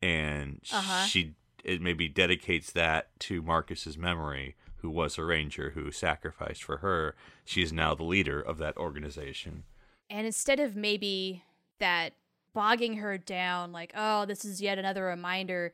and 0.01 0.59
Uh-huh. 0.71 1.05
she 1.05 1.35
it 1.63 1.81
maybe 1.81 2.09
dedicates 2.09 2.73
that 2.73 3.17
to 3.21 3.41
Marcus's 3.41 3.97
memory, 3.97 4.55
who 4.77 4.89
was 4.89 5.17
a 5.17 5.23
ranger 5.23 5.69
who 5.69 5.91
sacrificed 5.91 6.61
for 6.61 6.77
her. 6.77 7.15
She 7.45 7.61
is 7.63 7.71
now 7.71 7.95
the 7.95 8.03
leader 8.03 8.41
of 8.41 8.57
that 8.57 8.75
organization. 8.75 9.63
And 10.09 10.25
instead 10.27 10.59
of 10.59 10.75
maybe 10.75 11.43
that 11.79 12.15
bogging 12.53 12.97
her 12.97 13.17
down, 13.17 13.71
like, 13.71 13.93
oh, 13.95 14.25
this 14.25 14.43
is 14.43 14.61
yet 14.61 14.77
another 14.77 15.05
reminder, 15.05 15.71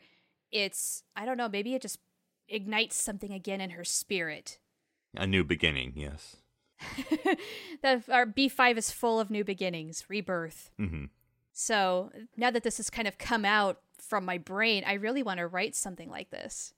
it's, 0.52 1.04
I 1.16 1.26
don't 1.26 1.38
know, 1.38 1.50
maybe 1.50 1.74
it 1.76 1.82
just 1.82 2.00
ignites 2.48 2.96
something 2.96 3.32
again 3.32 3.62
in 3.62 3.72
her 3.72 3.84
spirit. 3.84 4.60
A 5.16 5.28
new 5.28 5.44
beginning, 5.44 5.94
yes. 5.96 6.38
that 7.82 8.08
our 8.10 8.26
B5 8.26 8.78
is 8.78 8.92
full 8.92 9.20
of 9.20 9.30
new 9.30 9.44
beginnings, 9.44 10.06
rebirth. 10.08 10.72
hmm 10.78 11.06
So 11.52 12.12
now 12.38 12.52
that 12.52 12.64
this 12.64 12.78
has 12.78 12.90
kind 12.90 13.08
of 13.08 13.18
come 13.18 13.46
out 13.46 13.80
from 14.00 14.26
my 14.26 14.38
brain, 14.38 14.84
I 14.86 14.94
really 14.94 15.24
want 15.24 15.40
to 15.40 15.48
write 15.48 15.76
something 15.76 16.10
like 16.10 16.30
this. 16.30 16.74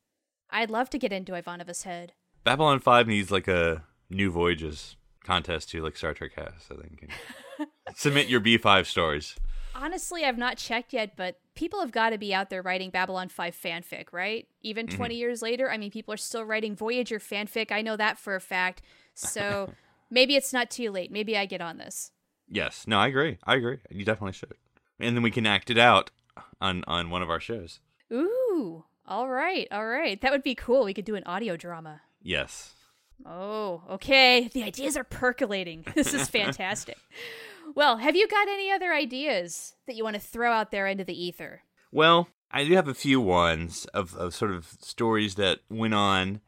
I'd 0.50 0.72
love 0.72 0.90
to 0.92 0.98
get 0.98 1.14
into 1.14 1.34
Ivanova's 1.34 1.84
head. 1.84 2.14
Babylon 2.44 2.80
Five 2.80 3.08
needs 3.08 3.32
like 3.32 3.48
a 3.48 3.84
new 4.10 4.32
voyages 4.32 4.96
contest 5.24 5.70
to 5.70 5.84
like 5.84 5.96
Star 5.96 6.14
Trek 6.14 6.32
has. 6.36 6.68
I 6.72 6.82
think. 6.82 7.10
Submit 7.96 8.28
your 8.28 8.40
B 8.40 8.58
five 8.58 8.88
stories. 8.88 9.36
Honestly, 9.76 10.26
I've 10.26 10.38
not 10.38 10.58
checked 10.58 10.94
yet, 10.94 11.16
but 11.16 11.40
people 11.56 11.80
have 11.80 11.92
got 11.92 12.12
to 12.12 12.18
be 12.18 12.34
out 12.34 12.50
there 12.50 12.62
writing 12.62 12.90
Babylon 12.90 13.30
5 13.30 13.56
fanfic, 13.56 14.06
right? 14.12 14.48
Even 14.62 14.88
mm-hmm. 14.88 14.98
20 14.98 15.16
years 15.16 15.42
later, 15.42 15.72
I 15.72 15.78
mean, 15.78 15.92
people 15.92 16.14
are 16.14 16.18
still 16.18 16.44
writing 16.46 16.76
Voyager 16.76 17.20
fanfic. 17.20 17.72
I 17.72 17.82
know 17.82 17.98
that 17.98 18.18
for 18.18 18.36
a 18.36 18.42
fact. 18.42 18.82
So 19.14 19.74
maybe 20.10 20.38
it's 20.38 20.54
not 20.54 20.72
too 20.72 20.90
late. 20.90 21.12
Maybe 21.12 21.38
I 21.38 21.46
get 21.46 21.60
on 21.60 21.78
this. 21.78 22.12
Yes. 22.50 22.88
No, 22.88 22.98
I 22.98 23.08
agree. 23.08 23.38
I 23.44 23.56
agree. 23.56 23.80
You 23.90 24.06
definitely 24.06 24.32
should. 24.32 24.54
And 25.02 25.18
then 25.18 25.22
we 25.22 25.32
can 25.32 25.46
act 25.46 25.70
it 25.70 25.78
out 25.78 26.12
on 26.62 26.86
on 26.88 27.10
one 27.10 27.22
of 27.22 27.30
our 27.30 27.42
shows. 27.42 27.82
Ooh, 28.12 28.86
all 29.06 29.30
right, 29.30 29.68
all 29.72 29.86
right. 29.86 30.20
That 30.22 30.32
would 30.32 30.44
be 30.44 30.56
cool. 30.56 30.86
We 30.86 30.94
could 30.94 31.06
do 31.06 31.16
an 31.16 31.24
audio 31.26 31.58
drama. 31.58 32.02
Yes. 32.22 32.74
Oh, 33.26 33.84
okay. 33.90 34.50
The 34.54 34.64
ideas 34.64 34.98
are 34.98 35.04
percolating. 35.04 35.86
This 35.96 36.14
is 36.14 36.28
fantastic. 36.30 36.98
Well, 37.76 37.98
have 37.98 38.16
you 38.16 38.28
got 38.28 38.48
any 38.48 38.72
other 38.72 38.94
ideas 38.94 39.76
that 39.88 39.96
you 39.96 40.04
want 40.04 40.16
to 40.16 40.20
throw 40.22 40.52
out 40.52 40.72
there 40.72 40.88
into 40.88 41.04
the 41.04 41.20
ether? 41.20 41.64
Well, 41.92 42.28
I 42.52 42.64
do 42.66 42.74
have 42.76 42.88
a 42.88 42.94
few 42.94 43.20
ones 43.22 43.86
of, 43.94 44.16
of 44.16 44.34
sort 44.34 44.52
of 44.52 44.66
stories 44.82 45.36
that 45.36 45.60
went 45.70 45.94
on. 45.94 46.42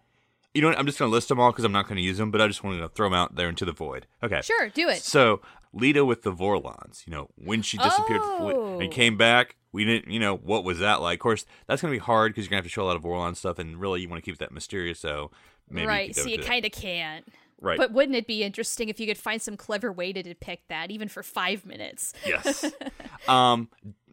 You 0.54 0.62
know 0.62 0.68
what? 0.70 0.78
I'm 0.78 0.86
just 0.86 1.00
going 1.00 1.10
to 1.10 1.14
list 1.14 1.30
them 1.30 1.40
all 1.40 1.52
because 1.52 1.66
I'm 1.66 1.72
not 1.72 1.88
going 1.88 1.96
to 1.98 2.04
use 2.04 2.18
them, 2.18 2.30
but 2.32 2.42
I 2.42 2.48
just 2.48 2.64
wanted 2.64 2.80
to 2.80 2.90
throw 2.90 3.08
them 3.08 3.14
out 3.14 3.36
there 3.36 3.50
into 3.50 3.66
the 3.66 3.72
void. 3.72 4.06
Okay. 4.22 4.42
Sure, 4.42 4.70
do 4.70 4.88
it. 4.90 5.02
So, 5.02 5.42
Lyta 5.76 6.06
with 6.06 6.22
the 6.22 6.32
Vorlons, 6.32 7.08
you 7.08 7.12
know, 7.12 7.30
when 7.36 7.62
she 7.64 7.78
disappeared 7.78 8.22
Oh. 8.24 8.80
and 8.80 8.92
came 8.92 9.18
back, 9.18 9.56
we 9.72 9.84
didn't, 9.86 10.12
you 10.14 10.20
know, 10.20 10.36
what 10.36 10.64
was 10.64 10.80
that 10.80 11.02
like? 11.02 11.16
Of 11.18 11.22
course, 11.24 11.46
that's 11.68 11.82
going 11.82 11.92
to 11.92 11.96
be 12.00 12.04
hard 12.04 12.32
because 12.34 12.46
you're 12.46 12.52
going 12.52 12.62
to 12.62 12.66
have 12.68 12.72
to 12.72 12.74
show 12.74 12.84
a 12.84 12.86
lot 12.86 12.96
of 12.96 13.02
Vorlon 13.02 13.36
stuff, 13.36 13.58
and 13.58 13.82
really, 13.82 14.02
you 14.02 14.10
want 14.10 14.24
to 14.24 14.30
keep 14.30 14.38
that 14.40 14.52
mysterious, 14.52 15.00
so 15.00 15.32
maybe 15.70 15.88
right, 15.88 16.08
you 16.10 16.14
so 16.14 16.30
you 16.30 16.38
kind 16.38 16.64
of 16.66 16.72
can't. 16.72 17.26
Right. 17.64 17.78
But 17.78 17.94
wouldn't 17.94 18.18
it 18.18 18.28
be 18.28 18.44
interesting 18.44 18.90
if 18.90 19.00
you 19.00 19.08
could 19.08 19.18
find 19.18 19.42
some 19.42 19.56
clever 19.56 19.92
way 19.92 20.12
to 20.12 20.22
depict 20.22 20.68
that, 20.68 20.92
even 20.92 21.08
for 21.08 21.24
five 21.24 21.66
minutes? 21.66 22.14
Yes. 22.28 22.70
um, 23.28 23.70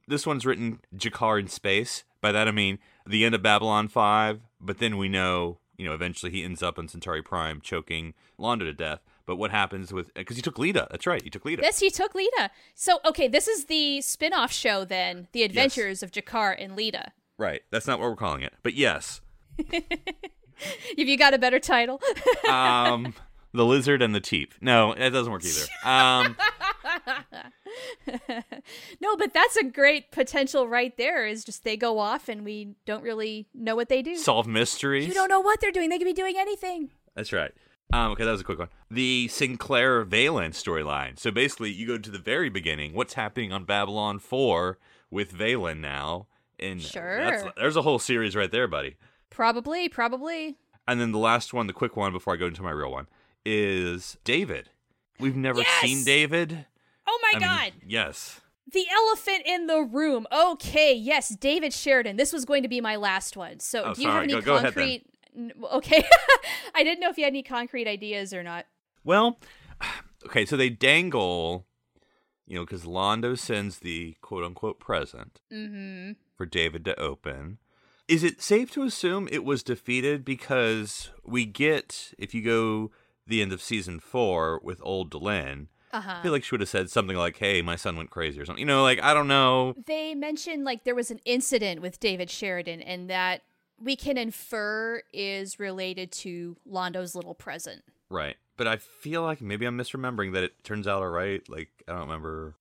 this 0.07 0.25
one's 0.25 0.47
written 0.47 0.79
G'Kar 0.97 1.41
in 1.41 1.49
space. 1.49 2.05
By 2.21 2.31
that 2.33 2.47
I 2.47 2.53
mean 2.53 2.79
the 3.05 3.25
end 3.25 3.35
of 3.35 3.43
Babylon 3.43 3.89
5, 3.89 4.41
but 4.61 4.79
then 4.79 4.97
we 4.99 5.09
know, 5.09 5.59
you 5.77 5.85
know, 5.85 5.95
eventually 5.95 6.31
he 6.31 6.45
ends 6.45 6.63
up 6.63 6.79
on 6.79 6.87
Centauri 6.87 7.23
Prime 7.23 7.61
choking 7.61 8.15
Londo 8.39 8.61
to 8.61 8.73
death. 8.73 9.01
But 9.27 9.37
what 9.37 9.51
happens 9.51 9.93
with 9.93 10.15
because 10.15 10.37
he 10.37 10.43
took 10.43 10.57
Lyta? 10.57 10.89
That's 10.91 11.07
right, 11.07 11.23
he 11.23 11.31
took 11.31 11.45
Lyta. 11.45 11.63
Yes, 11.63 11.81
he 11.81 11.91
took 11.91 12.15
Lyta. 12.15 12.51
So, 12.75 12.99
okay, 13.05 13.27
this 13.27 13.49
is 13.49 13.65
the 13.65 14.01
spin 14.01 14.33
off 14.33 14.53
show 14.53 14.85
then 14.85 15.29
The 15.33 15.43
Adventures 15.43 16.03
of 16.03 16.13
G'Kar 16.13 16.55
and 16.57 16.77
Lyta. 16.77 17.11
Right. 17.37 17.63
That's 17.71 17.87
not 17.87 17.99
what 17.99 18.11
we're 18.11 18.17
calling 18.17 18.43
it. 18.43 18.53
But 18.63 18.75
yes. 18.75 19.21
Have 19.73 19.83
you 20.97 21.17
got 21.17 21.35
a 21.35 21.39
better 21.39 21.59
title? 21.59 22.01
Um 22.49 23.15
The 23.53 23.65
lizard 23.65 24.01
and 24.03 24.15
the 24.15 24.21
teep. 24.21 24.55
No, 24.61 24.95
that 24.95 25.13
doesn't 25.13 25.33
work 25.33 25.43
either. 25.45 25.67
Um 25.85 26.37
no, 29.01 29.17
but 29.17 29.33
that's 29.33 29.57
a 29.57 29.65
great 29.65 30.11
potential 30.13 30.69
right 30.69 30.97
there. 30.97 31.27
Is 31.27 31.45
just 31.45 31.65
they 31.65 31.77
go 31.77 31.99
off 31.99 32.29
and 32.29 32.45
we 32.45 32.75
don't 32.87 33.03
really 33.03 33.47
know 33.55 33.75
what 33.77 33.89
they 33.89 34.03
do. 34.03 34.17
solve 34.17 34.47
mysteries. 34.47 35.07
you 35.07 35.15
don't 35.15 35.29
know 35.29 35.41
what 35.41 35.61
they're 35.61 35.73
doing. 35.73 35.89
They 35.89 35.99
could 35.99 36.05
be 36.05 36.13
doing 36.13 36.35
anything. 36.39 36.91
That's 37.15 37.33
right. 37.33 37.53
Um, 37.93 38.13
okay, 38.13 38.25
that 38.25 38.31
was 38.31 38.41
a 38.41 38.45
quick 38.45 38.59
one. 38.61 38.69
The 38.89 39.27
Sinclair 39.29 40.05
Valen 40.05 40.51
storyline. 40.51 41.19
So 41.19 41.33
basically, 41.33 41.73
you 41.73 41.89
go 41.89 41.99
to 41.99 42.11
the 42.11 42.21
very 42.21 42.49
beginning. 42.49 42.95
What's 42.95 43.15
happening 43.15 43.53
on 43.53 43.65
Babylon 43.65 44.21
4 44.21 44.79
with 45.11 45.33
Valen 45.37 45.81
now? 45.81 46.29
And 46.61 46.81
Sure. 46.81 47.51
there's 47.57 47.75
a 47.77 47.83
whole 47.83 47.99
series 47.99 48.37
right 48.37 48.51
there, 48.53 48.69
buddy. 48.69 48.97
Probably, 49.29 49.89
probably. 49.89 50.57
And 50.87 51.01
then 51.01 51.11
the 51.11 51.19
last 51.19 51.53
one, 51.53 51.67
the 51.67 51.73
quick 51.73 51.97
one 51.97 52.13
before 52.13 52.35
I 52.35 52.37
go 52.37 52.47
into 52.47 52.63
my 52.63 52.71
real 52.71 52.93
one, 52.93 53.09
is 53.45 54.17
David. 54.25 54.71
We've 55.19 55.37
never 55.37 55.61
Yes! 55.61 55.81
seen 55.81 56.05
David. 56.05 56.67
Oh 57.07 57.19
my 57.23 57.33
I 57.37 57.39
mean, 57.41 57.49
god. 57.49 57.73
yes. 57.87 58.41
The 58.73 58.87
elephant 58.93 59.43
in 59.47 59.67
the 59.67 59.81
room. 59.83 60.27
Okay, 60.33 60.95
yes, 60.95 61.31
David 61.31 61.73
Sheridan. 61.73 62.17
This 62.17 62.33
was 62.33 62.45
going 62.45 62.63
to 62.63 62.69
be 62.69 62.81
my 62.81 62.97
last 62.97 63.37
one. 63.37 63.59
So, 63.61 63.83
Oh, 63.87 63.95
do 63.95 64.03
you 64.03 64.09
have 64.09 64.23
any 64.23 64.33
Go- 64.35 64.41
go 64.43 64.55
ahead 64.57 64.75
concrete? 64.75 65.05
Okay, 65.73 66.05
I 66.75 66.83
didn't 66.85 67.01
know 67.01 67.09
if 67.11 67.19
you 67.19 67.25
had 67.25 67.33
any 67.33 67.43
concrete 67.43 67.89
ideas 67.89 68.33
or 68.33 68.43
not. 68.43 68.67
Well, 69.05 69.39
okay, 70.27 70.45
so 70.47 70.57
they 70.57 70.71
dangle, 70.71 71.67
you 72.47 72.57
know, 72.57 72.65
because 72.65 72.85
Londo 72.85 73.37
sends 73.37 73.81
the 73.81 74.17
quote 74.21 74.45
unquote 74.45 74.79
present 74.81 75.41
Mm-hmm. 75.53 76.13
for 76.37 76.47
David 76.47 76.85
to 76.87 76.99
open. 77.01 77.59
Is 78.09 78.23
it 78.25 78.41
safe 78.43 78.71
to 78.73 78.83
assume 78.83 79.29
it 79.31 79.45
was 79.45 79.63
defeated 79.63 80.25
because 80.25 81.11
we 81.25 81.45
get, 81.47 82.13
if 82.19 82.35
you 82.35 82.43
go 82.43 82.91
the 83.31 83.41
end 83.43 83.53
of 83.53 83.63
season 83.63 83.99
four 84.01 84.61
with 84.63 84.81
old 84.83 85.11
Delenn, 85.11 85.69
Uh 85.93 86.03
I 86.07 86.23
feel 86.23 86.33
like 86.33 86.45
she 86.45 86.53
would 86.53 86.61
have 86.61 86.69
said 86.69 86.91
something 86.91 87.17
like, 87.17 87.37
hey, 87.39 87.63
my 87.63 87.77
son 87.77 87.97
went 87.97 88.11
crazy 88.11 88.39
or 88.41 88.45
something. 88.45 88.61
You 88.61 88.67
know, 88.67 88.83
like, 88.83 89.03
I 89.03 89.15
don't 89.15 89.29
know. 89.29 89.75
They 89.87 90.15
mentioned 90.15 90.65
like 90.65 90.85
there 90.85 90.95
was 90.95 91.11
an 91.11 91.21
incident 91.25 91.81
with 91.81 91.99
David 91.99 92.29
Sheridan, 92.31 92.83
and 92.83 93.09
that 93.09 93.43
we 93.83 93.97
can 93.97 94.19
infer 94.19 95.03
is 95.13 95.59
related 95.59 96.13
to 96.13 96.57
Londo's 96.67 97.15
little 97.15 97.35
present. 97.35 97.83
Right. 98.11 98.37
But 98.59 98.67
I 98.67 98.77
feel 98.77 99.23
like 99.23 99.41
maybe 99.41 99.65
I'm 99.65 99.79
misremembering 99.79 100.35
that 100.35 100.45
it 100.45 100.63
turns 100.65 100.87
out 100.87 101.01
all 101.03 101.09
right. 101.09 101.43
Like, 101.49 101.71
I 101.89 101.93
don't 101.93 102.03
remember. 102.03 102.57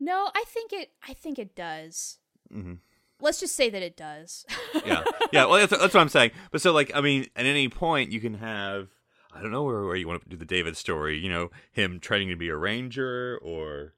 No, 0.00 0.30
I 0.34 0.42
think 0.48 0.72
it. 0.72 0.90
I 1.06 1.12
think 1.12 1.38
it 1.38 1.54
does. 1.54 2.18
hmm 2.50 2.74
Let's 3.22 3.38
just 3.38 3.54
say 3.54 3.68
that 3.68 3.82
it 3.82 3.96
does. 3.98 4.46
yeah, 4.86 5.04
yeah. 5.30 5.44
Well, 5.44 5.60
that's, 5.60 5.70
that's 5.70 5.92
what 5.94 6.00
I'm 6.00 6.08
saying. 6.08 6.30
But 6.50 6.62
so, 6.62 6.72
like, 6.72 6.90
I 6.94 7.02
mean, 7.02 7.26
at 7.36 7.44
any 7.44 7.68
point, 7.68 8.10
you 8.10 8.18
can 8.18 8.32
have 8.34 8.88
I 9.34 9.42
don't 9.42 9.52
know 9.52 9.62
where, 9.62 9.84
where 9.84 9.96
you 9.96 10.08
want 10.08 10.22
to 10.22 10.28
do 10.28 10.36
the 10.36 10.44
David 10.44 10.76
story. 10.76 11.18
You 11.18 11.30
know, 11.30 11.50
him 11.72 12.00
trying 12.00 12.28
to 12.28 12.36
be 12.36 12.48
a 12.48 12.56
ranger, 12.56 13.38
or 13.42 13.94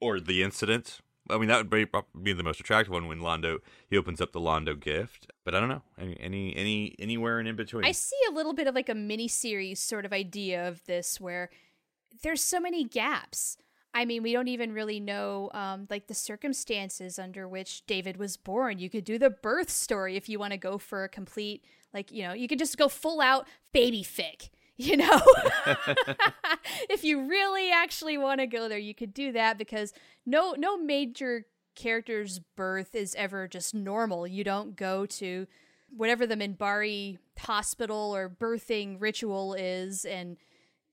or 0.00 0.20
the 0.20 0.42
incident. 0.42 1.00
I 1.30 1.36
mean, 1.36 1.48
that 1.48 1.58
would 1.58 1.70
be, 1.70 1.86
be 2.22 2.32
the 2.32 2.42
most 2.42 2.58
attractive 2.58 2.90
one 2.90 3.06
when 3.06 3.20
Londo 3.20 3.58
he 3.90 3.98
opens 3.98 4.20
up 4.20 4.32
the 4.32 4.40
Londo 4.40 4.78
gift. 4.78 5.30
But 5.44 5.54
I 5.54 5.60
don't 5.60 5.68
know 5.68 5.82
any 5.98 6.16
any, 6.20 6.56
any 6.56 6.96
anywhere 6.98 7.38
and 7.38 7.48
in 7.48 7.56
between. 7.56 7.84
I 7.84 7.92
see 7.92 8.16
a 8.30 8.32
little 8.32 8.54
bit 8.54 8.66
of 8.66 8.74
like 8.74 8.88
a 8.88 8.94
mini 8.94 9.28
series 9.28 9.80
sort 9.80 10.04
of 10.04 10.12
idea 10.12 10.66
of 10.66 10.84
this 10.84 11.20
where 11.20 11.50
there's 12.22 12.42
so 12.42 12.60
many 12.60 12.84
gaps. 12.84 13.58
I 13.94 14.04
mean, 14.04 14.22
we 14.22 14.32
don't 14.32 14.48
even 14.48 14.72
really 14.72 15.00
know 15.00 15.50
um, 15.54 15.86
like 15.90 16.06
the 16.06 16.14
circumstances 16.14 17.18
under 17.18 17.48
which 17.48 17.84
David 17.86 18.16
was 18.16 18.36
born. 18.36 18.78
You 18.78 18.90
could 18.90 19.04
do 19.04 19.18
the 19.18 19.30
birth 19.30 19.70
story 19.70 20.16
if 20.16 20.28
you 20.28 20.38
want 20.38 20.52
to 20.52 20.58
go 20.58 20.78
for 20.78 21.04
a 21.04 21.08
complete, 21.08 21.64
like, 21.92 22.12
you 22.12 22.22
know, 22.22 22.32
you 22.32 22.48
could 22.48 22.58
just 22.58 22.76
go 22.76 22.88
full 22.88 23.20
out 23.20 23.48
baby 23.72 24.04
fic, 24.04 24.50
you 24.78 24.96
know? 24.96 25.20
if 26.88 27.04
you 27.04 27.28
really 27.28 27.70
actually 27.70 28.16
want 28.16 28.40
to 28.40 28.46
go 28.46 28.68
there, 28.68 28.78
you 28.78 28.94
could 28.94 29.12
do 29.12 29.32
that 29.32 29.58
because 29.58 29.92
no 30.24 30.54
no 30.56 30.78
major 30.78 31.44
character's 31.74 32.40
birth 32.56 32.94
is 32.94 33.14
ever 33.16 33.46
just 33.46 33.74
normal. 33.74 34.26
You 34.26 34.44
don't 34.44 34.74
go 34.76 35.04
to 35.06 35.46
whatever 35.94 36.26
the 36.26 36.36
Minbari 36.36 37.18
hospital 37.38 38.14
or 38.14 38.28
birthing 38.28 38.96
ritual 39.00 39.54
is 39.54 40.04
and 40.04 40.36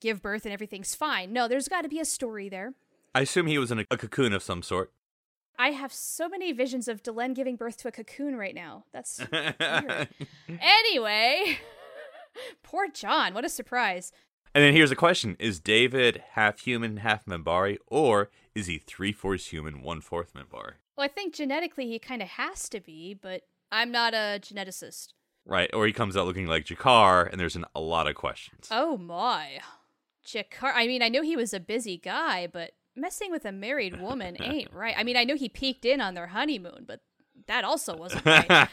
give 0.01 0.21
birth 0.21 0.45
and 0.45 0.53
everything's 0.53 0.95
fine. 0.95 1.33
No, 1.33 1.47
there's 1.47 1.67
got 1.67 1.81
to 1.81 1.89
be 1.89 1.99
a 1.99 2.05
story 2.05 2.49
there. 2.49 2.73
I 3.13 3.21
assume 3.21 3.47
he 3.47 3.57
was 3.57 3.71
in 3.71 3.79
a, 3.79 3.85
a 3.89 3.97
cocoon 3.97 4.33
of 4.33 4.43
some 4.43 4.61
sort. 4.61 4.91
I 5.57 5.69
have 5.69 5.93
so 5.93 6.27
many 6.27 6.51
visions 6.51 6.87
of 6.87 7.01
Delenn 7.01 7.33
giving 7.33 7.55
birth 7.55 7.77
to 7.77 7.87
a 7.87 7.91
cocoon 7.91 8.35
right 8.35 8.53
now. 8.53 8.83
That's 8.91 9.21
weird. 9.31 10.09
anyway. 10.49 11.57
Poor 12.63 12.87
John, 12.87 13.33
what 13.33 13.45
a 13.45 13.49
surprise. 13.49 14.11
And 14.53 14.63
then 14.63 14.73
here's 14.73 14.91
a 14.91 14.95
question: 14.95 15.35
Is 15.39 15.59
David 15.59 16.23
half 16.31 16.59
human, 16.59 16.97
half 16.97 17.25
Minbari, 17.25 17.77
or 17.87 18.29
is 18.53 18.67
he 18.67 18.77
three 18.77 19.11
fourths 19.11 19.47
human, 19.47 19.81
one 19.81 20.01
fourth 20.01 20.33
Minbari? 20.33 20.73
Well, 20.97 21.05
I 21.05 21.09
think 21.09 21.33
genetically 21.33 21.87
he 21.87 21.99
kind 21.99 22.21
of 22.21 22.29
has 22.29 22.69
to 22.69 22.79
be, 22.79 23.13
but 23.13 23.43
I'm 23.71 23.91
not 23.91 24.13
a 24.13 24.39
geneticist. 24.41 25.09
Right, 25.45 25.69
or 25.73 25.85
he 25.85 25.93
comes 25.93 26.17
out 26.17 26.25
looking 26.25 26.47
like 26.47 26.65
G'Kar, 26.65 27.29
and 27.29 27.39
there's 27.39 27.55
an, 27.55 27.65
a 27.75 27.79
lot 27.79 28.07
of 28.07 28.15
questions. 28.15 28.67
Oh 28.71 28.97
my. 28.97 29.59
G'Kar, 30.25 30.71
I 30.73 30.87
mean, 30.87 31.03
I 31.03 31.09
know 31.09 31.21
he 31.21 31.35
was 31.35 31.53
a 31.53 31.59
busy 31.59 31.97
guy, 31.97 32.47
but 32.47 32.71
messing 32.95 33.29
with 33.29 33.45
a 33.45 33.51
married 33.51 34.01
woman 34.01 34.41
ain't 34.41 34.73
right. 34.73 34.95
I 34.97 35.03
mean, 35.03 35.17
I 35.17 35.23
know 35.23 35.35
he 35.35 35.49
peeked 35.49 35.85
in 35.85 36.01
on 36.01 36.15
their 36.15 36.27
honeymoon, 36.27 36.85
but 36.87 37.01
that 37.47 37.63
also 37.63 37.95
wasn't 37.95 38.25
right. 38.25 38.47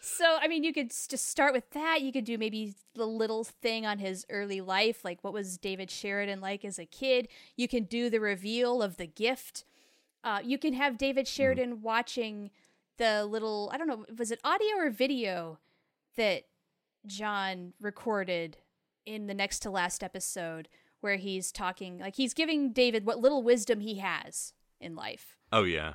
so, 0.00 0.38
I 0.40 0.48
mean, 0.48 0.64
you 0.64 0.72
could 0.72 0.90
just 0.90 1.28
start 1.28 1.52
with 1.52 1.70
that. 1.70 2.02
You 2.02 2.12
could 2.12 2.24
do 2.24 2.38
maybe 2.38 2.74
the 2.94 3.06
little 3.06 3.44
thing 3.44 3.86
on 3.86 3.98
his 3.98 4.26
early 4.30 4.60
life, 4.60 5.04
like 5.04 5.22
what 5.22 5.32
was 5.32 5.58
David 5.58 5.90
Sheridan 5.90 6.40
like 6.40 6.64
as 6.64 6.78
a 6.78 6.86
kid. 6.86 7.28
You 7.56 7.68
can 7.68 7.84
do 7.84 8.10
the 8.10 8.20
reveal 8.20 8.82
of 8.82 8.96
the 8.96 9.06
gift. 9.06 9.64
Uh, 10.24 10.40
you 10.42 10.58
can 10.58 10.72
have 10.74 10.98
David 10.98 11.26
Sheridan 11.26 11.82
watching 11.82 12.50
the 12.98 13.24
little, 13.24 13.70
I 13.72 13.78
don't 13.78 13.88
know, 13.88 14.04
was 14.18 14.30
it 14.30 14.40
audio 14.44 14.76
or 14.78 14.90
video 14.90 15.58
that 16.16 16.44
John 17.06 17.72
recorded 17.80 18.58
in 19.06 19.26
the 19.26 19.34
next 19.34 19.60
to 19.60 19.70
last 19.70 20.02
episode 20.02 20.68
where 21.00 21.16
he's 21.16 21.50
talking 21.50 21.98
like 21.98 22.16
he's 22.16 22.34
giving 22.34 22.72
David 22.72 23.06
what 23.06 23.18
little 23.18 23.42
wisdom 23.42 23.80
he 23.80 23.96
has 23.96 24.52
in 24.80 24.94
life. 24.94 25.36
oh 25.52 25.64
yeah, 25.64 25.94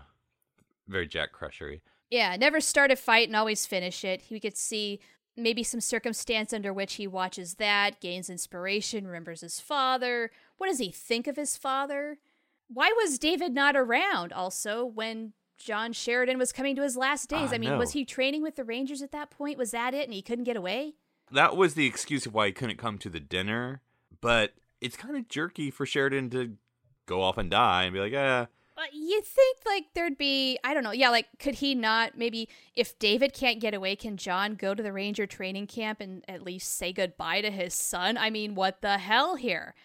very 0.87 1.07
Jack 1.07 1.29
Crushery. 1.31 1.81
Yeah, 2.09 2.35
never 2.35 2.61
start 2.61 2.91
a 2.91 2.95
fight 2.95 3.27
and 3.27 3.35
always 3.35 3.65
finish 3.65 4.03
it. 4.03 4.23
We 4.29 4.39
could 4.39 4.57
see 4.57 4.99
maybe 5.37 5.63
some 5.63 5.81
circumstance 5.81 6.53
under 6.53 6.71
which 6.71 6.95
he 6.95 7.07
watches 7.07 7.55
that, 7.55 7.99
gains 7.99 8.29
inspiration, 8.29 9.05
remembers 9.05 9.41
his 9.41 9.59
father. 9.59 10.31
What 10.57 10.67
does 10.67 10.79
he 10.79 10.91
think 10.91 11.27
of 11.27 11.35
his 11.35 11.57
father? 11.57 12.19
Why 12.67 12.93
was 12.95 13.19
David 13.19 13.53
not 13.53 13.75
around 13.75 14.33
also 14.33 14.85
when 14.85 15.33
John 15.57 15.93
Sheridan 15.93 16.37
was 16.37 16.51
coming 16.51 16.75
to 16.75 16.83
his 16.83 16.97
last 16.97 17.29
days? 17.29 17.51
I 17.51 17.55
I 17.55 17.57
mean, 17.57 17.77
was 17.77 17.91
he 17.91 18.05
training 18.05 18.41
with 18.43 18.55
the 18.55 18.63
Rangers 18.63 19.01
at 19.01 19.11
that 19.11 19.29
point? 19.29 19.57
Was 19.57 19.71
that 19.71 19.93
it 19.93 20.05
and 20.05 20.13
he 20.13 20.21
couldn't 20.21 20.45
get 20.45 20.57
away? 20.57 20.93
That 21.31 21.57
was 21.57 21.73
the 21.73 21.85
excuse 21.85 22.25
of 22.25 22.33
why 22.33 22.47
he 22.47 22.53
couldn't 22.53 22.77
come 22.77 22.97
to 22.99 23.09
the 23.09 23.19
dinner, 23.19 23.81
but 24.21 24.53
it's 24.79 24.95
kind 24.97 25.15
of 25.15 25.27
jerky 25.27 25.71
for 25.71 25.85
Sheridan 25.85 26.29
to 26.31 26.57
go 27.05 27.21
off 27.21 27.37
and 27.37 27.49
die 27.49 27.83
and 27.83 27.93
be 27.93 27.99
like, 27.99 28.13
eh, 28.13 28.45
But 28.45 28.49
Uh, 28.77 28.81
you 28.93 29.21
think 29.21 29.57
like 29.65 29.85
there'd 29.93 30.17
be 30.17 30.59
I 30.63 30.73
don't 30.73 30.83
know 30.83 30.91
yeah 30.91 31.09
like 31.09 31.27
could 31.39 31.55
he 31.55 31.75
not 31.75 32.17
maybe 32.17 32.49
if 32.75 32.97
David 32.99 33.33
can't 33.33 33.61
get 33.61 33.73
away 33.73 33.95
can 33.95 34.17
John 34.17 34.55
go 34.55 34.73
to 34.73 34.83
the 34.83 34.91
Ranger 34.91 35.25
training 35.25 35.67
camp 35.67 36.01
and 36.01 36.25
at 36.27 36.43
least 36.43 36.75
say 36.75 36.91
goodbye 36.91 37.41
to 37.41 37.51
his 37.51 37.73
son 37.73 38.17
I 38.17 38.29
mean 38.29 38.53
what 38.53 38.81
the 38.81 38.97
hell 38.97 39.35
here 39.35 39.75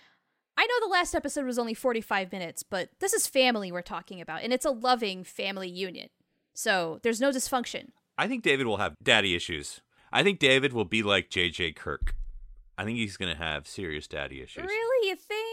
I 0.57 0.67
know 0.67 0.87
the 0.87 0.93
last 0.93 1.15
episode 1.15 1.47
was 1.47 1.59
only 1.59 1.75
45 1.75 2.33
minutes 2.33 2.65
but 2.65 2.89
this 2.99 3.13
is 3.13 3.29
family 3.29 3.71
we're 3.71 3.83
talking 3.83 4.21
about 4.21 4.43
and 4.43 4.53
it's 4.53 4.65
a 4.65 4.71
loving 4.71 5.23
family 5.23 5.69
union 5.69 6.09
so 6.53 6.99
there's 7.03 7.21
no 7.21 7.31
dysfunction 7.31 7.91
I 8.21 8.29
think 8.29 8.43
David 8.43 8.67
will 8.67 8.77
have 8.77 8.97
daddy 9.03 9.35
issues. 9.35 9.81
I 10.13 10.23
think 10.23 10.41
David 10.41 10.75
will 10.75 10.85
be 10.85 11.03
like 11.03 11.31
JJ 11.31 11.75
Kirk. 11.75 12.15
I 12.77 12.85
think 12.85 12.99
he's 12.99 13.17
going 13.17 13.35
to 13.35 13.43
have 13.43 13.67
serious 13.67 14.07
daddy 14.07 14.43
issues. 14.43 14.65
really 14.65 15.09
you 15.09 15.17
think 15.17 15.50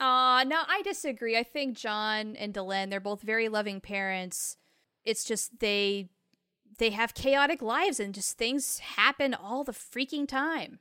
uh 0.00 0.44
no 0.46 0.62
I 0.68 0.82
disagree 0.82 1.36
I 1.36 1.42
think 1.42 1.76
John 1.76 2.36
and 2.36 2.52
Delenn 2.52 2.90
they're 2.90 3.00
both 3.00 3.22
very 3.22 3.48
loving 3.48 3.80
parents 3.80 4.56
it's 5.04 5.24
just 5.24 5.60
they 5.60 6.08
they 6.78 6.90
have 6.90 7.14
chaotic 7.14 7.62
lives 7.62 8.00
and 8.00 8.14
just 8.14 8.38
things 8.38 8.78
happen 8.78 9.34
all 9.34 9.64
the 9.64 9.72
freaking 9.72 10.26
time. 10.26 10.78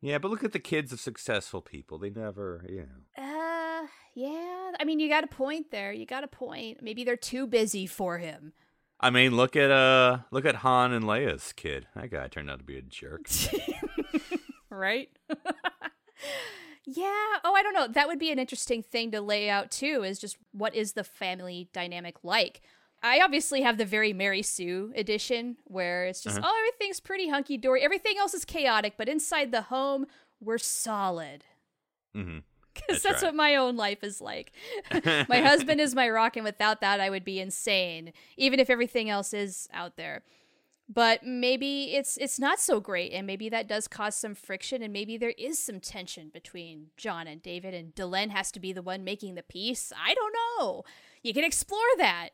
Yeah, 0.00 0.18
but 0.18 0.30
look 0.30 0.44
at 0.44 0.52
the 0.52 0.58
kids 0.58 0.92
of 0.92 1.00
successful 1.00 1.60
people. 1.60 1.98
They 1.98 2.10
never, 2.10 2.64
you 2.68 2.86
know. 2.86 3.22
Uh, 3.22 3.86
yeah. 4.14 4.72
I 4.78 4.84
mean, 4.84 5.00
you 5.00 5.08
got 5.08 5.24
a 5.24 5.28
point 5.28 5.70
there. 5.70 5.92
You 5.92 6.06
got 6.06 6.22
a 6.22 6.28
point. 6.28 6.82
Maybe 6.82 7.02
they're 7.02 7.16
too 7.16 7.46
busy 7.46 7.86
for 7.86 8.18
him. 8.18 8.52
I 9.00 9.10
mean, 9.10 9.36
look 9.36 9.54
at 9.54 9.70
uh 9.70 10.18
look 10.32 10.44
at 10.44 10.56
Han 10.56 10.92
and 10.92 11.04
Leia's 11.04 11.52
kid. 11.52 11.86
That 11.94 12.10
guy 12.10 12.26
turned 12.26 12.50
out 12.50 12.58
to 12.58 12.64
be 12.64 12.78
a 12.78 12.82
jerk. 12.82 13.28
right? 14.70 15.08
yeah. 16.96 17.38
Oh, 17.44 17.54
I 17.54 17.62
don't 17.62 17.74
know. 17.74 17.86
That 17.88 18.08
would 18.08 18.18
be 18.18 18.30
an 18.30 18.38
interesting 18.38 18.82
thing 18.82 19.10
to 19.12 19.20
lay 19.20 19.48
out 19.50 19.70
too. 19.70 20.02
Is 20.04 20.18
just 20.18 20.36
what 20.52 20.74
is 20.74 20.92
the 20.92 21.04
family 21.04 21.68
dynamic 21.72 22.16
like? 22.22 22.60
I 23.02 23.20
obviously 23.20 23.62
have 23.62 23.78
the 23.78 23.84
very 23.84 24.12
Mary 24.12 24.42
Sue 24.42 24.92
edition 24.96 25.56
where 25.64 26.06
it's 26.06 26.20
just 26.22 26.38
Uh-huh. 26.38 26.48
oh 26.50 26.66
everything's 26.66 27.00
pretty 27.00 27.28
hunky 27.28 27.56
dory. 27.56 27.82
Everything 27.82 28.14
else 28.18 28.34
is 28.34 28.44
chaotic, 28.44 28.94
but 28.96 29.08
inside 29.08 29.52
the 29.52 29.62
home 29.62 30.06
we're 30.40 30.58
solid. 30.58 31.44
mm-hmm 32.16 32.38
Because 32.74 33.02
That's 33.02 33.02
that's, 33.02 33.22
right. 33.22 33.28
what 33.28 33.34
my 33.36 33.56
own 33.56 33.76
life 33.76 34.02
is 34.02 34.20
like. 34.20 34.52
my 35.28 35.40
husband 35.40 35.80
is 35.80 35.94
my 35.94 36.08
rock, 36.08 36.36
and 36.36 36.44
without 36.44 36.80
that, 36.80 37.00
I 37.00 37.10
would 37.10 37.24
be 37.24 37.40
insane, 37.40 38.12
even 38.36 38.60
if 38.60 38.70
everything 38.70 39.10
else 39.10 39.34
is 39.34 39.68
out 39.72 39.96
there. 39.96 40.22
But 40.90 41.22
maybe 41.22 41.94
it's 41.94 42.16
it's 42.16 42.38
not 42.38 42.58
so 42.58 42.80
great, 42.80 43.12
and 43.12 43.26
maybe 43.26 43.50
that 43.50 43.68
does 43.68 43.86
cause 43.88 44.14
some 44.14 44.34
friction, 44.34 44.82
and 44.82 44.90
maybe 44.90 45.18
there 45.18 45.34
is 45.36 45.58
some 45.58 45.80
tension 45.80 46.30
between 46.32 46.86
John 46.96 47.26
and 47.26 47.42
David, 47.42 47.74
and 47.74 47.94
Delenn 47.94 48.30
has 48.30 48.50
to 48.52 48.60
be 48.60 48.72
the 48.72 48.80
one 48.80 49.04
making 49.04 49.34
the 49.34 49.42
peace. 49.42 49.92
I 49.94 50.14
don't 50.14 50.34
know. 50.34 50.84
You 51.22 51.34
can 51.34 51.44
explore 51.44 51.80
that. 51.98 52.30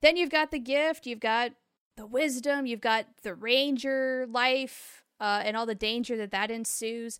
Then 0.00 0.16
you've 0.16 0.30
got 0.30 0.52
the 0.52 0.60
gift, 0.60 1.06
you've 1.06 1.18
got 1.18 1.52
the 1.96 2.06
wisdom, 2.06 2.66
you've 2.66 2.80
got 2.80 3.06
the 3.22 3.34
ranger 3.34 4.26
life, 4.30 5.02
uh, 5.18 5.42
and 5.44 5.56
all 5.56 5.66
the 5.66 5.74
danger 5.74 6.16
that 6.18 6.30
that 6.30 6.52
ensues. 6.52 7.18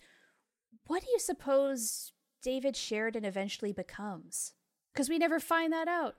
What 0.87 1.03
do 1.03 1.11
you 1.11 1.19
suppose 1.19 2.13
David 2.41 2.77
Sheridan 2.77 3.25
eventually 3.25 3.73
becomes? 3.73 4.53
Because 4.93 5.09
we 5.09 5.19
never 5.19 5.41
find 5.41 5.73
that 5.73 5.89
out. 5.89 6.15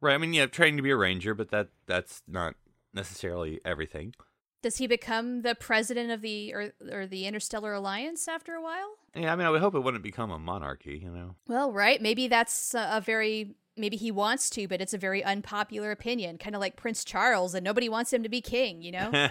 Right. 0.00 0.14
I 0.14 0.18
mean, 0.18 0.32
yeah, 0.32 0.46
training 0.46 0.78
to 0.78 0.82
be 0.82 0.90
a 0.90 0.96
ranger, 0.96 1.34
but 1.34 1.52
that 1.52 1.68
that's 1.86 2.22
not 2.26 2.56
necessarily 2.94 3.60
everything. 3.64 4.14
Does 4.62 4.76
he 4.76 4.86
become 4.86 5.42
the 5.42 5.56
president 5.56 6.12
of 6.12 6.20
the 6.20 6.54
or, 6.54 6.72
or 6.90 7.06
the 7.06 7.26
Interstellar 7.26 7.74
Alliance 7.74 8.28
after 8.28 8.54
a 8.54 8.62
while? 8.62 8.94
Yeah, 9.14 9.32
I 9.32 9.36
mean, 9.36 9.46
I 9.46 9.50
would 9.50 9.60
hope 9.60 9.74
it 9.74 9.80
wouldn't 9.80 10.04
become 10.04 10.30
a 10.30 10.38
monarchy. 10.38 11.00
You 11.02 11.10
know. 11.10 11.34
Well, 11.48 11.72
right. 11.72 12.00
Maybe 12.00 12.28
that's 12.28 12.72
a, 12.74 12.88
a 12.92 13.00
very 13.00 13.56
maybe 13.76 13.96
he 13.96 14.10
wants 14.10 14.50
to, 14.50 14.68
but 14.68 14.80
it's 14.80 14.94
a 14.94 14.98
very 14.98 15.24
unpopular 15.24 15.90
opinion, 15.90 16.38
kind 16.38 16.54
of 16.54 16.60
like 16.60 16.76
Prince 16.76 17.04
Charles, 17.04 17.54
and 17.54 17.64
nobody 17.64 17.88
wants 17.88 18.12
him 18.12 18.22
to 18.22 18.28
be 18.28 18.40
king. 18.40 18.82
You 18.82 18.92
know. 18.92 19.10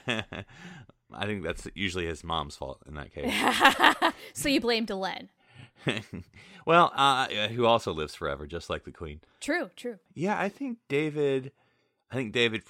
I 1.13 1.25
think 1.25 1.43
that's 1.43 1.67
usually 1.75 2.05
his 2.05 2.23
mom's 2.23 2.55
fault 2.55 2.81
in 2.87 2.95
that 2.95 3.13
case. 3.13 4.13
so 4.33 4.49
you 4.49 4.61
blame 4.61 4.85
Delenn. 4.85 5.29
well, 6.65 6.91
uh, 6.95 7.27
who 7.49 7.65
also 7.65 7.93
lives 7.93 8.15
forever, 8.15 8.47
just 8.47 8.69
like 8.69 8.83
the 8.83 8.91
queen. 8.91 9.21
True. 9.39 9.69
True. 9.75 9.97
Yeah, 10.13 10.39
I 10.39 10.49
think 10.49 10.77
David. 10.87 11.51
I 12.11 12.15
think 12.15 12.33
David, 12.33 12.63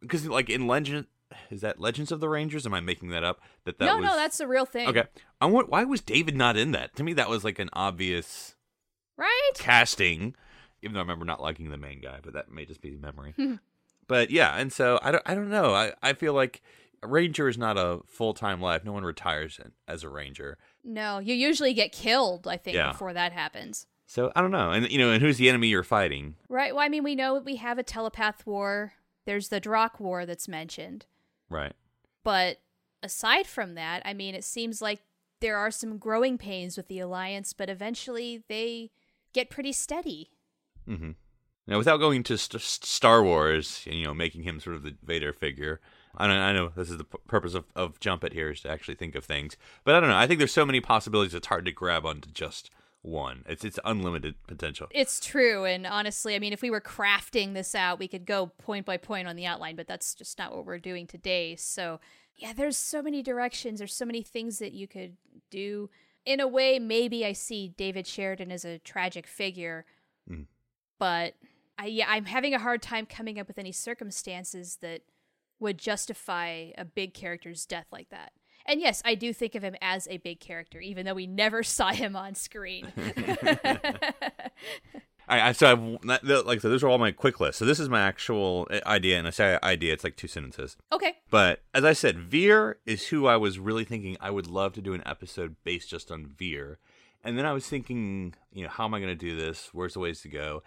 because 0.00 0.26
like 0.26 0.50
in 0.50 0.66
Legend, 0.66 1.06
is 1.50 1.60
that 1.60 1.80
Legends 1.80 2.10
of 2.10 2.20
the 2.20 2.28
Rangers? 2.28 2.66
Am 2.66 2.74
I 2.74 2.80
making 2.80 3.10
that 3.10 3.22
up? 3.22 3.40
That 3.64 3.78
that 3.78 3.86
no, 3.86 3.96
was, 3.98 4.06
no, 4.06 4.16
that's 4.16 4.38
the 4.38 4.48
real 4.48 4.66
thing. 4.66 4.88
okay. 4.88 5.04
I 5.40 5.46
want. 5.46 5.68
Why 5.68 5.84
was 5.84 6.00
David 6.00 6.36
not 6.36 6.56
in 6.56 6.72
that? 6.72 6.96
To 6.96 7.02
me, 7.04 7.12
that 7.14 7.28
was 7.28 7.44
like 7.44 7.58
an 7.58 7.70
obvious 7.72 8.56
Right. 9.16 9.50
casting. 9.54 10.34
Even 10.82 10.94
though 10.94 11.00
I 11.00 11.02
remember 11.02 11.24
not 11.24 11.40
liking 11.42 11.70
the 11.70 11.76
main 11.76 12.00
guy, 12.00 12.18
but 12.22 12.32
that 12.34 12.50
may 12.50 12.64
just 12.64 12.80
be 12.80 12.90
memory. 12.96 13.34
but 14.08 14.30
yeah, 14.30 14.56
and 14.56 14.72
so 14.72 14.98
I 15.02 15.10
don't. 15.12 15.22
I 15.26 15.34
don't 15.34 15.50
know. 15.50 15.74
I 15.74 15.92
I 16.02 16.12
feel 16.12 16.32
like 16.34 16.62
ranger 17.02 17.48
is 17.48 17.58
not 17.58 17.76
a 17.76 18.00
full 18.06 18.32
time 18.34 18.60
life. 18.60 18.84
No 18.84 18.92
one 18.92 19.04
retires 19.04 19.60
as 19.86 20.02
a 20.04 20.08
ranger. 20.08 20.56
No, 20.84 21.18
you 21.18 21.34
usually 21.34 21.74
get 21.74 21.92
killed. 21.92 22.48
I 22.48 22.56
think 22.56 22.76
Yeah. 22.76 22.92
before 22.92 23.12
that 23.12 23.32
happens. 23.32 23.86
So 24.08 24.32
I 24.34 24.40
don't 24.40 24.50
know. 24.50 24.70
And 24.70 24.90
you 24.90 24.96
know, 24.96 25.12
and 25.12 25.22
who's 25.22 25.36
the 25.36 25.50
enemy 25.50 25.68
you're 25.68 25.84
fighting? 25.84 26.34
Right. 26.48 26.74
Well, 26.74 26.84
I 26.84 26.88
mean, 26.88 27.04
we 27.04 27.14
know 27.14 27.34
we 27.38 27.56
have 27.56 27.78
a 27.78 27.82
telepath 27.82 28.46
war. 28.46 28.94
There's 29.26 29.50
the 29.50 29.60
Drakh 29.60 30.00
war 30.00 30.24
that's 30.24 30.48
mentioned. 30.48 31.04
Right. 31.50 31.74
But 32.24 32.56
aside 33.02 33.46
from 33.46 33.74
that, 33.74 34.00
I 34.06 34.14
mean, 34.14 34.34
it 34.34 34.44
seems 34.44 34.80
like 34.80 35.00
there 35.40 35.58
are 35.58 35.70
some 35.70 35.98
growing 35.98 36.38
pains 36.38 36.78
with 36.78 36.88
the 36.88 37.00
Alliance, 37.00 37.52
but 37.52 37.68
eventually 37.68 38.42
they 38.48 38.90
get 39.34 39.50
pretty 39.50 39.72
steady. 39.72 40.30
Mm-hmm. 40.88 41.10
Now, 41.66 41.76
without 41.76 41.98
going 41.98 42.22
to 42.24 42.38
st- 42.38 42.62
Star 42.62 43.22
Wars, 43.22 43.84
and, 43.86 43.94
you 43.94 44.06
know, 44.06 44.14
making 44.14 44.44
him 44.44 44.58
sort 44.58 44.74
of 44.74 44.84
the 44.84 44.96
Vader 45.04 45.34
figure, 45.34 45.82
I 46.16 46.26
don't. 46.26 46.36
I 46.36 46.54
know 46.54 46.72
this 46.74 46.90
is 46.90 46.96
the 46.96 47.04
p- 47.04 47.18
purpose 47.28 47.52
of, 47.52 47.66
of 47.76 48.00
Punch 48.00 48.24
It 48.24 48.32
here 48.32 48.50
is 48.50 48.62
to 48.62 48.70
actually 48.70 48.94
think 48.94 49.14
of 49.14 49.26
things, 49.26 49.58
but 49.84 49.94
I 49.94 50.00
don't 50.00 50.08
know. 50.08 50.16
I 50.16 50.26
think 50.26 50.38
there's 50.38 50.50
so 50.50 50.64
many 50.64 50.80
possibilities. 50.80 51.34
It's 51.34 51.48
hard 51.48 51.66
to 51.66 51.72
grab 51.72 52.06
onto 52.06 52.30
just 52.30 52.70
one. 53.02 53.44
It's 53.48 53.64
it's 53.64 53.78
unlimited 53.84 54.34
potential. 54.46 54.88
It's 54.90 55.20
true. 55.20 55.64
And 55.64 55.86
honestly, 55.86 56.34
I 56.34 56.38
mean, 56.38 56.52
if 56.52 56.62
we 56.62 56.70
were 56.70 56.80
crafting 56.80 57.54
this 57.54 57.74
out, 57.74 57.98
we 57.98 58.08
could 58.08 58.26
go 58.26 58.46
point 58.58 58.84
by 58.86 58.96
point 58.96 59.28
on 59.28 59.36
the 59.36 59.46
outline, 59.46 59.76
but 59.76 59.86
that's 59.86 60.14
just 60.14 60.38
not 60.38 60.54
what 60.54 60.66
we're 60.66 60.78
doing 60.78 61.06
today. 61.06 61.56
So, 61.56 62.00
yeah, 62.36 62.52
there's 62.52 62.76
so 62.76 63.00
many 63.02 63.22
directions. 63.22 63.78
There's 63.78 63.94
so 63.94 64.04
many 64.04 64.22
things 64.22 64.58
that 64.58 64.72
you 64.72 64.86
could 64.88 65.16
do. 65.50 65.90
In 66.24 66.40
a 66.40 66.48
way, 66.48 66.78
maybe 66.78 67.24
I 67.24 67.32
see 67.32 67.68
David 67.68 68.06
Sheridan 68.06 68.52
as 68.52 68.64
a 68.64 68.78
tragic 68.78 69.26
figure, 69.26 69.86
Mm. 70.30 70.46
but 70.98 71.34
I, 71.78 71.86
yeah, 71.86 72.06
I'm 72.08 72.26
having 72.26 72.52
a 72.52 72.58
hard 72.58 72.82
time 72.82 73.06
coming 73.06 73.38
up 73.38 73.46
with 73.48 73.58
any 73.58 73.72
circumstances 73.72 74.78
that 74.82 75.02
would 75.58 75.78
justify 75.78 76.70
a 76.76 76.84
big 76.84 77.14
character's 77.14 77.64
death 77.64 77.86
like 77.90 78.10
that. 78.10 78.32
And 78.68 78.80
yes, 78.80 79.02
I 79.04 79.14
do 79.16 79.32
think 79.32 79.54
of 79.56 79.62
him 79.64 79.74
as 79.80 80.06
a 80.08 80.18
big 80.18 80.38
character, 80.40 80.78
even 80.78 81.06
though 81.06 81.14
we 81.14 81.26
never 81.26 81.62
saw 81.64 81.88
him 81.90 82.14
on 82.14 82.34
screen. 82.34 82.92
I, 85.30 85.48
I 85.48 85.52
so 85.52 85.70
I've, 85.72 86.06
that- 86.06 86.24
that- 86.24 86.46
like 86.46 86.60
so. 86.60 86.68
Those 86.70 86.82
are 86.82 86.88
all 86.88 86.98
my 86.98 87.10
quick 87.12 87.38
lists. 87.40 87.58
So 87.58 87.64
this 87.66 87.78
is 87.80 87.88
my 87.88 88.00
actual 88.00 88.66
uh, 88.70 88.80
idea, 88.86 89.18
and 89.18 89.26
I 89.26 89.30
say 89.30 89.58
idea. 89.62 89.92
It's 89.92 90.04
like 90.04 90.16
two 90.16 90.28
sentences. 90.28 90.76
okay. 90.92 91.16
But 91.30 91.60
as 91.74 91.84
I 91.84 91.92
said, 91.92 92.18
Vir 92.18 92.78
is 92.86 93.08
who 93.08 93.26
I 93.26 93.36
was 93.36 93.58
really 93.58 93.84
thinking 93.84 94.16
I 94.20 94.30
would 94.30 94.46
love 94.46 94.72
to 94.74 94.80
do 94.80 94.94
an 94.94 95.02
episode 95.04 95.56
based 95.64 95.90
just 95.90 96.10
on 96.10 96.26
Vir. 96.26 96.78
And 97.24 97.36
then 97.36 97.44
I 97.44 97.52
was 97.52 97.66
thinking, 97.66 98.34
you 98.52 98.62
know, 98.62 98.70
how 98.70 98.84
am 98.84 98.94
I 98.94 99.00
going 99.00 99.10
to 99.10 99.14
do 99.16 99.36
this? 99.36 99.68
Where's 99.72 99.94
the 99.94 100.00
ways 100.00 100.20
to 100.22 100.28
go? 100.28 100.62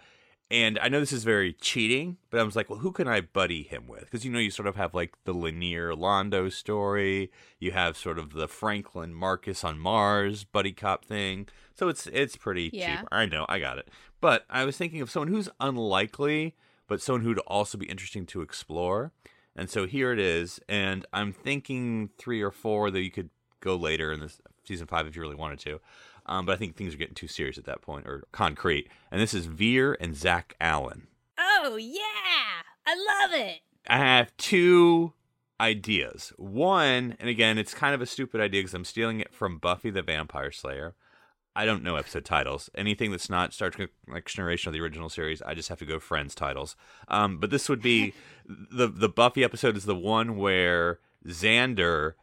And 0.52 0.78
I 0.80 0.88
know 0.88 1.00
this 1.00 1.12
is 1.14 1.24
very 1.24 1.54
cheating, 1.54 2.18
but 2.28 2.38
I 2.38 2.42
was 2.42 2.54
like, 2.54 2.68
well, 2.68 2.80
who 2.80 2.92
can 2.92 3.08
I 3.08 3.22
buddy 3.22 3.62
him 3.62 3.88
with? 3.88 4.02
Because, 4.02 4.22
you 4.22 4.30
know, 4.30 4.38
you 4.38 4.50
sort 4.50 4.68
of 4.68 4.76
have 4.76 4.92
like 4.92 5.14
the 5.24 5.32
Lennier 5.32 5.94
Londo 5.96 6.52
story. 6.52 7.30
You 7.58 7.70
have 7.72 7.96
sort 7.96 8.18
of 8.18 8.34
the 8.34 8.46
Franklin 8.46 9.14
Marcus 9.14 9.64
on 9.64 9.78
Mars 9.78 10.44
buddy 10.44 10.72
cop 10.72 11.06
thing. 11.06 11.48
So 11.74 11.88
it's 11.88 12.06
it's 12.08 12.36
pretty 12.36 12.68
Yeah. 12.70 12.98
cheap. 12.98 13.08
I 13.10 13.24
know, 13.24 13.46
I 13.48 13.60
got 13.60 13.78
it. 13.78 13.88
But 14.20 14.44
I 14.50 14.66
was 14.66 14.76
thinking 14.76 15.00
of 15.00 15.10
someone 15.10 15.28
who's 15.28 15.48
unlikely, 15.58 16.54
but 16.86 17.00
someone 17.00 17.22
who'd 17.22 17.38
also 17.40 17.78
be 17.78 17.86
interesting 17.86 18.26
to 18.26 18.42
explore. 18.42 19.12
And 19.56 19.70
so 19.70 19.86
here 19.86 20.12
it 20.12 20.18
is. 20.18 20.60
And 20.68 21.06
I'm 21.14 21.32
thinking 21.32 22.10
three 22.18 22.42
or 22.42 22.50
four 22.50 22.90
that 22.90 23.00
you 23.00 23.10
could 23.10 23.30
go 23.60 23.74
later 23.74 24.12
in 24.12 24.20
this 24.20 24.38
season 24.64 24.86
five 24.86 25.06
if 25.06 25.16
you 25.16 25.22
really 25.22 25.34
wanted 25.34 25.60
to. 25.60 25.80
Um, 26.26 26.46
but 26.46 26.52
I 26.52 26.56
think 26.56 26.76
things 26.76 26.94
are 26.94 26.98
getting 26.98 27.14
too 27.14 27.28
serious 27.28 27.58
at 27.58 27.64
that 27.64 27.82
point 27.82 28.06
or 28.06 28.24
concrete. 28.32 28.88
And 29.10 29.20
this 29.20 29.34
is 29.34 29.46
Vir 29.46 29.94
and 29.94 30.16
Zack 30.16 30.54
Allan. 30.60 31.08
Oh, 31.38 31.76
yeah. 31.76 32.62
I 32.86 32.94
love 32.94 33.32
it. 33.32 33.60
I 33.88 33.98
have 33.98 34.36
two 34.36 35.12
ideas. 35.60 36.32
One, 36.36 37.16
and 37.18 37.28
again, 37.28 37.58
it's 37.58 37.74
kind 37.74 37.94
of 37.94 38.00
a 38.00 38.06
stupid 38.06 38.40
idea 38.40 38.60
because 38.60 38.74
I'm 38.74 38.84
stealing 38.84 39.20
it 39.20 39.32
from 39.32 39.58
Buffy 39.58 39.90
the 39.90 40.02
Vampire 40.02 40.50
Slayer. 40.50 40.94
I 41.54 41.66
don't 41.66 41.82
know 41.82 41.96
episode 41.96 42.24
titles. 42.24 42.70
Anything 42.74 43.10
that's 43.10 43.28
not 43.28 43.52
Star 43.52 43.70
Trek 43.70 43.90
Next 44.06 44.32
Generation 44.34 44.70
or 44.70 44.72
the 44.72 44.80
original 44.80 45.10
series, 45.10 45.42
I 45.42 45.54
just 45.54 45.68
have 45.68 45.78
to 45.80 45.84
go 45.84 45.98
Friends 45.98 46.34
titles. 46.34 46.76
Um, 47.08 47.38
but 47.38 47.50
this 47.50 47.68
would 47.68 47.82
be 47.82 48.14
the 48.46 48.88
the 48.88 49.08
Buffy 49.08 49.44
episode 49.44 49.76
is 49.76 49.84
the 49.84 49.94
one 49.94 50.36
where 50.36 50.98
Xander 51.26 52.14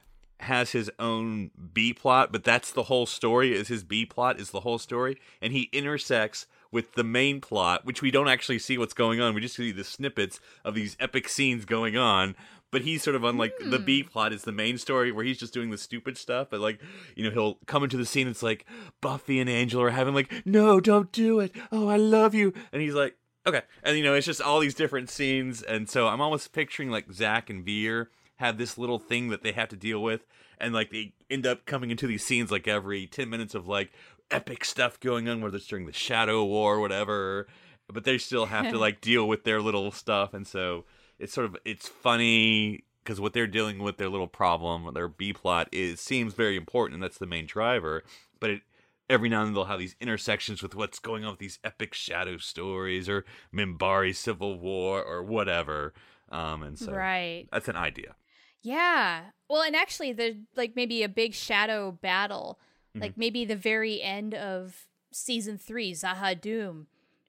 has 0.42 0.72
his 0.72 0.90
own 1.00 1.52
B 1.74 1.94
plot, 1.94 2.32
but 2.32 2.44
that's 2.44 2.72
the 2.72 2.84
whole 2.84 3.06
story. 3.06 3.54
Is 3.54 3.68
his 3.68 3.84
B 3.84 4.06
plot 4.06 4.40
is 4.40 4.52
the 4.52 4.62
whole 4.62 4.80
story, 4.80 5.18
and 5.42 5.54
he 5.54 5.70
intersects 5.74 6.48
with 6.72 6.94
the 6.94 7.04
main 7.04 7.42
plot, 7.42 7.86
which 7.86 8.02
we 8.02 8.12
don't 8.12 8.28
actually 8.28 8.60
see 8.60 8.78
what's 8.78 8.94
going 8.94 9.20
on. 9.20 9.34
We 9.34 9.42
just 9.42 9.56
see 9.56 9.72
the 9.72 9.84
snippets 9.84 10.40
of 10.64 10.76
these 10.76 10.96
epic 11.00 11.28
scenes 11.28 11.66
going 11.66 11.98
on. 11.98 12.36
But 12.72 12.84
he's 12.84 13.02
sort 13.02 13.16
of 13.16 13.26
on 13.26 13.36
like 13.36 13.54
the 13.60 13.80
B 13.80 14.04
hmm. 14.04 14.10
plot 14.10 14.32
is 14.32 14.44
the 14.44 14.52
main 14.52 14.78
story 14.78 15.12
where 15.12 15.26
he's 15.26 15.40
just 15.40 15.56
doing 15.56 15.72
the 15.72 15.78
stupid 15.78 16.20
stuff. 16.20 16.50
But 16.52 16.60
like, 16.60 16.80
you 17.16 17.24
know, 17.24 17.32
he'll 17.32 17.56
come 17.66 17.84
into 17.84 17.98
the 17.98 18.06
scene. 18.06 18.28
It's 18.28 18.44
like 18.44 18.64
Buffy 19.02 19.40
and 19.40 19.50
Angel 19.50 19.82
are 19.82 19.90
having 19.90 20.14
like, 20.14 20.32
no, 20.46 20.80
don't 20.80 21.12
do 21.12 21.40
it. 21.40 21.56
Oh, 21.72 21.88
I 21.88 21.98
love 21.98 22.36
you. 22.36 22.54
And 22.72 22.84
he's 22.84 22.94
like, 22.94 23.16
okay. 23.48 23.64
And 23.82 23.98
you 23.98 24.04
know, 24.04 24.14
it's 24.14 24.28
just 24.28 24.40
all 24.40 24.60
these 24.60 24.76
different 24.76 25.10
scenes. 25.10 25.64
And 25.64 25.90
so 25.90 26.08
I'm 26.08 26.22
almost 26.22 26.54
picturing 26.54 26.92
like 26.92 27.12
Zack 27.12 27.50
and 27.50 27.66
Vir 27.66 28.12
have 28.40 28.58
this 28.58 28.78
little 28.78 29.00
thing 29.00 29.30
that 29.30 29.44
they 29.44 29.52
have 29.54 29.70
to 29.70 29.76
deal 29.78 30.02
with. 30.02 30.26
And 30.60 30.74
like 30.74 30.92
they 30.92 31.14
end 31.30 31.46
up 31.48 31.66
coming 31.66 31.92
into 31.92 32.08
these 32.08 32.26
scenes 32.26 32.52
like 32.52 32.68
every 32.68 33.08
10 33.08 33.30
minutes 33.30 33.56
of 33.56 33.68
like 33.68 33.92
epic 34.32 34.66
stuff 34.66 35.00
going 35.00 35.30
on, 35.30 35.40
whether 35.42 35.58
it's 35.58 35.68
during 35.68 35.86
the 35.86 35.94
Shadow 35.94 36.44
War 36.44 36.76
or 36.76 36.80
whatever. 36.80 37.48
But 37.92 38.04
they 38.04 38.18
still 38.18 38.48
have 38.48 38.70
to 38.72 38.78
like 38.86 39.02
deal 39.02 39.28
with 39.28 39.44
their 39.46 39.62
little 39.62 39.92
stuff. 39.92 40.34
And 40.34 40.46
so 40.46 40.86
it's 41.18 41.34
sort 41.34 41.46
of 41.46 41.58
it's 41.64 41.88
funny 41.88 42.84
because 43.04 43.20
what 43.20 43.34
they're 43.34 43.48
dealing 43.48 43.80
with 43.80 43.98
their 43.98 44.10
little 44.10 44.28
problem 44.28 44.94
their 44.94 45.08
b 45.08 45.34
plot 45.34 45.68
is 45.72 46.00
seems 46.00 46.34
very 46.34 46.56
important 46.56 46.94
and 46.96 47.04
that's 47.04 47.18
the 47.18 47.26
main 47.26 47.46
driver 47.46 48.04
but 48.40 48.50
it 48.52 48.62
every 49.10 49.28
now 49.30 49.40
and 49.40 49.48
then 49.48 49.54
they'll 49.56 49.66
have 49.66 49.80
these 49.80 49.96
intersections 50.00 50.62
with 50.62 50.76
what's 50.76 51.00
going 51.00 51.24
on 51.26 51.32
with 51.32 51.40
these 51.40 51.58
epic 51.64 51.94
shadow 51.96 52.38
stories 52.38 53.10
or 53.10 53.26
Minbari 53.54 54.16
civil 54.16 54.60
war 54.60 55.04
or 55.04 55.24
whatever 55.24 55.94
um 56.32 56.62
and 56.62 56.78
so 56.78 56.94
Right. 56.94 57.48
that's 57.52 57.68
an 57.68 57.76
idea 57.76 58.16
Yeah. 58.62 59.22
Well, 59.50 59.62
and 59.62 59.76
actually, 59.76 60.14
the 60.14 60.38
like 60.56 60.76
maybe 60.76 61.04
a 61.04 61.10
big 61.10 61.34
shadow 61.34 61.92
battle, 61.92 62.60
like 62.96 63.12
mm-hmm. 63.12 63.20
maybe 63.20 63.46
the 63.46 63.56
very 63.56 64.02
end 64.02 64.34
of 64.34 64.88
season 65.12 65.58
three, 65.58 65.94
Z'ha'dum, 65.94 66.86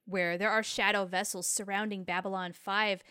where 0.06 0.36
there 0.36 0.50
are 0.50 0.62
shadow 0.62 1.04
vessels 1.04 1.46
surrounding 1.46 2.04
Babylon 2.04 2.52
Five. 2.52 3.02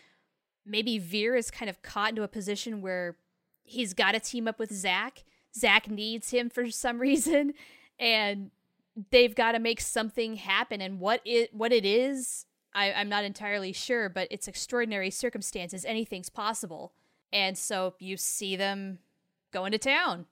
Maybe 0.66 0.98
Vir 0.98 1.36
is 1.36 1.50
kind 1.50 1.70
of 1.70 1.82
caught 1.82 2.10
into 2.10 2.22
a 2.22 2.28
position 2.28 2.82
where 2.82 3.16
he's 3.62 3.94
got 3.94 4.12
to 4.12 4.20
team 4.20 4.46
up 4.46 4.58
with 4.58 4.72
Zack. 4.72 5.24
Zach 5.56 5.88
needs 5.90 6.30
him 6.30 6.50
for 6.50 6.70
some 6.70 6.98
reason, 7.00 7.54
and 7.98 8.50
they've 9.10 9.34
got 9.34 9.52
to 9.52 9.58
make 9.58 9.80
something 9.80 10.36
happen. 10.36 10.80
And 10.80 11.00
what 11.00 11.22
it 11.24 11.54
what 11.54 11.72
it 11.72 11.86
is, 11.86 12.44
I, 12.74 12.92
I'm 12.92 13.08
not 13.08 13.24
entirely 13.24 13.72
sure, 13.72 14.10
but 14.10 14.28
it's 14.30 14.46
extraordinary 14.46 15.10
circumstances. 15.10 15.86
Anything's 15.86 16.28
possible. 16.28 16.92
And 17.32 17.56
so 17.56 17.94
you 17.98 18.16
see 18.16 18.56
them 18.56 18.98
going 19.52 19.72
to 19.72 19.78
town. 19.78 20.26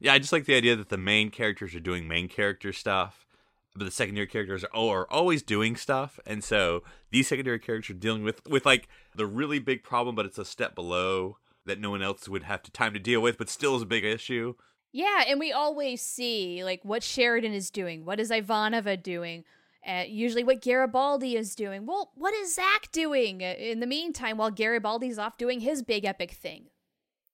yeah 0.00 0.12
i 0.12 0.18
just 0.18 0.32
like 0.32 0.44
the 0.44 0.54
idea 0.54 0.76
that 0.76 0.90
the 0.90 0.98
main 0.98 1.30
characters 1.30 1.74
are 1.74 1.80
doing 1.80 2.06
main 2.06 2.28
character 2.28 2.72
stuff 2.72 3.26
but 3.74 3.84
the 3.84 3.90
secondary 3.90 4.26
characters 4.26 4.64
are, 4.64 4.88
are 4.88 5.10
always 5.10 5.42
doing 5.42 5.76
stuff 5.76 6.20
and 6.26 6.44
so 6.44 6.82
these 7.10 7.28
secondary 7.28 7.58
characters 7.58 7.94
are 7.94 7.98
dealing 7.98 8.22
with 8.22 8.46
with 8.46 8.66
like 8.66 8.86
the 9.14 9.26
really 9.26 9.58
big 9.58 9.82
problem 9.82 10.14
but 10.14 10.26
it's 10.26 10.38
a 10.38 10.44
step 10.44 10.74
below 10.74 11.38
that 11.64 11.80
no 11.80 11.88
one 11.90 12.02
else 12.02 12.28
would 12.28 12.42
have 12.42 12.62
to 12.62 12.70
time 12.70 12.92
to 12.92 12.98
deal 12.98 13.20
with 13.20 13.38
but 13.38 13.48
still 13.48 13.76
is 13.76 13.82
a 13.82 13.86
big 13.86 14.04
issue 14.04 14.54
Yeah, 14.92 15.22
and 15.28 15.38
we 15.38 15.52
always 15.52 16.02
see 16.02 16.64
like 16.64 16.84
what 16.84 17.02
Sheridan 17.02 17.52
is 17.52 17.70
doing, 17.70 18.04
what 18.04 18.18
is 18.18 18.30
Ivanova 18.30 19.00
doing, 19.00 19.44
uh, 19.86 20.04
usually 20.08 20.44
what 20.44 20.60
Garibaldi 20.62 21.36
is 21.36 21.54
doing. 21.54 21.86
Well, 21.86 22.12
what 22.14 22.34
is 22.34 22.54
Zack 22.54 22.90
doing 22.92 23.42
uh, 23.42 23.54
in 23.58 23.80
the 23.80 23.86
meantime 23.86 24.36
while 24.36 24.50
Garibaldi's 24.50 25.18
off 25.18 25.36
doing 25.38 25.60
his 25.60 25.82
big 25.82 26.04
epic 26.04 26.32
thing? 26.32 26.66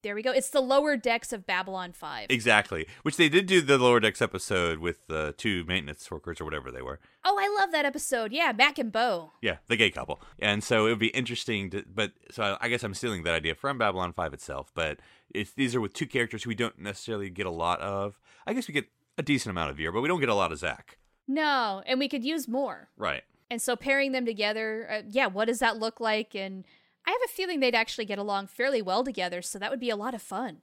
There 0.02 0.14
we 0.14 0.22
go. 0.22 0.30
It's 0.30 0.50
the 0.50 0.60
lower 0.60 0.96
decks 0.96 1.32
of 1.32 1.46
Babylon 1.46 1.92
5. 1.92 2.26
exactly 2.30 2.86
which 3.02 3.16
they 3.16 3.28
did 3.28 3.46
do 3.46 3.60
the 3.60 3.76
lower 3.76 3.98
decks 3.98 4.22
episode 4.22 4.78
with 4.78 5.04
the 5.08 5.34
two 5.36 5.64
maintenance 5.64 6.08
workers 6.10 6.40
or 6.40 6.44
whatever 6.44 6.70
they 6.70 6.82
were 6.82 7.00
Oh, 7.24 7.36
I 7.40 7.48
love 7.60 7.72
that 7.72 7.84
episode. 7.84 8.30
Yeah, 8.30 8.52
Mack 8.56 8.78
and 8.78 8.92
Bo. 8.92 9.32
yeah 9.42 9.56
the 9.66 9.74
gay 9.76 9.90
couple 9.90 10.20
and 10.38 10.62
so 10.62 10.86
it 10.86 10.90
would 10.90 11.00
be 11.00 11.08
interesting 11.08 11.70
to 11.70 11.82
but 11.92 12.12
so 12.30 12.42
I, 12.44 12.66
I 12.66 12.68
guess 12.68 12.84
i'm 12.84 12.94
stealing 12.94 13.24
that 13.24 13.34
idea 13.34 13.56
from 13.56 13.78
babylon 13.78 14.12
5 14.12 14.32
itself 14.32 14.70
but 14.74 15.00
it's 15.34 15.50
these 15.52 15.74
are 15.74 15.80
with 15.80 15.92
two 15.94 16.06
characters 16.06 16.44
who 16.44 16.50
we 16.50 16.54
don't 16.54 16.78
necessarily 16.78 17.28
get 17.28 17.46
a 17.46 17.50
lot 17.50 17.80
of 17.80 18.20
i 18.46 18.52
guess 18.52 18.68
we 18.68 18.74
get 18.74 18.86
a 19.18 19.22
decent 19.24 19.50
amount 19.50 19.70
of 19.70 19.76
Vir, 19.76 19.90
but 19.90 20.02
we 20.02 20.08
don't 20.08 20.20
get 20.20 20.28
a 20.28 20.34
lot 20.34 20.52
of 20.52 20.58
zack 20.58 20.98
No, 21.28 21.82
and 21.86 21.98
we 21.98 22.08
could 22.08 22.24
use 22.24 22.46
more. 22.48 22.88
right 22.96 23.24
And 23.50 23.60
so 23.62 23.76
pairing 23.76 24.12
them 24.12 24.26
together, 24.26 24.88
uh, 24.90 25.02
yeah, 25.08 25.26
what 25.26 25.46
does 25.46 25.58
that 25.60 25.76
look 25.78 26.00
like? 26.00 26.34
And 26.34 26.64
I 27.06 27.10
have 27.10 27.20
a 27.24 27.28
feeling 27.28 27.60
they'd 27.60 27.74
actually 27.74 28.04
get 28.04 28.18
along 28.18 28.48
fairly 28.48 28.82
well 28.82 29.04
together, 29.04 29.40
so 29.42 29.58
that 29.58 29.70
would 29.70 29.80
be 29.80 29.90
a 29.90 29.96
lot 29.96 30.14
of 30.14 30.22
fun. 30.22 30.62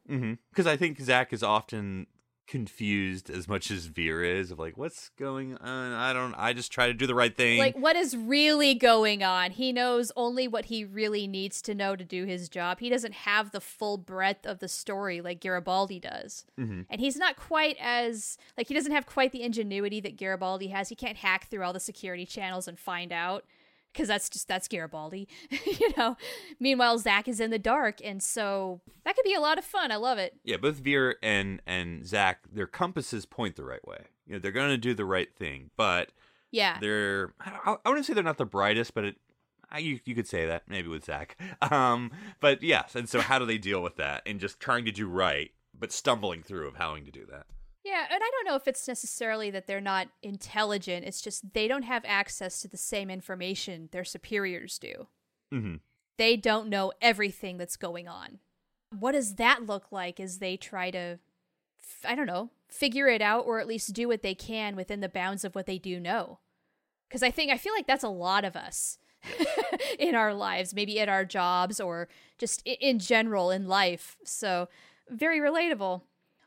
because 0.51 0.67
I 0.67 0.75
think 0.75 0.99
Zack 0.99 1.31
is 1.31 1.41
often 1.43 2.07
confused 2.45 3.29
as 3.29 3.47
much 3.47 3.71
as 3.71 3.85
Vir 3.85 4.23
is 4.23 4.51
of 4.51 4.59
like 4.59 4.77
what's 4.77 5.09
going 5.17 5.55
on. 5.57 5.91
I 5.93 6.13
don't. 6.13 6.33
I 6.35 6.53
just 6.53 6.71
try 6.71 6.87
to 6.87 6.93
do 6.93 7.07
the 7.07 7.15
right 7.15 7.35
thing. 7.35 7.57
Like, 7.57 7.77
what 7.77 7.95
is 7.95 8.15
really 8.15 8.75
going 8.75 9.23
on? 9.23 9.51
He 9.51 9.71
knows 9.71 10.11
only 10.15 10.47
what 10.47 10.65
he 10.65 10.83
really 10.83 11.25
needs 11.25 11.61
to 11.63 11.73
know 11.73 11.95
to 11.95 12.03
do 12.03 12.25
his 12.25 12.49
job. 12.49 12.79
He 12.79 12.89
doesn't 12.89 13.13
have 13.13 13.51
the 13.51 13.61
full 13.61 13.97
breadth 13.97 14.45
of 14.45 14.59
the 14.59 14.67
story 14.67 15.21
like 15.21 15.39
Garibaldi 15.39 15.99
does. 15.99 16.45
Mm-hmm. 16.59 16.81
And 16.89 17.01
he's 17.01 17.17
not 17.17 17.37
quite 17.37 17.77
as, 17.79 18.37
like, 18.57 18.67
he 18.67 18.73
doesn't 18.73 18.91
have 18.91 19.05
quite 19.05 19.31
the 19.31 19.43
ingenuity 19.43 19.99
that 20.01 20.17
Garibaldi 20.17 20.67
has. 20.67 20.89
He 20.89 20.95
can't 20.95 21.17
hack 21.17 21.49
through 21.49 21.63
all 21.63 21.73
the 21.73 21.79
security 21.79 22.25
channels 22.25 22.67
and 22.67 22.77
find 22.77 23.11
out. 23.11 23.45
Because 23.93 24.07
that's 24.07 24.27
just 24.29 24.47
that's 24.47 24.67
Garibaldi, 24.67 25.27
you 25.65 25.89
know. 25.95 26.17
Meanwhile, 26.59 26.97
Zack 26.97 27.27
is 27.27 27.39
in 27.39 27.51
the 27.51 27.59
dark, 27.59 27.99
and 28.03 28.21
so 28.23 28.81
that 29.05 29.15
could 29.15 29.23
be 29.23 29.35
a 29.35 29.39
lot 29.39 29.57
of 29.59 29.63
fun. 29.63 29.91
I 29.91 29.95
love 29.97 30.17
it. 30.17 30.35
yeah, 30.43 30.57
both 30.57 30.77
Vir 30.79 31.15
and 31.21 31.61
and 31.67 32.05
Zack, 32.05 32.39
their 32.51 32.67
compasses 32.67 33.25
point 33.25 33.55
the 33.55 33.63
right 33.63 33.85
way. 33.87 34.05
You 34.25 34.33
know, 34.33 34.39
they're 34.39 34.51
going 34.51 34.69
to 34.69 34.77
do 34.77 34.93
the 34.93 35.05
right 35.05 35.33
thing, 35.33 35.69
but 35.77 36.09
Yeah, 36.51 36.79
they're. 36.79 37.33
I, 37.39 37.75
I 37.85 37.89
wouldn't 37.89 38.05
say 38.05 38.13
they're 38.13 38.23
not 38.23 38.37
the 38.37 38.45
brightest, 38.45 38.93
but 38.93 39.05
it. 39.05 39.15
I- 39.71 39.79
You, 39.79 39.99
you 40.05 40.13
could 40.15 40.27
say 40.27 40.45
that 40.45 40.63
maybe 40.69 40.87
with 40.87 41.05
Zack, 41.05 41.37
um, 41.71 42.11
but 42.39 42.61
yes. 42.63 42.95
And 42.95 43.07
so, 43.09 43.21
how 43.21 43.37
do 43.39 43.45
they 43.45 43.57
deal 43.57 43.81
with 43.83 43.95
that 43.97 44.21
and 44.25 44.39
just 44.39 44.59
trying 44.59 44.85
to 44.85 44.91
do 44.91 45.07
right, 45.07 45.51
but 45.77 45.91
stumbling 45.91 46.41
through 46.43 46.67
of 46.67 46.75
having 46.75 47.05
to 47.05 47.11
do 47.11 47.25
that? 47.31 47.45
Yeah, 47.93 48.07
and 48.09 48.23
I 48.23 48.29
don't 48.31 48.47
know 48.47 48.55
if 48.55 48.67
it's 48.67 48.87
necessarily 48.87 49.51
that 49.51 49.67
they're 49.67 49.79
not 49.79 50.07
intelligent. 50.23 51.05
It's 51.05 51.21
just 51.21 51.53
they 51.53 51.67
don't 51.67 51.83
have 51.83 52.01
access 52.07 52.59
to 52.61 52.67
the 52.67 52.75
same 52.75 53.11
information 53.11 53.89
their 53.91 54.03
superiors 54.03 54.79
do. 54.79 55.07
Mm-hmm. 55.53 55.75
They 56.17 56.35
don't 56.35 56.69
know 56.69 56.91
everything 57.03 57.57
that's 57.57 57.75
going 57.75 58.07
on. 58.07 58.39
What 58.97 59.11
does 59.11 59.35
that 59.35 59.67
look 59.67 59.91
like 59.91 60.19
as 60.19 60.39
they 60.39 60.57
try 60.57 60.89
to, 60.89 61.19
I 62.03 62.15
don't 62.15 62.25
know, 62.25 62.49
figure 62.67 63.09
it 63.09 63.21
out 63.21 63.45
or 63.45 63.59
at 63.59 63.67
least 63.67 63.93
do 63.93 64.07
what 64.07 64.23
they 64.23 64.33
can 64.33 64.75
within 64.75 65.01
the 65.01 65.07
bounds 65.07 65.45
of 65.45 65.53
what 65.53 65.67
they 65.67 65.77
do 65.77 65.99
know? 65.99 66.39
Because 67.07 67.21
I 67.21 67.29
think, 67.29 67.51
I 67.51 67.59
feel 67.59 67.75
like 67.75 67.85
that's 67.85 68.03
a 68.03 68.09
lot 68.09 68.43
of 68.43 68.55
us 68.55 68.97
in 69.99 70.15
our 70.15 70.33
lives, 70.33 70.73
maybe 70.73 70.99
at 70.99 71.09
our 71.09 71.25
jobs 71.25 71.79
or 71.79 72.09
just 72.39 72.65
in 72.65 72.97
general 72.97 73.51
in 73.51 73.67
life. 73.67 74.17
So, 74.25 74.67
very 75.11 75.39
relatable. 75.39 76.01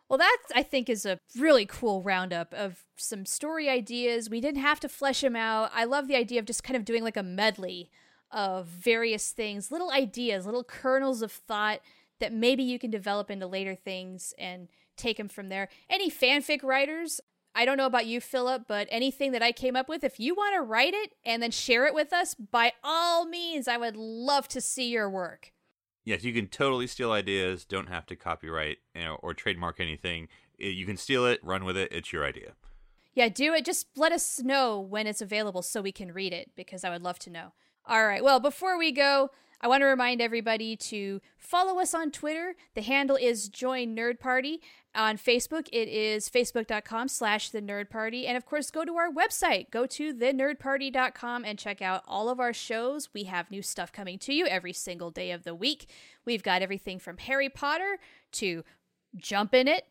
Well, 0.09 0.19
that 0.19 0.39
I 0.55 0.63
think 0.63 0.89
is 0.89 1.05
a 1.05 1.19
really 1.37 1.67
cool 1.67 2.03
roundup 2.03 2.55
of 2.55 2.85
some 2.97 3.27
story 3.27 3.69
ideas. 3.69 4.31
We 4.31 4.41
didn't 4.41 4.61
have 4.61 4.79
to 4.81 4.89
flesh 4.89 5.21
them 5.21 5.35
out. 5.35 5.71
I 5.75 5.85
love 5.85 6.07
the 6.07 6.17
idea 6.17 6.39
of 6.39 6.47
just 6.47 6.63
kind 6.63 6.77
of 6.77 6.85
doing 6.85 7.03
like 7.03 7.17
a 7.17 7.23
medley 7.23 7.91
of 8.31 8.67
various 8.67 9.31
things, 9.31 9.71
little 9.71 9.91
ideas, 9.91 10.47
little 10.47 10.65
kernels 10.65 11.23
of 11.23 11.33
thought 11.33 11.81
that 12.21 12.33
maybe 12.33 12.63
you 12.63 12.79
can 12.79 12.91
develop 12.91 13.31
into 13.31 13.47
later 13.47 13.75
things 13.75 14.33
and 14.39 14.69
take 14.97 15.17
them 15.17 15.29
from 15.29 15.49
there. 15.49 15.69
Any 15.91 16.11
fanfic 16.11 16.63
writers, 16.63 17.21
I 17.55 17.65
don't 17.65 17.77
know 17.77 17.87
about 17.87 18.07
you, 18.07 18.21
Phillip, 18.21 18.65
but 18.69 18.89
anything 18.91 19.33
that 19.33 19.43
I 19.43 19.53
came 19.53 19.77
up 19.77 19.89
with, 19.89 20.05
if 20.05 20.21
you 20.21 20.35
want 20.35 20.55
to 20.55 20.63
write 20.63 20.95
it 20.95 21.15
and 21.25 21.43
then 21.43 21.51
share 21.51 21.87
it 21.87 21.95
with 21.95 22.13
us, 22.13 22.35
by 22.35 22.73
all 22.83 23.27
means, 23.27 23.69
I 23.69 23.77
would 23.77 23.97
love 23.97 24.49
to 24.49 24.61
see 24.61 24.89
your 24.89 25.11
work. 25.11 25.53
Yes, 26.07 26.25
you 26.25 26.33
can 26.33 26.47
totally 26.47 26.87
steal 26.87 27.11
ideas. 27.11 27.65
Don't 27.65 27.89
have 27.89 28.07
to 28.07 28.17
copyright 28.17 28.79
you 28.95 29.03
know, 29.05 29.17
or 29.17 29.35
trademark 29.35 29.81
anything. 29.81 30.29
You 30.57 30.87
can 30.87 30.97
steal 30.97 31.27
it, 31.27 31.41
run 31.43 31.65
with 31.65 31.77
it. 31.77 31.93
It's 31.93 32.13
your 32.13 32.25
idea. 32.25 32.53
Yeah, 33.15 33.29
do 33.29 33.53
it. 33.53 33.65
Just 33.65 33.89
let 33.97 34.13
us 34.13 34.41
know 34.41 34.79
when 34.79 35.07
it's 35.07 35.21
available 35.21 35.63
so 35.63 35.83
we 35.83 35.91
can 35.91 36.13
read 36.13 36.33
it 36.33 36.53
because 36.55 36.85
I 36.85 36.91
would 36.91 37.03
love 37.03 37.19
to 37.21 37.31
know. 37.31 37.53
All 37.85 38.07
right. 38.07 38.23
Well, 38.23 38.39
before 38.39 38.79
we 38.79 38.93
go, 38.93 39.31
I 39.61 39.69
want 39.69 39.81
to 39.83 39.87
remind 39.87 40.21
everybody 40.21 40.77
to 40.77 41.21
follow 41.39 41.81
us 41.81 41.95
on 41.95 42.11
Twitter. 42.11 42.55
The 42.75 42.83
handle 42.83 43.17
is 43.17 43.49
Join 43.49 43.97
Nerd 43.97 44.21
Party. 44.21 44.61
On 44.95 45.19
Facebook, 45.19 45.69
it 45.73 45.89
is 45.89 46.31
facebook.com 46.31 47.09
slash 47.09 47.51
the 47.51 47.61
nerd 47.61 47.91
party. 47.91 48.27
And 48.27 48.37
of 48.37 48.47
course, 48.47 48.71
go 48.71 48.83
to 48.85 48.97
our 48.97 49.11
website. 49.11 49.71
Go 49.71 49.85
to 49.87 50.15
thenerdparty.com 50.15 51.45
and 51.45 51.59
check 51.59 51.83
out 51.83 52.03
all 52.09 52.31
of 52.31 52.41
our 52.41 52.55
shows. 52.55 53.11
We 53.13 53.25
have 53.25 53.51
new 53.51 53.61
stuff 53.61 53.93
coming 53.93 54.19
to 54.21 54.33
you 54.33 54.47
every 54.47 54.73
single 54.73 55.11
day 55.11 55.33
of 55.33 55.45
the 55.45 55.55
week. 55.55 55.91
We've 56.25 56.43
got 56.43 56.63
everything 56.63 56.99
from 56.99 57.19
Harry 57.19 57.51
Potter 57.51 57.99
to 58.33 58.65
Jump 59.19 59.55
in 59.55 59.69
It 59.69 59.87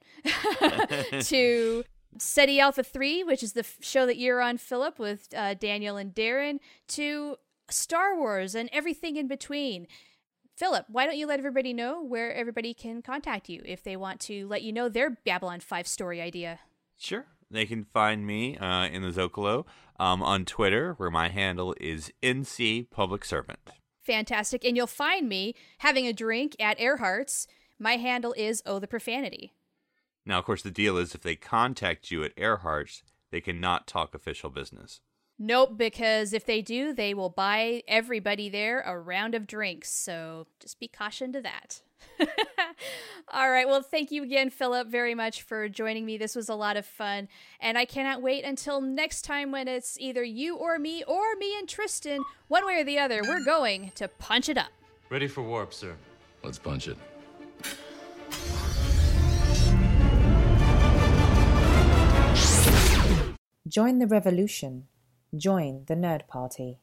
to 1.25 1.83
Ceti 2.17 2.59
Alpha 2.59 2.83
3, 2.83 3.23
which 3.23 3.43
is 3.43 3.53
the 3.53 3.61
f- 3.61 3.77
show 3.81 4.05
that 4.05 4.17
you're 4.17 4.41
on, 4.41 4.57
Phillip, 4.57 4.99
with 4.99 5.27
uh, 5.35 5.53
Daniel 5.53 5.97
and 5.97 6.13
Darren, 6.13 6.59
to 6.89 7.37
Star 7.69 8.17
Wars 8.17 8.55
and 8.55 8.69
everything 8.71 9.15
in 9.15 9.27
between. 9.27 9.87
Phillip, 10.55 10.85
why 10.87 11.05
don't 11.05 11.17
you 11.17 11.27
let 11.27 11.39
everybody 11.39 11.73
know 11.73 12.01
where 12.01 12.33
everybody 12.33 12.73
can 12.73 13.01
contact 13.01 13.49
you 13.49 13.61
if 13.65 13.83
they 13.83 13.97
want 13.97 14.21
to 14.21 14.47
let 14.47 14.63
you 14.63 14.71
know 14.71 14.87
their 14.87 15.09
Babylon 15.09 15.59
5 15.59 15.87
story 15.87 16.21
idea? 16.21 16.59
Sure. 16.97 17.25
They 17.51 17.65
can 17.65 17.83
find 17.83 18.25
me 18.25 18.57
uh, 18.57 18.87
in 18.87 19.01
the 19.01 19.09
Zocalo 19.09 19.65
um, 19.99 20.23
on 20.23 20.45
Twitter, 20.45 20.93
where 20.93 21.11
my 21.11 21.29
handle 21.29 21.75
is 21.79 22.11
NC 22.23 22.89
Public 22.89 23.25
Servant. 23.25 23.59
Fantastic. 24.01 24.63
And 24.63 24.77
you'll 24.77 24.87
find 24.87 25.27
me 25.27 25.55
having 25.79 26.07
a 26.07 26.13
drink 26.13 26.55
at 26.59 26.79
Earhart's. 26.79 27.47
My 27.77 27.97
handle 27.97 28.33
is 28.37 28.63
Oh 28.65 28.79
the 28.79 28.87
Profanity. 28.87 29.51
Now, 30.25 30.39
of 30.39 30.45
course, 30.45 30.61
the 30.63 30.71
deal 30.71 30.97
is 30.97 31.13
if 31.13 31.21
they 31.21 31.35
contact 31.35 32.11
you 32.11 32.23
at 32.23 32.35
Earhart's, 32.35 33.03
they 33.31 33.41
cannot 33.41 33.87
talk 33.87 34.15
official 34.15 34.49
business. 34.49 35.01
Nope, 35.37 35.77
because 35.77 36.31
if 36.31 36.45
they 36.45 36.61
do, 36.61 36.93
they 36.93 37.13
will 37.13 37.29
buy 37.29 37.83
everybody 37.87 38.47
there 38.47 38.81
a 38.81 38.97
round 38.97 39.35
of 39.35 39.47
drinks. 39.47 39.91
So 39.91 40.47
just 40.59 40.79
be 40.79 40.87
cautioned 40.87 41.33
to 41.33 41.41
that. 41.41 41.81
All 43.29 43.49
right. 43.49 43.67
Well, 43.67 43.81
thank 43.81 44.11
you 44.11 44.23
again, 44.23 44.49
Phillip, 44.49 44.87
very 44.87 45.13
much 45.13 45.41
for 45.41 45.67
joining 45.67 46.05
me. 46.05 46.17
This 46.17 46.35
was 46.35 46.47
a 46.47 46.55
lot 46.55 46.77
of 46.77 46.85
fun. 46.85 47.27
And 47.59 47.77
I 47.77 47.83
cannot 47.83 48.21
wait 48.21 48.45
until 48.45 48.79
next 48.79 49.23
time 49.23 49.51
when 49.51 49.67
it's 49.67 49.99
either 49.99 50.23
you 50.23 50.55
or 50.55 50.79
me 50.79 51.03
or 51.05 51.35
me 51.37 51.57
and 51.57 51.67
Tristan. 51.67 52.23
One 52.47 52.65
way 52.65 52.79
or 52.79 52.83
the 52.85 52.99
other, 52.99 53.21
we're 53.23 53.43
going 53.43 53.91
to 53.95 54.07
punch 54.07 54.47
it 54.47 54.57
up. 54.57 54.71
Ready 55.09 55.27
for 55.27 55.41
warp, 55.41 55.73
sir. 55.73 55.95
Let's 56.43 56.59
punch 56.59 56.87
it. 56.87 56.97
Join 63.67 63.99
the 63.99 64.07
revolution. 64.07 64.87
Join 65.33 65.85
the 65.87 65.95
Nerd 65.95 66.27
Party. 66.27 66.79